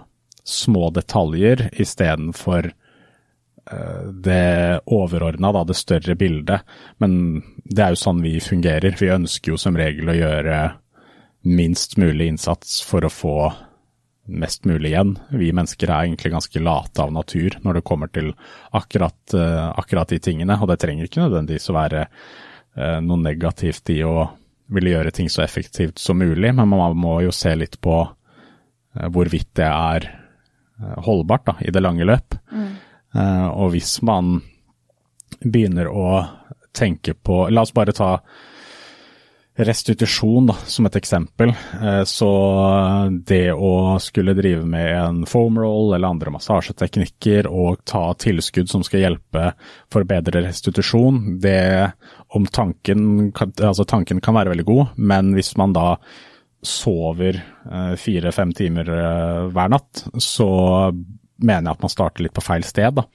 [0.50, 6.66] små detaljer istedenfor uh, det overordna, det større bildet.
[6.98, 8.98] Men det er jo sånn vi fungerer.
[9.00, 10.60] Vi ønsker jo som regel å gjøre
[11.48, 13.38] minst mulig innsats for å få
[14.30, 15.16] mest mulig igjen.
[15.34, 18.34] Vi mennesker er egentlig ganske late av natur når det kommer til
[18.78, 23.92] akkurat, uh, akkurat de tingene, og det trenger ikke nødvendigvis å være uh, noe negativt
[23.96, 24.30] i å
[24.70, 29.08] ville gjøre ting så effektivt som mulig, men man må jo se litt på eh,
[29.10, 32.38] hvorvidt det er eh, holdbart da, i det lange løp.
[32.52, 32.70] Mm.
[33.10, 34.36] Og hvis man
[35.42, 36.10] begynner å
[36.78, 38.10] tenke på La oss bare ta
[39.60, 41.52] restitusjon da, som et eksempel.
[41.82, 42.30] Eh, så
[43.28, 48.86] det å skulle drive med en foam roll eller andre massasjeteknikker og ta tilskudd som
[48.88, 49.52] skal hjelpe
[49.92, 51.92] for bedre restitusjon, det
[52.38, 55.94] om tanken, altså tanken kan være veldig god, men hvis man da
[56.66, 60.50] sover eh, fire-fem timer eh, hver natt, så
[61.40, 62.98] mener jeg at man starter litt på feil sted.
[62.98, 63.06] Da.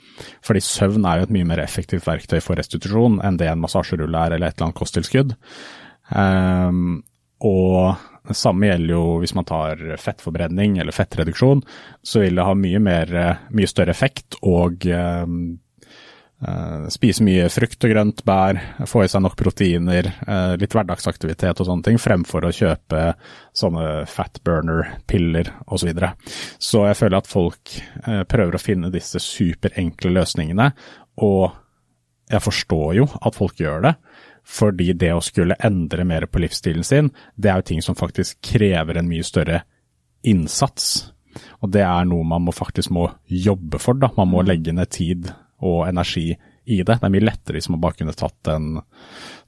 [0.44, 4.22] Fordi søvn er jo et mye mer effektivt verktøy for restitusjon enn det en massasjerulle
[4.26, 5.34] er eller et eller annet kosttilskudd.
[6.14, 7.02] Um,
[7.44, 7.96] og
[8.28, 11.60] det samme gjelder jo hvis man tar fettforbrenning eller fettreduksjon,
[12.02, 13.12] så vil det ha mye, mer,
[13.52, 15.58] mye større effekt og um,
[16.46, 21.60] uh, spise mye frukt og grønt, bær, få i seg nok proteiner, uh, litt hverdagsaktivitet
[21.60, 23.02] og sånne ting, fremfor å kjøpe
[23.56, 25.84] sånne fatburner-piller osv.
[25.84, 26.14] Så, videre.
[26.56, 30.70] så jeg føler at folk uh, prøver å finne disse superenkle løsningene,
[31.24, 31.52] og
[32.32, 33.92] jeg forstår jo at folk gjør det.
[34.44, 38.42] Fordi det å skulle endre mer på livsstilen sin, det er jo ting som faktisk
[38.44, 39.62] krever en mye større
[40.24, 41.14] innsats.
[41.64, 44.12] Og det er noe man må faktisk må jobbe for, da.
[44.18, 44.48] Man må mm.
[44.50, 45.30] legge ned tid
[45.64, 46.28] og energi
[46.64, 46.98] i det.
[46.98, 48.78] Det er mye lettere hvis man bare kunne tatt en,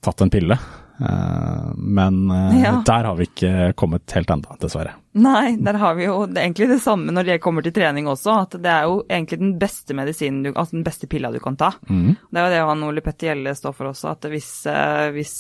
[0.05, 0.59] tatt en pille.
[0.99, 2.83] Eh, men eh, ja.
[2.87, 4.95] der har vi ikke kommet helt ennå, dessverre.
[5.17, 8.39] Nei, der har vi jo egentlig det samme når det kommer til trening også.
[8.47, 11.59] At det er jo egentlig den beste medisinen, du, altså den beste pilla du kan
[11.61, 11.75] ta.
[11.89, 12.17] Mm.
[12.31, 15.37] Det er jo det han Ole Petter Gjelle står for også, at hvis, eh, hvis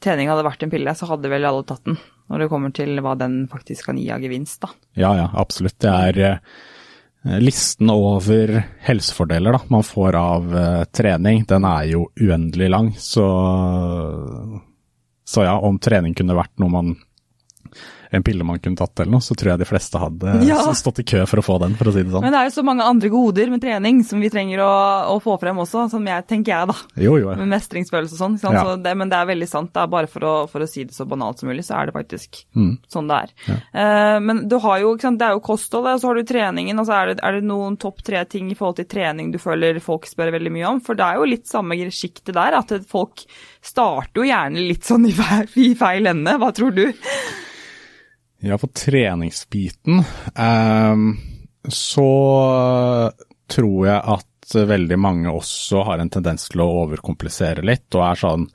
[0.00, 2.00] trening hadde vært en pille, så hadde vel alle tatt den.
[2.30, 4.70] Når det kommer til hva den faktisk kan gi av gevinst, da.
[5.02, 5.80] Ja ja, absolutt.
[5.82, 6.38] Det er
[7.42, 8.52] listen over
[8.86, 10.54] helsefordeler da, man får av
[10.94, 12.92] trening, den er jo uendelig lang.
[12.96, 13.26] Så,
[15.30, 16.94] så ja, om trening kunne vært noe man
[18.10, 20.58] en pille man kunne tatt eller noe, så tror jeg de fleste hadde ja.
[20.74, 22.24] stått i kø for å få den, for å si det sånn.
[22.24, 24.72] Men det er jo så mange andre goder med trening som vi trenger å,
[25.14, 26.76] å få frem også, som jeg tenker jeg, da.
[27.04, 27.30] Jo, jo.
[27.38, 28.38] Med mestringsfølelse og sånn.
[28.42, 28.64] Ja.
[28.66, 29.72] Så det, men det er veldig sant.
[29.74, 31.90] Det er bare for å, for å, si det så banalt som mulig, så er
[31.90, 32.72] det faktisk mm.
[32.90, 33.34] sånn det er.
[33.46, 33.58] Ja.
[33.74, 36.82] Uh, men du har jo, det er jo kosthold, og så har du treningen.
[36.82, 39.78] altså er det, er det noen topp tre ting i forhold til trening du føler
[39.84, 40.82] folk spør veldig mye om?
[40.84, 43.22] For det er jo litt samme sjiktet der, at folk
[43.62, 45.14] starter jo gjerne litt sånn i
[45.78, 46.36] feil ende.
[46.40, 46.88] Hva tror du?
[48.40, 50.00] Ja, på treningsbiten
[50.34, 51.18] um,
[51.68, 52.10] så
[53.52, 58.22] tror jeg at veldig mange også har en tendens til å overkomplisere litt, og er
[58.22, 58.46] sånn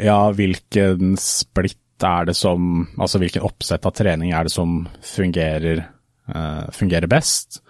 [0.00, 5.84] ja, hvilken splitt er det som Altså hvilken oppsett av trening er det som fungerer,
[6.32, 7.62] uh, fungerer best?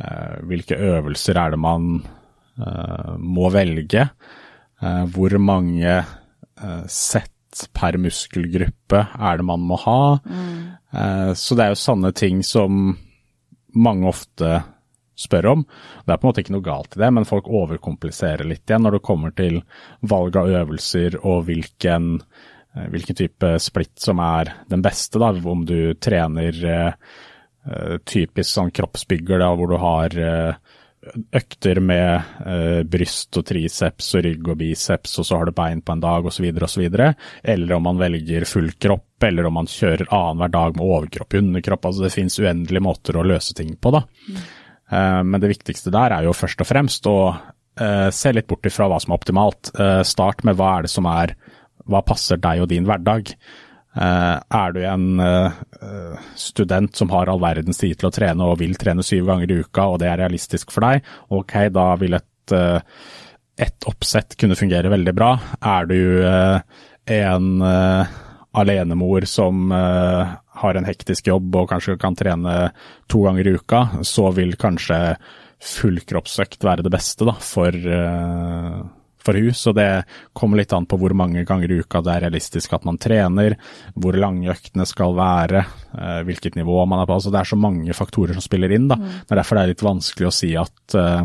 [0.00, 1.98] Uh, hvilke øvelser er det man
[2.60, 4.08] uh, må velge?
[4.84, 5.92] hvor mange
[6.92, 7.33] sett
[7.76, 9.98] per muskelgruppe er det man må ha?
[10.24, 10.54] Mm.
[10.94, 12.94] Eh, så det er jo sanne ting som
[13.74, 14.60] mange ofte
[15.18, 15.62] spør om.
[16.04, 18.84] Det er på en måte ikke noe galt i det, men folk overkompliserer litt igjen
[18.86, 19.60] når det kommer til
[20.02, 22.16] valg av øvelser og hvilken,
[22.74, 25.22] eh, hvilken type splitt som er den beste.
[25.22, 25.30] Da.
[25.30, 30.18] Om du trener uh, typisk sånn kroppsbygger da, hvor du har
[31.34, 35.82] økter med eh, bryst og triceps og rygg og biceps, og så har du bein
[35.84, 36.84] på en dag osv., osv.
[37.42, 41.42] Eller om man velger full kropp, eller om man kjører annenhver dag med overkropp og
[41.42, 41.90] underkropp.
[41.90, 44.04] Altså det finnes uendelige måter å løse ting på, da.
[44.28, 44.44] Mm.
[44.90, 48.66] Eh, men det viktigste der er jo først og fremst å eh, se litt bort
[48.68, 49.72] ifra hva som er optimalt.
[49.74, 51.36] Eh, start med hva er det som er
[51.84, 53.34] Hva passer deg og din hverdag?
[53.94, 58.58] Uh, er du en uh, student som har all verdens tid til å trene og
[58.58, 62.18] vil trene syv ganger i uka, og det er realistisk for deg, ok, da vil
[62.18, 62.80] et, uh,
[63.54, 65.30] et oppsett kunne fungere veldig bra.
[65.62, 65.98] Er du
[67.14, 67.46] en
[68.54, 72.56] alenemor som har en hektisk jobb og kanskje kan trene
[73.06, 74.98] to ganger i uka, så vil kanskje
[75.62, 77.78] fullkroppsøkt være det beste da, for
[79.24, 79.88] for hun, så det
[80.36, 83.56] kommer litt an på hvor mange ganger i uka det er realistisk at man trener,
[83.96, 85.64] hvor lange øktene skal være,
[85.96, 87.18] eh, hvilket nivå man er på.
[87.18, 88.88] Altså det er så mange faktorer som spiller inn.
[88.92, 88.98] Da.
[89.00, 89.10] Mm.
[89.24, 91.24] Det er derfor det er litt vanskelig å si at uh,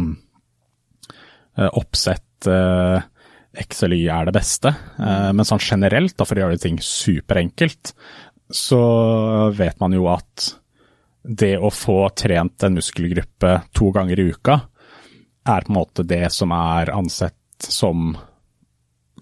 [1.69, 2.99] oppsett uh,
[3.59, 4.71] Y er det beste.
[4.99, 7.93] Uh, men sånn generelt, da, for å gjøre ting superenkelt,
[8.49, 8.81] så
[9.53, 10.53] vet man jo at
[11.23, 14.59] det å få trent en muskelgruppe to ganger i uka,
[15.49, 18.13] er på en måte det som er ansett som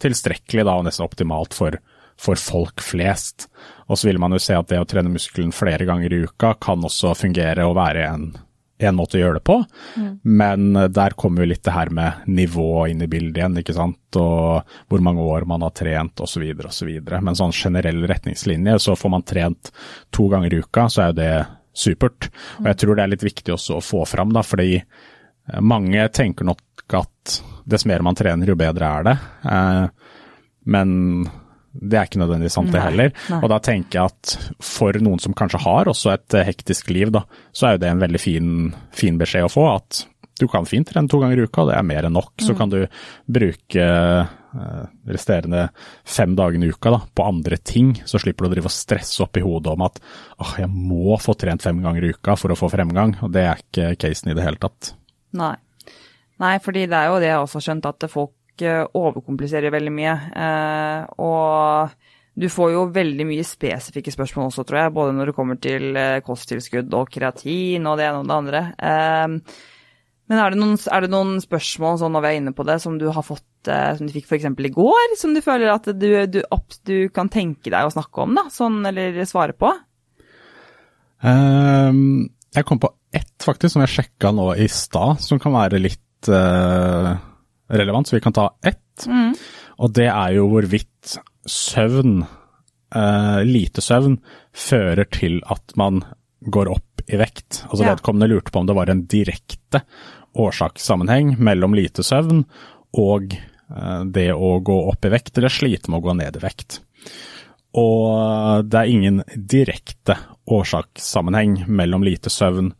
[0.01, 1.79] tilstrekkelig da, og nesten optimalt for,
[2.21, 3.47] for, folk flest.
[3.87, 6.53] Og så vil man jo se at det å trene muskelen flere ganger i uka
[6.61, 8.29] kan også fungere og være en
[8.77, 9.55] en måte å gjøre det på,
[9.97, 10.09] mm.
[10.37, 14.19] men der kommer jo litt det her med nivå inn i bildet igjen, ikke sant,
[14.21, 16.45] og hvor mange år man har trent osv.
[16.61, 16.91] osv.
[17.09, 19.71] Men sånn generell retningslinje, så får man trent
[20.13, 21.31] to ganger i uka, så er jo det
[21.77, 22.29] supert.
[22.61, 26.05] Og jeg tror det er litt viktig også å få fram, da, fordi eh, mange
[26.13, 29.17] tenker nok at dess mer man trener, jo bedre er det.
[29.51, 30.15] Eh,
[30.71, 30.95] men
[31.77, 33.13] det er ikke nødvendigvis sant, det heller.
[33.29, 33.39] Nei.
[33.43, 37.11] Og da tenker jeg at for noen som kanskje har også et eh, hektisk liv,
[37.13, 38.53] da, så er jo det en veldig fin,
[38.95, 39.67] fin beskjed å få.
[39.75, 40.03] At
[40.39, 42.33] du kan fint trene to ganger i uka, det er mer enn nok.
[42.39, 42.45] Mm.
[42.47, 42.79] Så kan du
[43.37, 45.67] bruke uh, resterende
[46.05, 49.23] fem dagene i uka da, på andre ting, så slipper du å drive og stresse
[49.25, 50.01] opp i hodet om at
[50.37, 53.17] åh, jeg må få trent fem ganger i uka for å få fremgang.
[53.25, 54.93] Og det er ikke casen i det hele tatt.
[55.37, 55.55] Nei.
[56.43, 58.33] Nei, fordi det er jo det jeg også har skjønt, at folk
[58.65, 60.17] overkompliserer veldig mye.
[60.33, 61.95] Eh, og
[62.37, 65.97] du får jo veldig mye spesifikke spørsmål også, tror jeg, både når det kommer til
[65.97, 68.63] eh, kosttilskudd og kreatin og det ene og det andre.
[68.77, 69.65] Eh,
[70.27, 72.81] men er det, noen, er det noen spørsmål, sånn når vi er inne på det,
[72.83, 74.49] som du har fått, som du fikk f.eks.
[74.51, 78.35] i går, som du føler at du, du, du, kan tenke deg å snakke om,
[78.35, 79.71] da, sånn, eller svare på?
[81.23, 85.79] Um, jeg kom på ett, faktisk, som jeg sjekka nå i stad, som kan være
[85.79, 87.13] litt uh,
[87.69, 89.05] relevant, så vi kan ta ett.
[89.07, 89.33] Mm.
[89.83, 92.21] Og det er jo hvorvidt søvn,
[92.95, 94.17] uh, lite søvn,
[94.55, 96.01] fører til at man
[96.41, 97.63] går opp i vekt.
[97.69, 97.93] Altså ja.
[97.93, 99.83] Vedkommende lurte på om det var en direkte
[100.37, 102.43] årsakssammenheng mellom lite søvn
[102.97, 106.43] og uh, det å gå opp i vekt, eller slite med å gå ned i
[106.43, 106.81] vekt.
[107.77, 110.15] Og det er ingen direkte
[110.49, 112.71] årsakssammenheng mellom lite søvn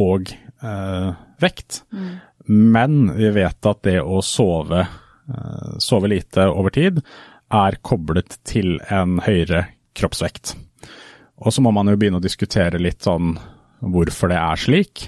[0.00, 1.10] og eh,
[1.42, 1.82] vekt.
[1.92, 2.12] Mm.
[2.50, 6.98] Men vi vet at det å sove, eh, sove lite over tid
[7.50, 10.56] er koblet til en høyere kroppsvekt.
[11.40, 13.36] Og så må man jo begynne å diskutere litt sånn
[13.80, 15.06] hvorfor det er slik.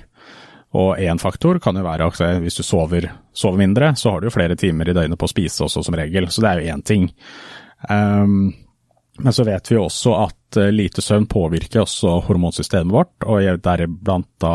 [0.78, 4.30] Og én faktor kan jo være at hvis du sover, sover, mindre, så har du
[4.30, 6.76] jo flere timer i døgnet på å spise også som regel, så det er jo
[6.76, 7.10] én ting.
[7.90, 8.54] Um,
[9.20, 14.30] men så vet vi også at eh, lite søvn påvirker også hormonsystemet vårt, og deriblant
[14.40, 14.54] da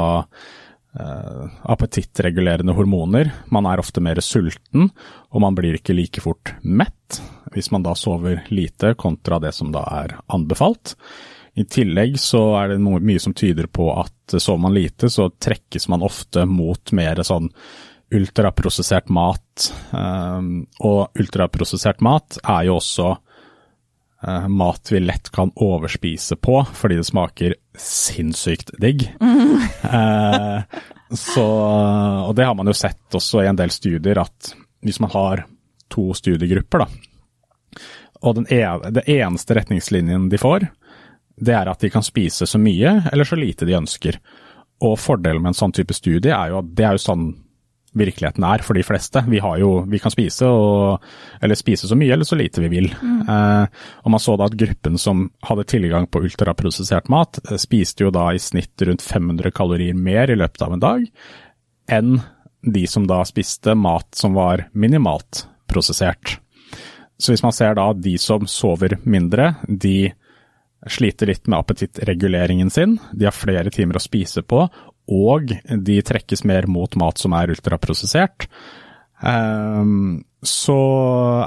[0.99, 3.31] uh, appetittregulerende hormoner.
[3.53, 4.91] Man er ofte mer sulten,
[5.29, 7.21] og man blir ikke like fort mett
[7.53, 10.95] hvis man da sover lite kontra det som da er anbefalt.
[11.57, 15.29] I tillegg så er det noe, mye som tyder på at sover man lite, så
[15.31, 17.49] trekkes man ofte mot mer sånn
[18.13, 19.71] ultraprosessert mat.
[19.91, 23.15] Um, og ultraprosessert mat er jo også
[24.49, 29.03] mat vi lett kan overspise på, fordi det smaker sinnssykt digg.
[29.21, 29.59] Mm.
[29.85, 30.79] uh,
[31.13, 31.45] så,
[32.25, 35.45] og det har man jo sett også i en del studier, at hvis man har
[35.93, 37.07] to studiegrupper, da,
[38.21, 40.67] og den ene, det eneste retningslinjen de får,
[41.37, 44.17] det er at de kan spise så mye eller så lite de ønsker.
[44.85, 47.27] Og fordelen med en sånn type studie er jo at det er jo sånn
[47.97, 49.23] virkeligheten er for de fleste.
[49.27, 51.03] Vi, jo, vi kan spise, og,
[51.43, 52.87] eller spise så mye eller så lite vi vil.
[53.01, 53.19] Mm.
[53.25, 58.07] Eh, og Man så da at gruppen som hadde tilgang på ultraprosessert mat, eh, spiste
[58.07, 61.05] jo da i snitt rundt 500 kalorier mer i løpet av en dag
[61.87, 62.17] enn
[62.67, 66.37] de som da spiste mat som var minimalt prosessert.
[67.17, 70.11] Så hvis man ser da de som sover mindre, de
[70.87, 74.67] sliter litt med appetittreguleringen sin, de har flere timer å spise på,
[75.07, 78.47] og de trekkes mer mot mat som er ultraprosessert,
[79.23, 80.79] ehm, så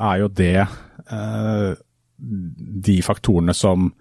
[0.01, 1.71] er jo det eh,
[2.91, 3.93] de faktorene som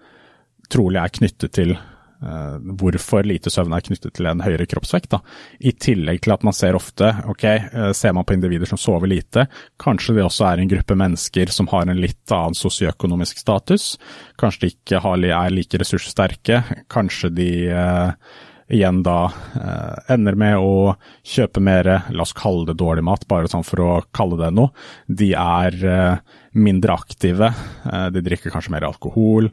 [0.69, 5.09] trolig er knyttet til uh, hvorfor lite søvn er knyttet til en høyere kroppsvekt.
[5.15, 5.21] Da.
[5.59, 9.09] I tillegg til at man ser ofte, ok, uh, ser man på individer som sover
[9.09, 9.47] lite,
[9.81, 13.93] kanskje det også er en gruppe mennesker som har en litt annen sosioøkonomisk status.
[14.39, 18.37] Kanskje de ikke er like ressurssterke, kanskje de uh,
[18.69, 20.95] igjen da eh, ender med å
[21.25, 24.73] kjøpe mer, la oss kalle det dårlig mat, bare sånn for å kalle det noe.
[25.07, 27.51] De er eh, mindre aktive,
[27.89, 29.51] eh, de drikker kanskje mer alkohol.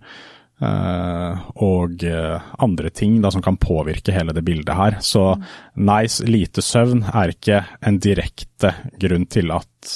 [0.56, 4.94] Uh, og uh, andre ting da, som kan påvirke hele det bildet her.
[5.04, 5.34] Så
[5.76, 9.90] nice, lite søvn er ikke en direkte grunn til at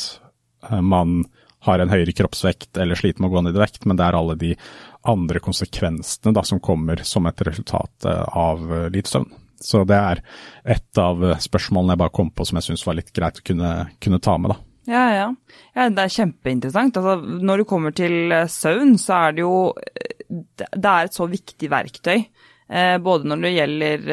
[0.68, 1.22] uh, man
[1.64, 4.20] har en høyere kroppsvekt eller sliter med å gå ned i vekt, men det er
[4.20, 4.52] alle de
[5.02, 9.30] andre konsekvensene da, som kommer som et resultat eh, av eh, lite søvn.
[9.60, 10.22] Så det er
[10.76, 13.46] et av eh, spørsmålene jeg bare kom på som jeg syns var litt greit å
[13.46, 14.54] kunne, kunne ta med.
[14.54, 14.58] da.
[14.90, 15.26] Ja, ja,
[15.76, 15.88] ja.
[15.92, 17.00] Det er kjempeinteressant.
[17.00, 19.56] Altså, når du kommer til søvn, så er det jo
[20.30, 22.24] Det er et så viktig verktøy.
[23.02, 24.04] Både når det gjelder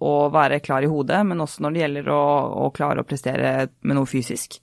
[0.00, 2.22] å være klar i hodet, men også når det gjelder å,
[2.64, 3.50] å klare å prestere
[3.84, 4.56] med noe fysisk.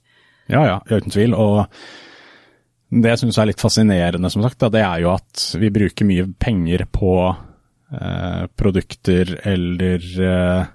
[0.50, 1.34] Ja, ja, uten tvil.
[1.34, 1.62] Og
[2.90, 6.06] det jeg syns er litt fascinerende, som sagt, da, det er jo at vi bruker
[6.06, 10.72] mye penger på eh, produkter eller eh,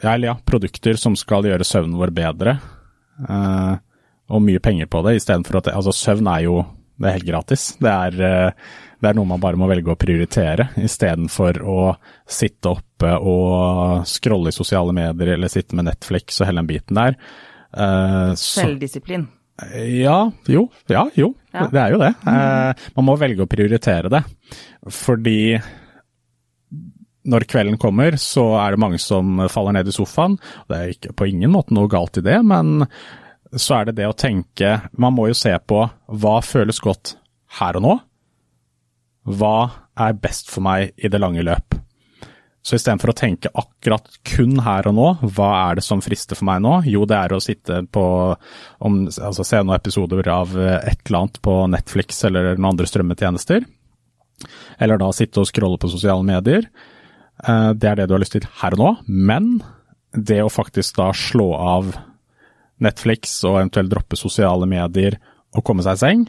[0.00, 2.56] eller ja, produkter som skal gjøre søvnen vår bedre,
[3.28, 3.72] eh,
[4.30, 6.60] og mye penger på det, istedenfor at Altså, søvn er jo
[7.00, 7.62] det er helt gratis.
[7.80, 11.78] Det er, uh, det er noe man bare må velge å prioritere, istedenfor å
[12.28, 17.00] sitte oppe og scrolle i sosiale medier eller sitte med Netflix og hele den biten
[17.00, 17.16] der.
[17.72, 19.24] Uh, Selvdisiplin.
[20.00, 20.64] Ja, jo.
[20.90, 21.34] Ja, jo.
[21.52, 21.66] Ja.
[21.72, 22.14] Det er jo det.
[22.30, 24.22] Eh, man må velge å prioritere det.
[24.88, 25.58] Fordi
[27.30, 30.38] når kvelden kommer, så er det mange som faller ned i sofaen.
[30.70, 32.86] Det er ikke på ingen måte noe galt i det, men
[33.52, 35.82] så er det det å tenke Man må jo se på
[36.22, 37.16] hva føles godt
[37.58, 37.96] her og nå.
[39.30, 39.56] Hva
[40.00, 41.69] er best for meg i det lange løp?
[42.60, 46.44] Så istedenfor å tenke akkurat kun her og nå, hva er det som frister for
[46.50, 46.74] meg nå?
[46.92, 48.04] Jo, det er å sitte på
[48.84, 53.64] om, altså Se noen episoder av et eller annet på Netflix eller noen andre strømmetjenester.
[54.80, 56.68] Eller da sitte og scrolle på sosiale medier.
[57.40, 59.48] Eh, det er det du har lyst til her og nå, men
[60.12, 61.94] det å faktisk da slå av
[62.84, 65.16] Netflix og eventuelt droppe sosiale medier
[65.56, 66.26] og komme seg i seng,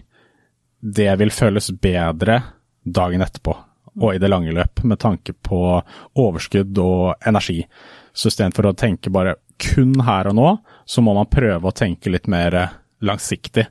[0.80, 2.40] det vil føles bedre
[2.88, 3.58] dagen etterpå
[4.00, 5.62] og i det lange løp, med tanke på
[6.22, 7.60] overskudd og energi.
[8.14, 10.52] Så istedenfor å tenke bare kun her og nå,
[10.86, 12.58] så må man prøve å tenke litt mer
[13.04, 13.68] langsiktig.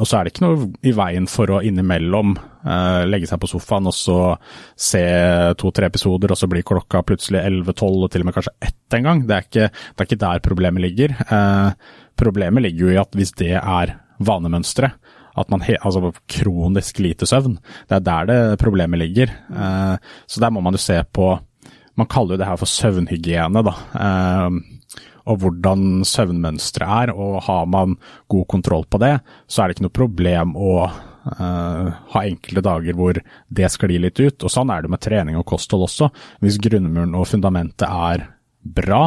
[0.00, 3.50] Og så er det ikke noe i veien for å innimellom eh, legge seg på
[3.50, 4.18] sofaen og så
[4.78, 5.02] se
[5.60, 9.08] to-tre episoder, og så blir klokka plutselig 11-12 og til og med kanskje ett en
[9.08, 9.24] gang.
[9.28, 11.16] Det er ikke, det er ikke der problemet ligger.
[11.26, 11.90] Eh,
[12.20, 14.96] problemet ligger jo i at hvis det er vanemønsteret,
[15.42, 19.32] at man he, altså kronisk lite søvn, det er der det problemet ligger.
[19.50, 21.36] Eh, så der må man jo se på
[21.98, 23.72] Man kaller jo det her for søvnhygiene, da.
[24.00, 24.78] Eh,
[25.28, 27.12] og hvordan søvnmønsteret er.
[27.14, 27.96] Og har man
[28.30, 32.98] god kontroll på det, så er det ikke noe problem å uh, ha enkelte dager
[32.98, 34.46] hvor det sklir litt ut.
[34.46, 36.10] Og sånn er det med trening og kosthold også.
[36.44, 38.26] Hvis grunnmuren og fundamentet er
[38.60, 39.06] bra,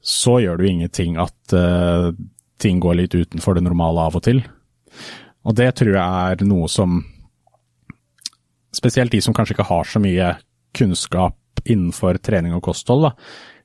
[0.00, 2.10] så gjør det jo ingenting at uh,
[2.60, 4.42] ting går litt utenfor det normale av og til.
[5.46, 7.00] Og det tror jeg er noe som
[8.70, 10.26] Spesielt de som kanskje ikke har så mye
[10.78, 11.34] kunnskap
[11.66, 13.10] innenfor trening og kosthold, da,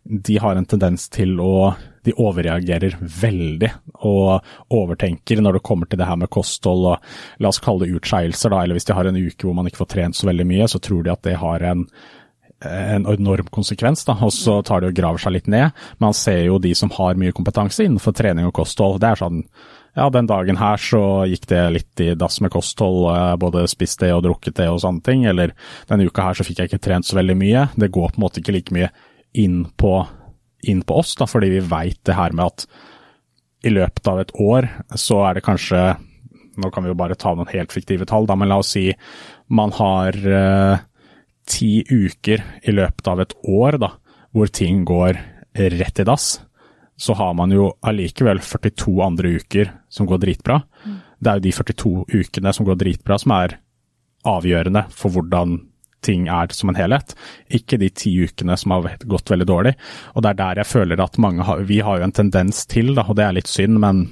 [0.05, 3.69] de har en tendens til å De overreagerer veldig
[4.05, 7.07] og overtenker når det kommer til det her med kosthold og
[7.41, 8.59] la oss kalle det utskeielser, da.
[8.61, 10.81] Eller hvis de har en uke hvor man ikke får trent så veldig mye, så
[10.81, 11.87] tror de at det har en
[12.65, 15.75] en enorm konsekvens, da, og så tar de og graver seg litt ned.
[16.01, 19.01] Man ser jo de som har mye kompetanse innenfor trening og kosthold.
[19.03, 19.41] Det er sånn
[19.95, 23.07] ja, den dagen her så gikk det litt i dass med kosthold,
[23.39, 25.23] både spist det og drukket det og sånne ting.
[25.29, 25.55] Eller
[25.89, 27.67] denne uka her så fikk jeg ikke trent så veldig mye.
[27.79, 28.89] Det går på en måte ikke like mye
[29.39, 29.93] inn på,
[30.67, 32.67] inn på oss, da, fordi vi veit det her med at
[33.65, 34.67] i løpet av et år
[34.99, 35.85] så er det kanskje
[36.55, 38.85] Nå kan vi jo bare ta noen helt fiktive tall, da, men la oss si
[39.51, 40.83] man har eh,
[41.43, 43.89] ti uker i løpet av et år da,
[44.31, 45.19] hvor ting går
[45.75, 46.29] rett i dass.
[46.97, 50.61] Så har man jo allikevel 42 andre uker som går dritbra.
[50.85, 50.97] Mm.
[51.19, 53.57] Det er jo de 42 ukene som går dritbra som er
[54.25, 55.59] avgjørende for hvordan
[56.05, 57.15] ting er som en helhet,
[57.49, 59.73] ikke de ti ukene som har gått veldig dårlig.
[60.13, 62.93] Og det er der jeg føler at mange har Vi har jo en tendens til,
[62.95, 64.05] da, og det er litt synd, men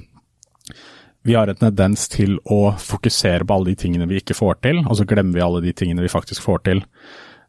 [1.24, 4.82] vi har en tendens til å fokusere på alle de tingene vi ikke får til,
[4.84, 6.82] og så glemmer vi alle de tingene vi faktisk får til.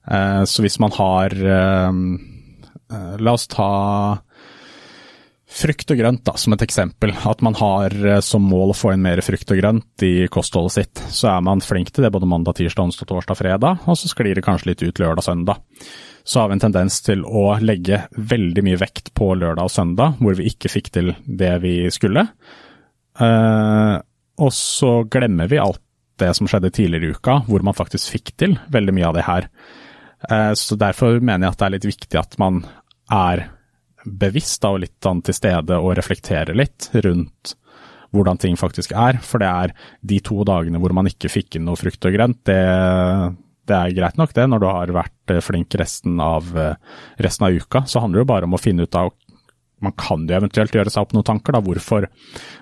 [0.08, 1.98] Eh, så hvis man har eh,
[2.94, 3.72] eh, La oss ta
[5.56, 7.14] Frukt og grønt, da, som et eksempel.
[7.24, 10.76] At man har eh, som mål å få inn mer frukt og grønt i kostholdet
[10.76, 11.03] sitt.
[11.16, 14.36] Så er man flink til det både mandag, tirsdag, onsdag, torsdag, fredag, og så sklir
[14.36, 15.64] det kanskje litt ut lørdag, søndag.
[16.28, 20.20] Så har vi en tendens til å legge veldig mye vekt på lørdag og søndag,
[20.20, 22.26] hvor vi ikke fikk til det vi skulle.
[23.16, 24.01] Uh,
[24.41, 25.80] og så glemmer vi alt
[26.20, 29.28] det som skjedde tidligere i uka, hvor man faktisk fikk til veldig mye av det
[29.30, 29.47] her.
[30.26, 32.66] Uh, så derfor mener jeg at det er litt viktig at man
[33.14, 33.47] er
[34.06, 37.56] bevisst da, og litt sånn til stede og reflektere litt rundt
[38.16, 39.20] hvordan ting faktisk er.
[39.24, 42.41] For det er de to dagene hvor man ikke fikk inn noe frukt og grønt,
[42.47, 42.62] det,
[43.68, 46.78] det er greit nok det, når du har vært eh, flink resten av, eh,
[47.26, 47.84] resten av uka.
[47.89, 49.14] Så handler det jo bare om å finne ut av
[49.84, 51.60] man kan jo eventuelt gjøre seg opp noen tanker, da.
[51.62, 52.08] Hvorfor,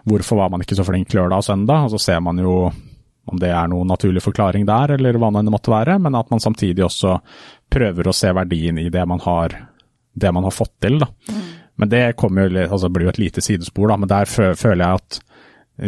[0.10, 1.86] hvorfor var man ikke så flink lørdag og søndag?
[1.86, 2.56] Og så ser man jo
[3.30, 6.42] om det er noen naturlig forklaring der, eller hva det måtte være, men at man
[6.44, 7.16] samtidig også
[7.72, 9.56] prøver å se verdien i det man har
[10.14, 11.00] det man har fått til.
[11.02, 11.10] da.
[11.30, 11.44] Mm.
[11.76, 12.30] Men det jo,
[12.70, 15.22] altså, blir jo et lite sidespor, da, men der føler jeg at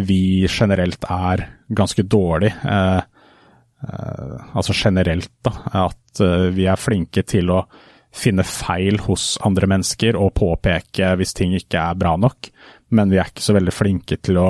[0.05, 2.49] vi generelt er ganske dårlig.
[2.63, 3.01] Eh,
[3.85, 5.53] eh, altså generelt, da.
[5.85, 7.61] At eh, vi er flinke til å
[8.15, 12.49] finne feil hos andre mennesker og påpeke hvis ting ikke er bra nok.
[12.95, 14.49] Men vi er ikke så veldig flinke til å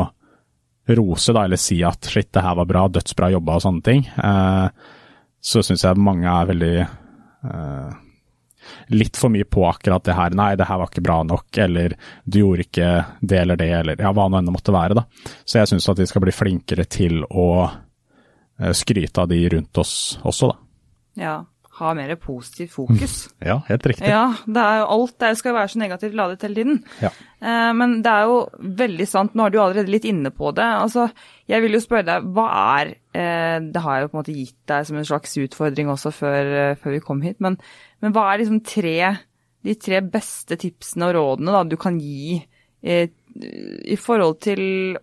[0.95, 4.05] rose da, eller si at shit, det her var bra, dødsbra jobba og sånne ting.
[4.05, 4.67] Eh,
[5.45, 7.93] så syns jeg mange er veldig eh,
[8.93, 10.35] litt for mye på akkurat det her.
[10.37, 12.91] Nei, det her var ikke bra nok, eller du gjorde ikke
[13.21, 14.99] det eller det, eller ja, hva nå enn det måtte være.
[15.01, 15.05] da.
[15.45, 19.83] Så jeg syns at vi skal bli flinkere til å eh, skryte av de rundt
[19.83, 20.61] oss også, da.
[21.25, 21.35] Ja.
[21.75, 23.15] Ha mer positivt fokus.
[23.43, 24.07] Ja, helt riktig.
[24.07, 26.77] Ja, det er jo alt det skal være så negativt ladet hele tiden.
[27.03, 27.09] Ja.
[27.43, 28.37] Eh, men det er jo
[28.79, 30.63] veldig sant, nå er du allerede litt inne på det.
[30.63, 31.09] Altså,
[31.51, 32.45] jeg vil jo spørre deg, hva
[32.79, 35.91] er eh, Det har jeg jo på en måte gitt deg som en slags utfordring
[35.91, 37.59] også før, eh, før vi kom hit, men,
[38.03, 38.97] men, hva er liksom tre,
[39.65, 42.39] de tre beste tipsene og rådene da, du kan gi
[42.85, 44.61] eh, i forhold til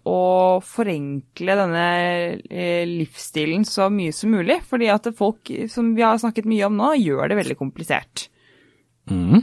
[0.09, 1.87] å forenkle denne
[2.49, 4.63] eh, livsstilen så mye som mulig.
[4.69, 8.29] Fordi at folk, som vi har snakket mye om nå, gjør det veldig komplisert.
[9.11, 9.43] Mm.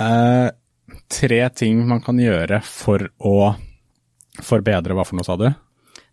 [0.00, 0.48] Eh,
[1.12, 3.36] tre ting man kan gjøre for å
[4.44, 5.48] forbedre Hva for noe, sa du?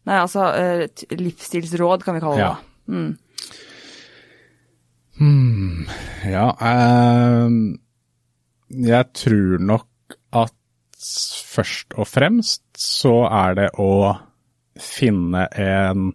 [0.08, 2.44] Nei, altså eh, livsstilsråd kan vi kalle det.
[2.44, 2.56] Ja.
[2.92, 3.12] Mm.
[5.20, 5.86] Hmm.
[6.26, 7.50] ja eh,
[8.90, 10.56] Jeg tror nok at
[11.54, 14.16] først og fremst så er det å
[14.80, 16.08] finne en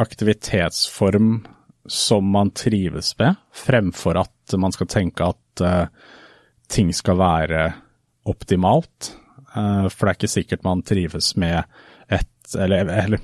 [0.00, 1.42] aktivitetsform
[1.84, 5.86] som man trives med, fremfor at man skal tenke at eh,
[6.72, 7.64] ting skal være
[8.28, 9.12] optimalt.
[9.52, 11.66] Eh, for det er ikke sikkert man trives med
[12.58, 13.20] eller, eller,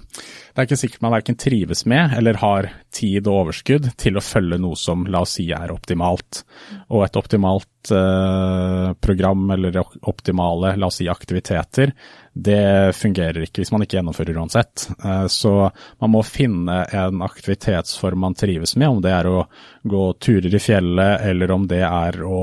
[0.58, 4.24] det er ikke sikkert man verken trives med eller har tid og overskudd til å
[4.24, 6.42] følge noe som la oss si er optimalt.
[6.90, 11.92] Og et optimalt eh, program eller optimale la oss si aktiviteter,
[12.32, 14.88] det fungerer ikke hvis man ikke gjennomfører uansett.
[14.98, 15.54] Eh, så
[16.02, 19.44] man må finne en aktivitetsform man trives med, om det er å
[19.86, 22.42] gå turer i fjellet eller om det er å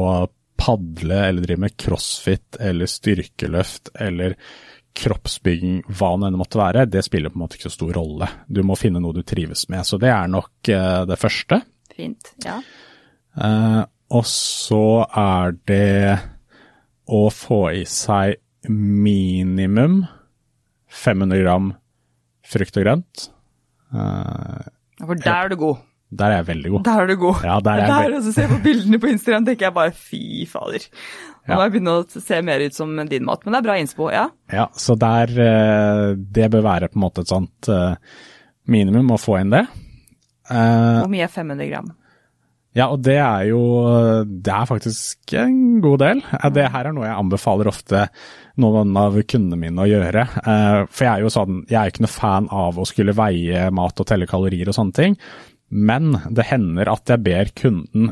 [0.55, 4.37] padle eller drive med crossfit eller styrkeløft eller
[4.95, 8.29] kroppsbygging, hva det enn måtte være, det spiller på en måte ikke så stor rolle.
[8.47, 9.83] Du må finne noe du trives med.
[9.87, 11.59] Så det er nok uh, det første.
[11.95, 12.59] Fint, ja.
[13.35, 13.83] Uh,
[14.15, 16.17] og så er det
[17.11, 18.39] å få i seg
[18.71, 20.03] minimum
[20.95, 21.73] 500 gram
[22.45, 23.27] frukt og grønt.
[23.91, 24.63] Uh,
[25.03, 25.83] for der er du god.
[26.15, 26.83] Der er jeg veldig god.
[26.85, 27.43] Der er du god.
[27.43, 30.45] Ja, der er jeg der, også ser på bildene på Instagram, tenker jeg bare fy
[30.47, 30.85] fader.
[31.45, 33.75] Nå må jeg begynne å se mer ut som din mat, men det er bra
[33.77, 34.23] innspo, ja.
[34.49, 37.93] Ja, så der eh, Det bør være på en måte et sånt eh,
[38.71, 39.61] minimum å få inn det.
[40.49, 41.93] Eh, Hvor mye er 500 gram?
[42.75, 43.59] Ja, og det er jo
[44.25, 46.23] Det er faktisk en god del.
[46.57, 48.07] Det her er noe jeg anbefaler ofte
[48.59, 50.25] noen av kundene mine å gjøre.
[50.89, 53.99] For jeg er jo sånn, jeg er ikke noe fan av å skulle veie mat
[54.03, 55.15] og telle kalorier og sånne ting.
[55.71, 58.11] Men det hender at jeg ber kunden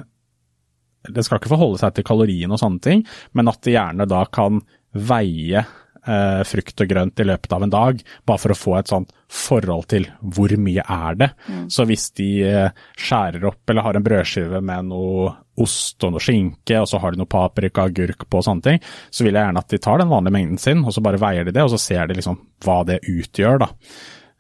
[1.10, 4.24] det skal ikke forholde seg til kaloriene og sånne ting, men at de gjerne da
[4.32, 4.62] kan
[4.94, 5.64] veie
[6.08, 9.14] eh, frukt og grønt i løpet av en dag, bare for å få et sånt
[9.34, 11.30] forhold til hvor mye er det.
[11.48, 11.68] Mm.
[11.74, 15.32] Så hvis de eh, skjærer opp eller har en brødskive med noe
[15.64, 18.82] ost og noe skinke, og så har de noe paprika, agurk på og sånne ting,
[19.14, 21.48] så vil jeg gjerne at de tar den vanlige mengden sin, og så bare veier
[21.48, 23.72] de det, og så ser de liksom hva det utgjør, da.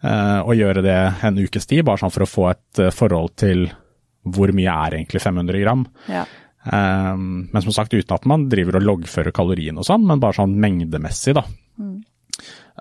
[0.03, 3.38] Eh, og gjøre det en ukes tid, bare sånn for å få et eh, forhold
[3.39, 3.68] til
[4.24, 5.84] hvor mye er egentlig 500 gram.
[6.11, 6.24] Ja.
[6.64, 10.38] Um, men som sagt uten at man driver og loggfører kaloriene og sånn, men bare
[10.39, 11.43] sånn mengdemessig, da.
[11.82, 11.97] Mm.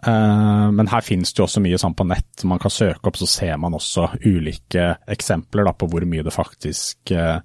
[0.03, 2.45] Uh, men her finnes det jo også mye sånn på nett.
[2.49, 6.35] Man kan søke opp, så ser man også ulike eksempler da, på hvor mye det
[6.35, 7.43] faktisk, uh,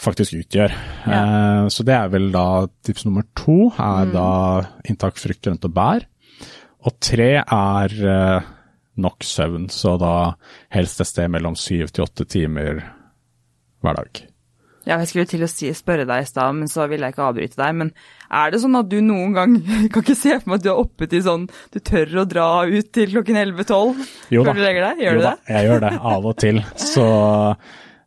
[0.00, 0.74] faktisk utgjør.
[1.04, 1.20] Ja.
[1.20, 2.46] Uh, så det er vel da
[2.86, 4.16] tips nummer to, er mm.
[4.16, 4.30] da
[4.88, 6.08] inntak frukt, grønt og bær.
[6.82, 8.50] Og tre er uh,
[9.04, 10.16] nok søvn, så da
[10.74, 12.82] helst et sted mellom syv til åtte timer
[13.82, 14.26] hver dag.
[14.82, 17.26] Ja, jeg skulle til å si, spørre deg i stad, men så ville jeg ikke
[17.28, 17.76] avbryte deg.
[17.78, 17.92] Men
[18.34, 19.54] er det sånn at du noen gang
[19.92, 22.46] Kan ikke se for meg at du er oppe til sånn Du tør å dra
[22.66, 23.62] ut til klokken 11-12
[24.32, 25.02] før du legger deg?
[25.04, 25.36] Gjør jo du det?
[25.36, 26.56] Da, jeg gjør det av og til.
[26.92, 27.06] Så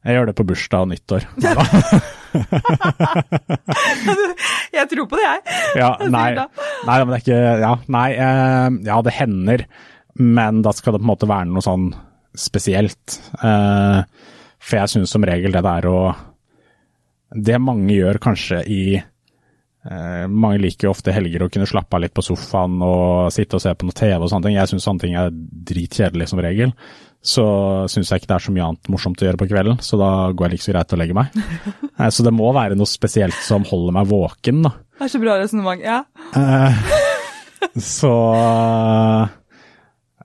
[0.05, 1.23] jeg gjør det på bursdag og nyttår.
[4.76, 5.39] jeg tror på det, jeg.
[5.80, 9.65] Ja, nei, nei, men det er ikke Ja, nei, eh, ja, det hender.
[10.21, 11.89] Men da skal det på en måte være noe sånn
[12.38, 13.17] spesielt.
[13.41, 13.99] Eh,
[14.61, 15.97] for jeg syns som regel det der å
[17.36, 22.05] det mange gjør kanskje i eh, Mange liker jo ofte helger å kunne slappe av
[22.05, 24.57] litt på sofaen og sitte og se på noe TV og sånne ting.
[24.57, 25.34] Jeg syns sånne ting er
[25.72, 26.73] dritkjedelig som regel.
[27.26, 27.43] Så
[27.89, 30.10] syns jeg ikke det er så mye annet morsomt å gjøre på kvelden, så da
[30.30, 31.39] går jeg like så greit å legge meg.
[31.99, 34.76] eh, så det må være noe spesielt som holder meg våken, da.
[34.95, 36.03] Det er så bra resonnement, ja.
[36.38, 36.77] Eh,
[37.97, 38.14] så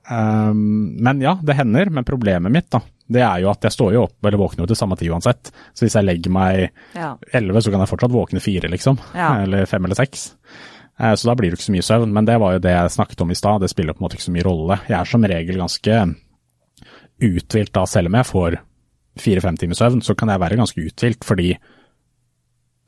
[0.07, 0.61] um,
[1.01, 1.89] Men ja, det hender.
[1.91, 4.71] Men problemet mitt, da, det er jo at jeg står jo opp eller våkner jo
[4.71, 5.51] til samme tid uansett.
[5.75, 7.63] Så hvis jeg legger meg elleve, ja.
[7.63, 8.99] så kan jeg fortsatt våkne fire, liksom.
[9.17, 9.33] Ja.
[9.43, 10.29] Eller fem eller seks.
[11.01, 12.13] Eh, så da blir det ikke så mye søvn.
[12.15, 14.19] Men det var jo det jeg snakket om i stad, det spiller på en måte
[14.19, 14.79] ikke så mye rolle.
[14.87, 16.01] Jeg er som regel ganske
[17.21, 18.57] uthvilt da, selv om jeg får
[19.21, 21.51] fire-fem timer søvn, så kan jeg være ganske uthvilt, fordi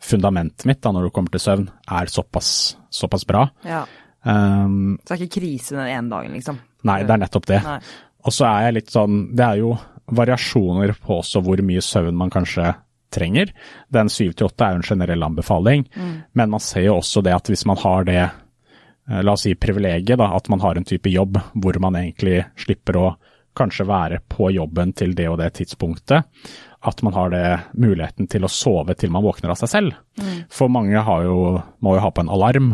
[0.03, 1.67] fundamentet mitt da, når det kommer til søvn,
[1.99, 2.49] er såpass,
[2.91, 3.45] såpass bra.
[3.67, 3.83] Ja.
[4.23, 6.59] Um, Så det er ikke krise den ene dagen, liksom?
[6.87, 7.59] nei, det er nettopp det.
[8.23, 9.73] Og så er jeg litt sånn Det er jo
[10.11, 12.73] variasjoner på også hvor mye søvn man kanskje
[13.13, 13.51] trenger.
[13.93, 15.85] Den syv til åtte er jo en generell anbefaling,
[16.33, 19.53] men man ser jo også det at hvis man har det eh, la oss si
[19.55, 23.07] privilegiet, da, at man har en type jobb hvor man egentlig slipper å
[23.53, 26.25] kanskje være på jobben til det og det tidspunktet,
[26.83, 27.45] at man har det
[27.79, 29.99] muligheten til å sove til man våkner av seg selv.
[30.51, 32.73] For mange har jo, må jo ha på en alarm,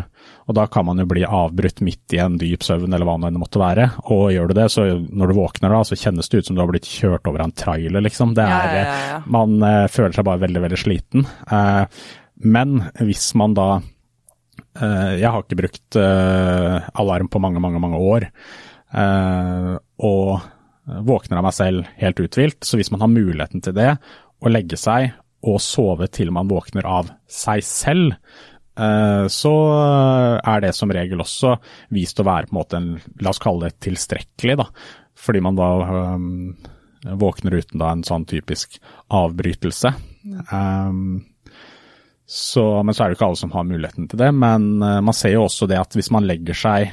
[0.50, 3.28] og da kan man jo bli avbrutt midt i en dyp søvn eller hva det
[3.30, 3.84] enn måtte være.
[4.10, 6.62] Og gjør du det, så når du våkner da, så kjennes det ut som du
[6.64, 8.34] har blitt kjørt over av en trailer, liksom.
[8.34, 9.20] Det er, ja, ja, ja.
[9.30, 11.28] Man eh, føler seg bare veldig, veldig sliten.
[11.46, 12.02] Eh,
[12.50, 18.28] men hvis man da eh, Jeg har ikke brukt alarm på mange, mange, mange år.
[18.90, 20.40] eh, og
[21.06, 22.64] våkner av meg selv helt uthvilt.
[22.66, 23.92] Så hvis man har muligheten til det,
[24.40, 25.12] å legge seg
[25.46, 28.16] og sove til man våkner av seg selv,
[29.30, 29.54] så
[30.40, 31.54] er det som regel også
[31.92, 32.90] vist å være på en måte en,
[33.20, 34.68] la oss kalle det tilstrekkelig, da.
[35.20, 35.68] Fordi man da
[36.16, 36.54] um,
[37.20, 38.78] våkner uten da en sånn typisk
[39.12, 39.92] avbrytelse.
[40.52, 41.20] Um,
[42.30, 44.28] så, men så er det jo ikke alle som har muligheten til det.
[44.38, 46.92] Men eh, man ser jo også det at hvis man legger seg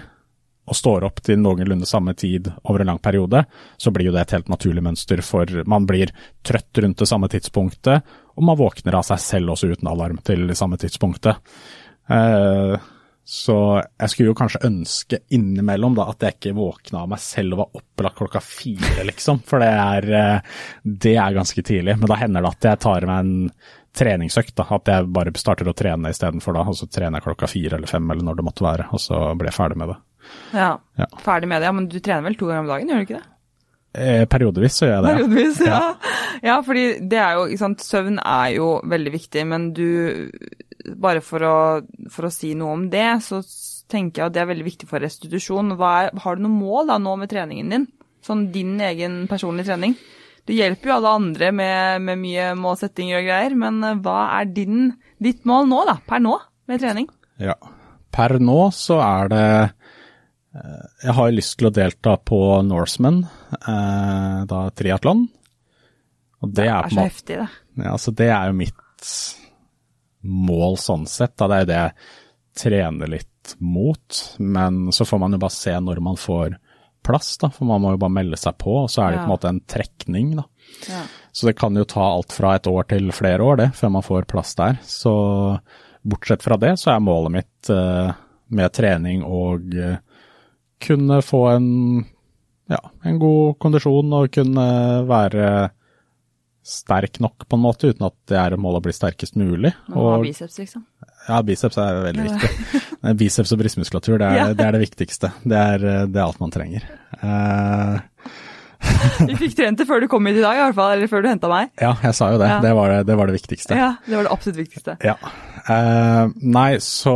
[0.68, 3.44] og står opp til noenlunde samme tid over en lang periode,
[3.78, 6.10] så blir jo det et helt naturlig mønster, for man blir
[6.42, 10.46] trøtt rundt det samme tidspunktet, og man våkner av seg selv også uten alarm til
[10.50, 11.42] det samme tidspunktet.
[12.14, 12.76] Eh,
[13.28, 17.58] så jeg skulle jo kanskje ønske innimellom da at jeg ikke våkna av meg selv
[17.58, 21.98] og var opplagt klokka fire, liksom, for det er, eh, det er ganske tidlig.
[21.98, 23.52] Men da hender det at jeg tar meg en
[23.98, 27.50] treningsøkt, da, at jeg bare starter å trene istedenfor da, og så trener jeg klokka
[27.52, 29.98] fire eller fem eller når det måtte være, og så blir jeg ferdig med det.
[30.54, 30.72] Ja.
[31.00, 31.10] Ja.
[31.24, 31.68] Ferdig med det.
[31.68, 33.28] Ja, men du trener vel to ganger om dagen, gjør du ikke det?
[33.98, 35.14] Eh, periodevis så gjør jeg det.
[35.14, 35.82] Periodevis, ja.
[36.50, 36.58] ja.
[36.66, 39.88] fordi det er jo, sant, søvn er jo veldig viktig, men du,
[41.02, 41.58] bare for å,
[42.14, 43.42] for å si noe om det, så
[43.92, 45.74] tenker jeg at det er veldig viktig for restitusjon.
[45.78, 47.88] Er, har du noe mål da nå med treningen din?
[48.26, 49.96] Sånn din egen personlige trening?
[50.48, 54.52] Du hjelper jo alle andre med, med mye målsettinger og greier, men eh, hva er
[54.52, 54.94] din,
[55.24, 56.38] ditt mål nå da, per nå,
[56.72, 57.10] med trening?
[57.42, 57.58] Ja.
[58.16, 59.48] Per nå så er det
[61.04, 63.20] Jeg har lyst til å delta på Norseman,
[63.54, 65.28] eh, da triatlon.
[66.42, 67.50] Og det, Det er er så heftig, det.
[67.84, 69.12] ja, altså Det er jo mitt
[70.28, 71.36] mål sånn sett.
[71.38, 71.48] Da.
[71.48, 71.94] Det er jo det jeg
[72.64, 74.22] trener litt mot.
[74.40, 76.58] Men så får man jo bare se når man får
[77.08, 77.50] plass, da.
[77.54, 79.26] For man må jo bare melde seg på, og så er det Ja.
[79.26, 80.44] på en måte en trekning, da.
[80.90, 81.04] Ja.
[81.32, 84.02] Så det kan jo ta alt fra et år til flere år, det, før man
[84.04, 84.80] får plass der.
[84.84, 85.60] Så
[86.04, 88.12] bortsett fra det, så er målet mitt eh,
[88.50, 89.98] med trening og eh,
[90.84, 91.68] kunne få en,
[92.72, 94.68] ja, en god kondisjon og kunne
[95.10, 95.50] være
[96.68, 99.72] sterk nok på en måte, uten at det er målet å bli sterkest mulig.
[99.94, 100.84] Og ha Og, biceps, liksom.
[101.30, 102.82] ja, biceps er veldig viktig.
[103.22, 104.48] Biceps og brystmuskulatur, det er, Ja.
[104.58, 105.30] det er det viktigste.
[105.48, 106.84] Det er, det er alt man trenger.
[107.24, 108.02] Eh,
[109.30, 111.24] Vi fikk trent det før du kom hit i dag, i hvert fall, eller før
[111.24, 111.72] du henta meg.
[111.80, 112.50] ja, jeg sa jo det.
[112.52, 112.60] Ja.
[112.66, 113.00] Det, var det.
[113.08, 113.78] det var det viktigste.
[113.80, 114.98] Ja, det var det absolutt viktigste.
[115.08, 115.16] Ja.
[115.70, 117.16] Uh, nei, så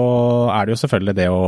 [0.56, 1.44] er det jo selvfølgelig det å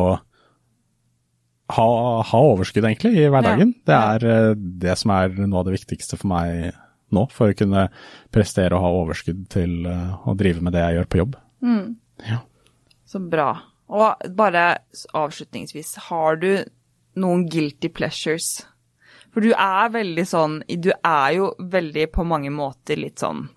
[1.77, 1.89] ha,
[2.29, 3.73] ha overskudd, egentlig, i hverdagen.
[3.75, 3.83] Ja.
[3.89, 6.71] Det er eh, det som er noe av det viktigste for meg
[7.13, 7.87] nå, for å kunne
[8.33, 11.37] prestere og ha overskudd til eh, å drive med det jeg gjør på jobb.
[12.27, 12.41] Ja.
[13.09, 13.51] Så bra.
[13.93, 14.67] Og bare
[15.13, 16.51] avslutningsvis, har du
[17.19, 18.55] noen guilty pleasures?
[19.33, 23.47] For du er veldig sånn Du er jo veldig på mange måter litt sånn?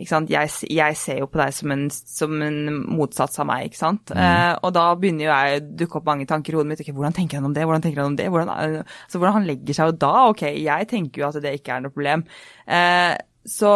[0.00, 2.60] Jeg, jeg ser jo på deg som en, som en
[2.96, 4.10] motsats av meg, ikke sant.
[4.16, 6.80] Eh, og da begynner jo jeg å dukke opp mange tanker i hodet mitt.
[6.84, 7.66] Okay, hvordan tenker han om det?
[7.68, 8.28] Hvordan tenker han om det?
[8.32, 10.12] Hvordan, er- så hvordan han legger seg jo da?
[10.32, 12.24] Ok, jeg tenker jo at det ikke er noe problem.
[12.66, 13.14] Eh,
[13.46, 13.74] så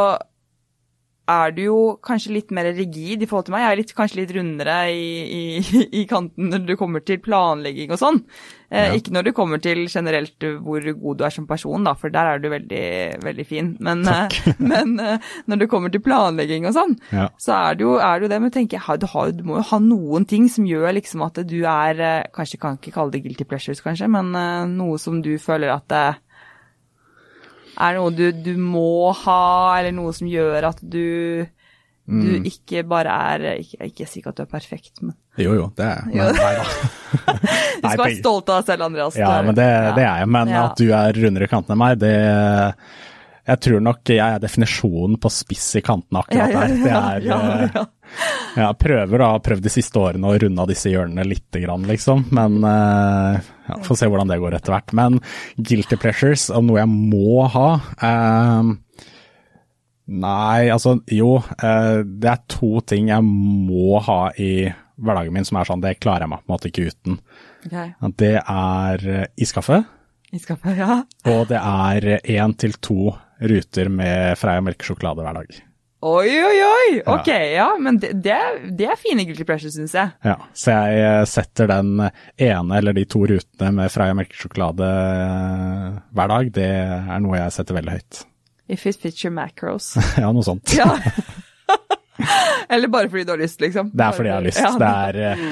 [1.30, 3.62] er du jo kanskje litt mer rigid i forhold til meg.
[3.64, 5.04] Jeg er litt, kanskje litt rundere i,
[5.56, 8.18] i, i kanten når det kommer til planlegging og sånn.
[8.68, 8.96] Eh, Ja.
[8.98, 12.32] Ikke når det kommer til generelt hvor god du er som person, da, for der
[12.34, 12.82] er du veldig,
[13.22, 13.70] veldig fin.
[13.80, 17.28] Men, eh, men eh, når det kommer til planlegging og sånn, Ja.
[17.40, 18.40] så er det jo er det.
[18.42, 21.22] Men tenker jeg, ha- du, har, du må jo ha noen ting som gjør liksom
[21.24, 24.34] at du er eh, Kanskje kan ikke kalle det guilty pleasures, kanskje, men
[24.76, 25.88] noe som du føler at
[27.74, 31.46] det er noe du, du må ha, eller noe som gjør at du
[32.04, 35.70] du ikke bare er Ikke, ikke si ikke at du er perfekt, men Jo, jo,
[35.78, 36.34] det er jeg.
[36.36, 36.66] Nei da.
[37.80, 39.16] du skal være stolt av deg selv, Andreas.
[39.16, 39.94] Ja, men det, Ja.
[39.96, 40.28] det er jeg.
[40.36, 40.66] Men Ja.
[40.68, 42.12] at du er rundere i kantene enn meg, det
[43.48, 46.76] Jeg tror nok jeg er definisjonen på spiss i kantene akkurat der.
[46.84, 47.86] Det er eh.
[48.54, 51.86] Jeg prøver da, har prøvd de siste årene å runde av disse hjørnene lite grann,
[51.88, 52.26] liksom.
[52.34, 54.94] Men eh, ja, får se hvordan det går etter hvert.
[54.96, 55.18] Men
[55.58, 57.68] guilty pleasures, og noe jeg må ha
[57.98, 58.72] eh,
[60.04, 61.38] Nei, altså jo.
[61.40, 65.96] Eh, det er to ting jeg må ha i hverdagen min som er sånn, det
[65.96, 67.20] klarer jeg meg på en måte ikke uten.
[67.64, 67.94] Okay.
[68.20, 69.06] Det er
[69.40, 69.80] iskaffe.
[70.36, 71.00] iskaffe, ja.
[71.32, 75.64] og det er én til to ruter med Freia melkesjokolade hver dag.
[76.04, 76.88] Oi, oi, oi!
[77.08, 78.36] Ok, ja, men det, det,
[78.76, 80.10] det er fine guilty pleasures, syns jeg.
[80.26, 85.86] Ja, så jeg eh, setter den ene eller de to rutene med Freia melkesjokolade eh,
[86.12, 86.50] hver dag.
[86.58, 88.20] Det er noe jeg setter veldig høyt.
[88.68, 89.94] If it fits your macros.
[90.20, 90.76] Ja, noe sånt.
[90.76, 90.90] Ja.
[92.68, 93.90] Eller bare fordi du har lyst, liksom.
[93.92, 94.60] Det er fordi jeg har lyst.
[94.60, 95.50] Ja, Det er eh,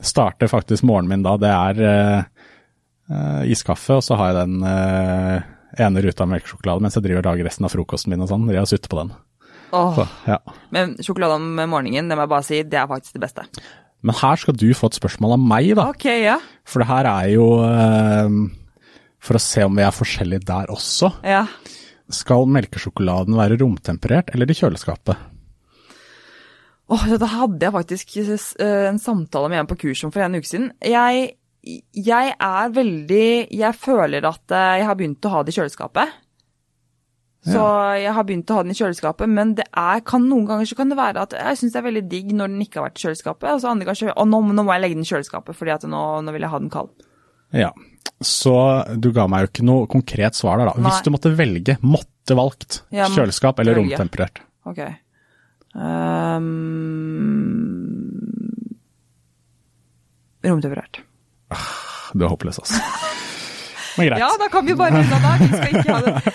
[0.00, 1.36] Starter faktisk morgenen min da.
[1.40, 5.42] Det er eh, iskaffe, og så har jeg den uh,
[5.82, 8.48] ene ruta melkesjokolade mens jeg driver og lager resten av frokosten min og sånn.
[8.48, 9.12] Jeg har suttet på den.
[9.76, 10.38] Åh, Så, ja.
[10.74, 13.46] Men sjokolade om morgenen, det må jeg bare si, det er faktisk det beste.
[14.06, 15.88] Men her skal du få et spørsmål av meg, da.
[15.92, 16.38] Ok, ja.
[16.68, 18.38] For det her er jo eh,
[19.20, 21.12] For å se om vi er forskjellige der også.
[21.28, 21.42] Ja.
[22.10, 25.20] Skal melkesjokoladen være romtemperert eller i kjøleskapet?
[26.90, 30.40] Åh, dette hadde jeg faktisk eh, en samtale med en på kurs om for en
[30.40, 30.72] uke siden.
[30.82, 31.36] Jeg,
[31.94, 36.16] jeg er veldig Jeg føler at eh, jeg har begynt å ha det i kjøleskapet.
[37.40, 37.60] Så
[37.96, 40.76] jeg har begynt å ha den i kjøleskapet, men det er, kan, noen ganger så
[40.76, 43.00] kan det være at jeg syns det er veldig digg når den ikke har vært
[43.00, 45.08] i kjøleskapet, og så andre ganger så Å, nå, nå må jeg legge den i
[45.08, 46.90] kjøleskapet, fordi at nå, nå vil jeg ha den kald.
[47.56, 47.70] Ja.
[48.20, 48.52] Så
[49.00, 50.74] du ga meg jo ikke noe konkret svar der, da.
[50.84, 54.42] Hvis du måtte velge, måtte valgt, Ja, må- kjøleskap eller romtemperert?
[54.68, 54.82] Ok.
[57.80, 58.68] Um,
[60.44, 61.00] romtemperert.
[62.12, 62.80] Du er håpløs, altså.
[63.98, 64.22] Men greit.
[64.22, 65.32] Ja, da kan vi bare runde av da.
[65.40, 66.34] Vi skal ikke ha det.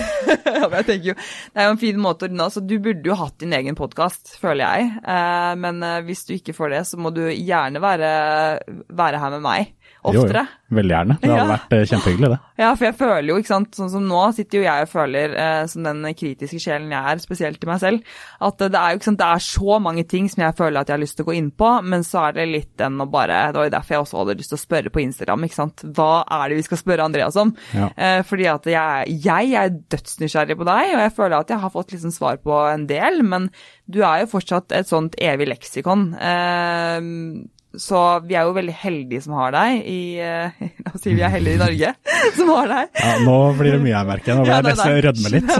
[0.76, 2.54] jeg tenker jo, Det er jo en fin måte å runde av.
[2.54, 4.90] Så du burde jo hatt din egen podkast, føler jeg.
[5.00, 8.12] Eh, men eh, hvis du ikke får det, så må du gjerne være,
[9.00, 9.74] være her med meg
[10.04, 10.46] oftere.
[10.46, 10.76] Jo, jo.
[10.76, 11.14] Veldig gjerne.
[11.20, 11.46] Det hadde Ja.
[11.50, 12.38] vært eh, kjempehyggelig, det.
[12.60, 15.32] Ja, for jeg føler jo, ikke sant, sånn som nå sitter jo jeg og føler,
[15.34, 18.02] eh, som den kritiske sjelen jeg er, spesielt til meg selv,
[18.40, 20.88] at det er jo ikke sant, det er så mange ting som jeg føler at
[20.92, 23.08] jeg har lyst til å gå inn på, men så er det litt den å
[23.10, 25.58] bare, det var jo derfor jeg også hadde lyst til å spørre på Instagram, ikke
[25.58, 27.54] sant, hva er det vi skal spørre Andreas om?
[27.74, 27.88] Ja.
[27.96, 31.72] Eh, fordi at jeg, jeg er dødsnysgjerrig på deg, og jeg føler at jeg har
[31.74, 33.48] fått liksom svar på en del, men
[33.90, 36.12] du er jo fortsatt et sånt evig leksikon.
[36.20, 37.00] Eh,
[37.78, 41.22] så vi er jo veldig heldige som har deg i eh, La oss si vi
[41.22, 41.92] er heldige i Norge
[42.38, 42.84] som har deg.
[42.98, 44.34] Ja, nå blir det mye her, merker.
[44.34, 45.50] Nå blir jeg nesten rødme litt.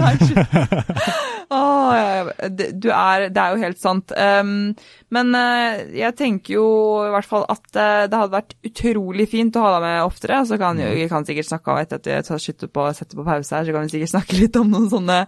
[2.81, 4.11] Du er, det er jo helt sant.
[4.15, 4.71] Um,
[5.11, 6.67] men eh, jeg tenker jo
[7.03, 10.41] i hvert fall at eh, det hadde vært utrolig fint å ha deg med oftere.
[10.47, 13.19] Så kan jo, vi kan sikkert snakke om etter at jeg tar slutter på, setter
[13.19, 15.19] på pause her, så kan vi sikkert snakke litt om noen sånne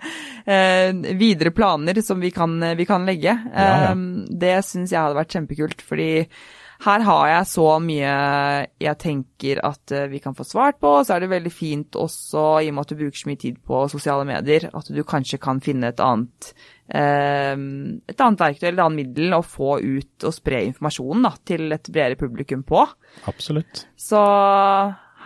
[1.19, 3.35] videre planer som vi kan, vi kan legge.
[3.51, 3.95] Ja, ja.
[3.95, 6.11] Um, det syns jeg hadde vært kjempekult, fordi
[6.83, 8.13] her har jeg så mye
[8.81, 12.43] jeg tenker at eh, vi kan få svart på, så er det veldig fint også,
[12.63, 15.39] i og med at du bruker så mye tid på sosiale medier, at du kanskje
[15.43, 16.51] kan finne et annet,
[16.91, 17.53] eh,
[18.11, 21.71] et annet verktøy eller et annet middel å få ut og spre informasjonen da, til
[21.77, 22.83] et bredere publikum på.
[23.31, 23.85] Absolutt.
[23.95, 24.19] Så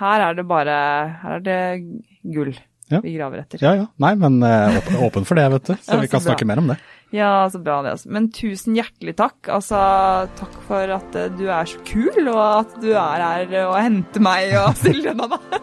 [0.02, 0.80] her er det bare,
[1.24, 1.62] her er det
[2.22, 2.54] gull
[2.88, 3.02] Ja.
[3.04, 3.60] vi graver etter.
[3.66, 3.88] Ja ja.
[4.00, 5.74] Nei, men eh, åpen, for det, vet du.
[5.90, 6.78] Så vi kan snakke mer om det.
[7.16, 8.04] Ja, så bra Andreas.
[8.06, 9.48] Men tusen hjertelig takk.
[9.54, 9.78] Altså,
[10.40, 14.24] takk for at eh, du er så kul, og at du er her og henter
[14.28, 15.58] meg og stiller unna meg.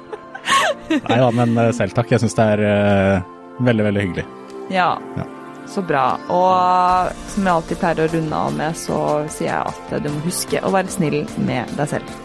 [1.08, 2.10] Nei da, men eh, selv takk.
[2.14, 3.30] Jeg syns det er eh,
[3.64, 4.26] veldig, veldig hyggelig.
[4.72, 5.26] Ja, Ja.
[5.68, 6.06] så bra.
[6.32, 8.98] Og som jeg alltid pleier å runde av med, så
[9.32, 12.16] sier jeg at du må huske å være snill med deg selv.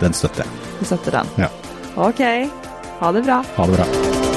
[0.00, 0.60] Den støtter jeg.
[0.80, 1.32] Du støtter den.
[1.46, 1.48] Ja.
[2.00, 2.20] Ok,
[3.00, 3.40] ha det bra.
[3.56, 4.29] Ha det bra.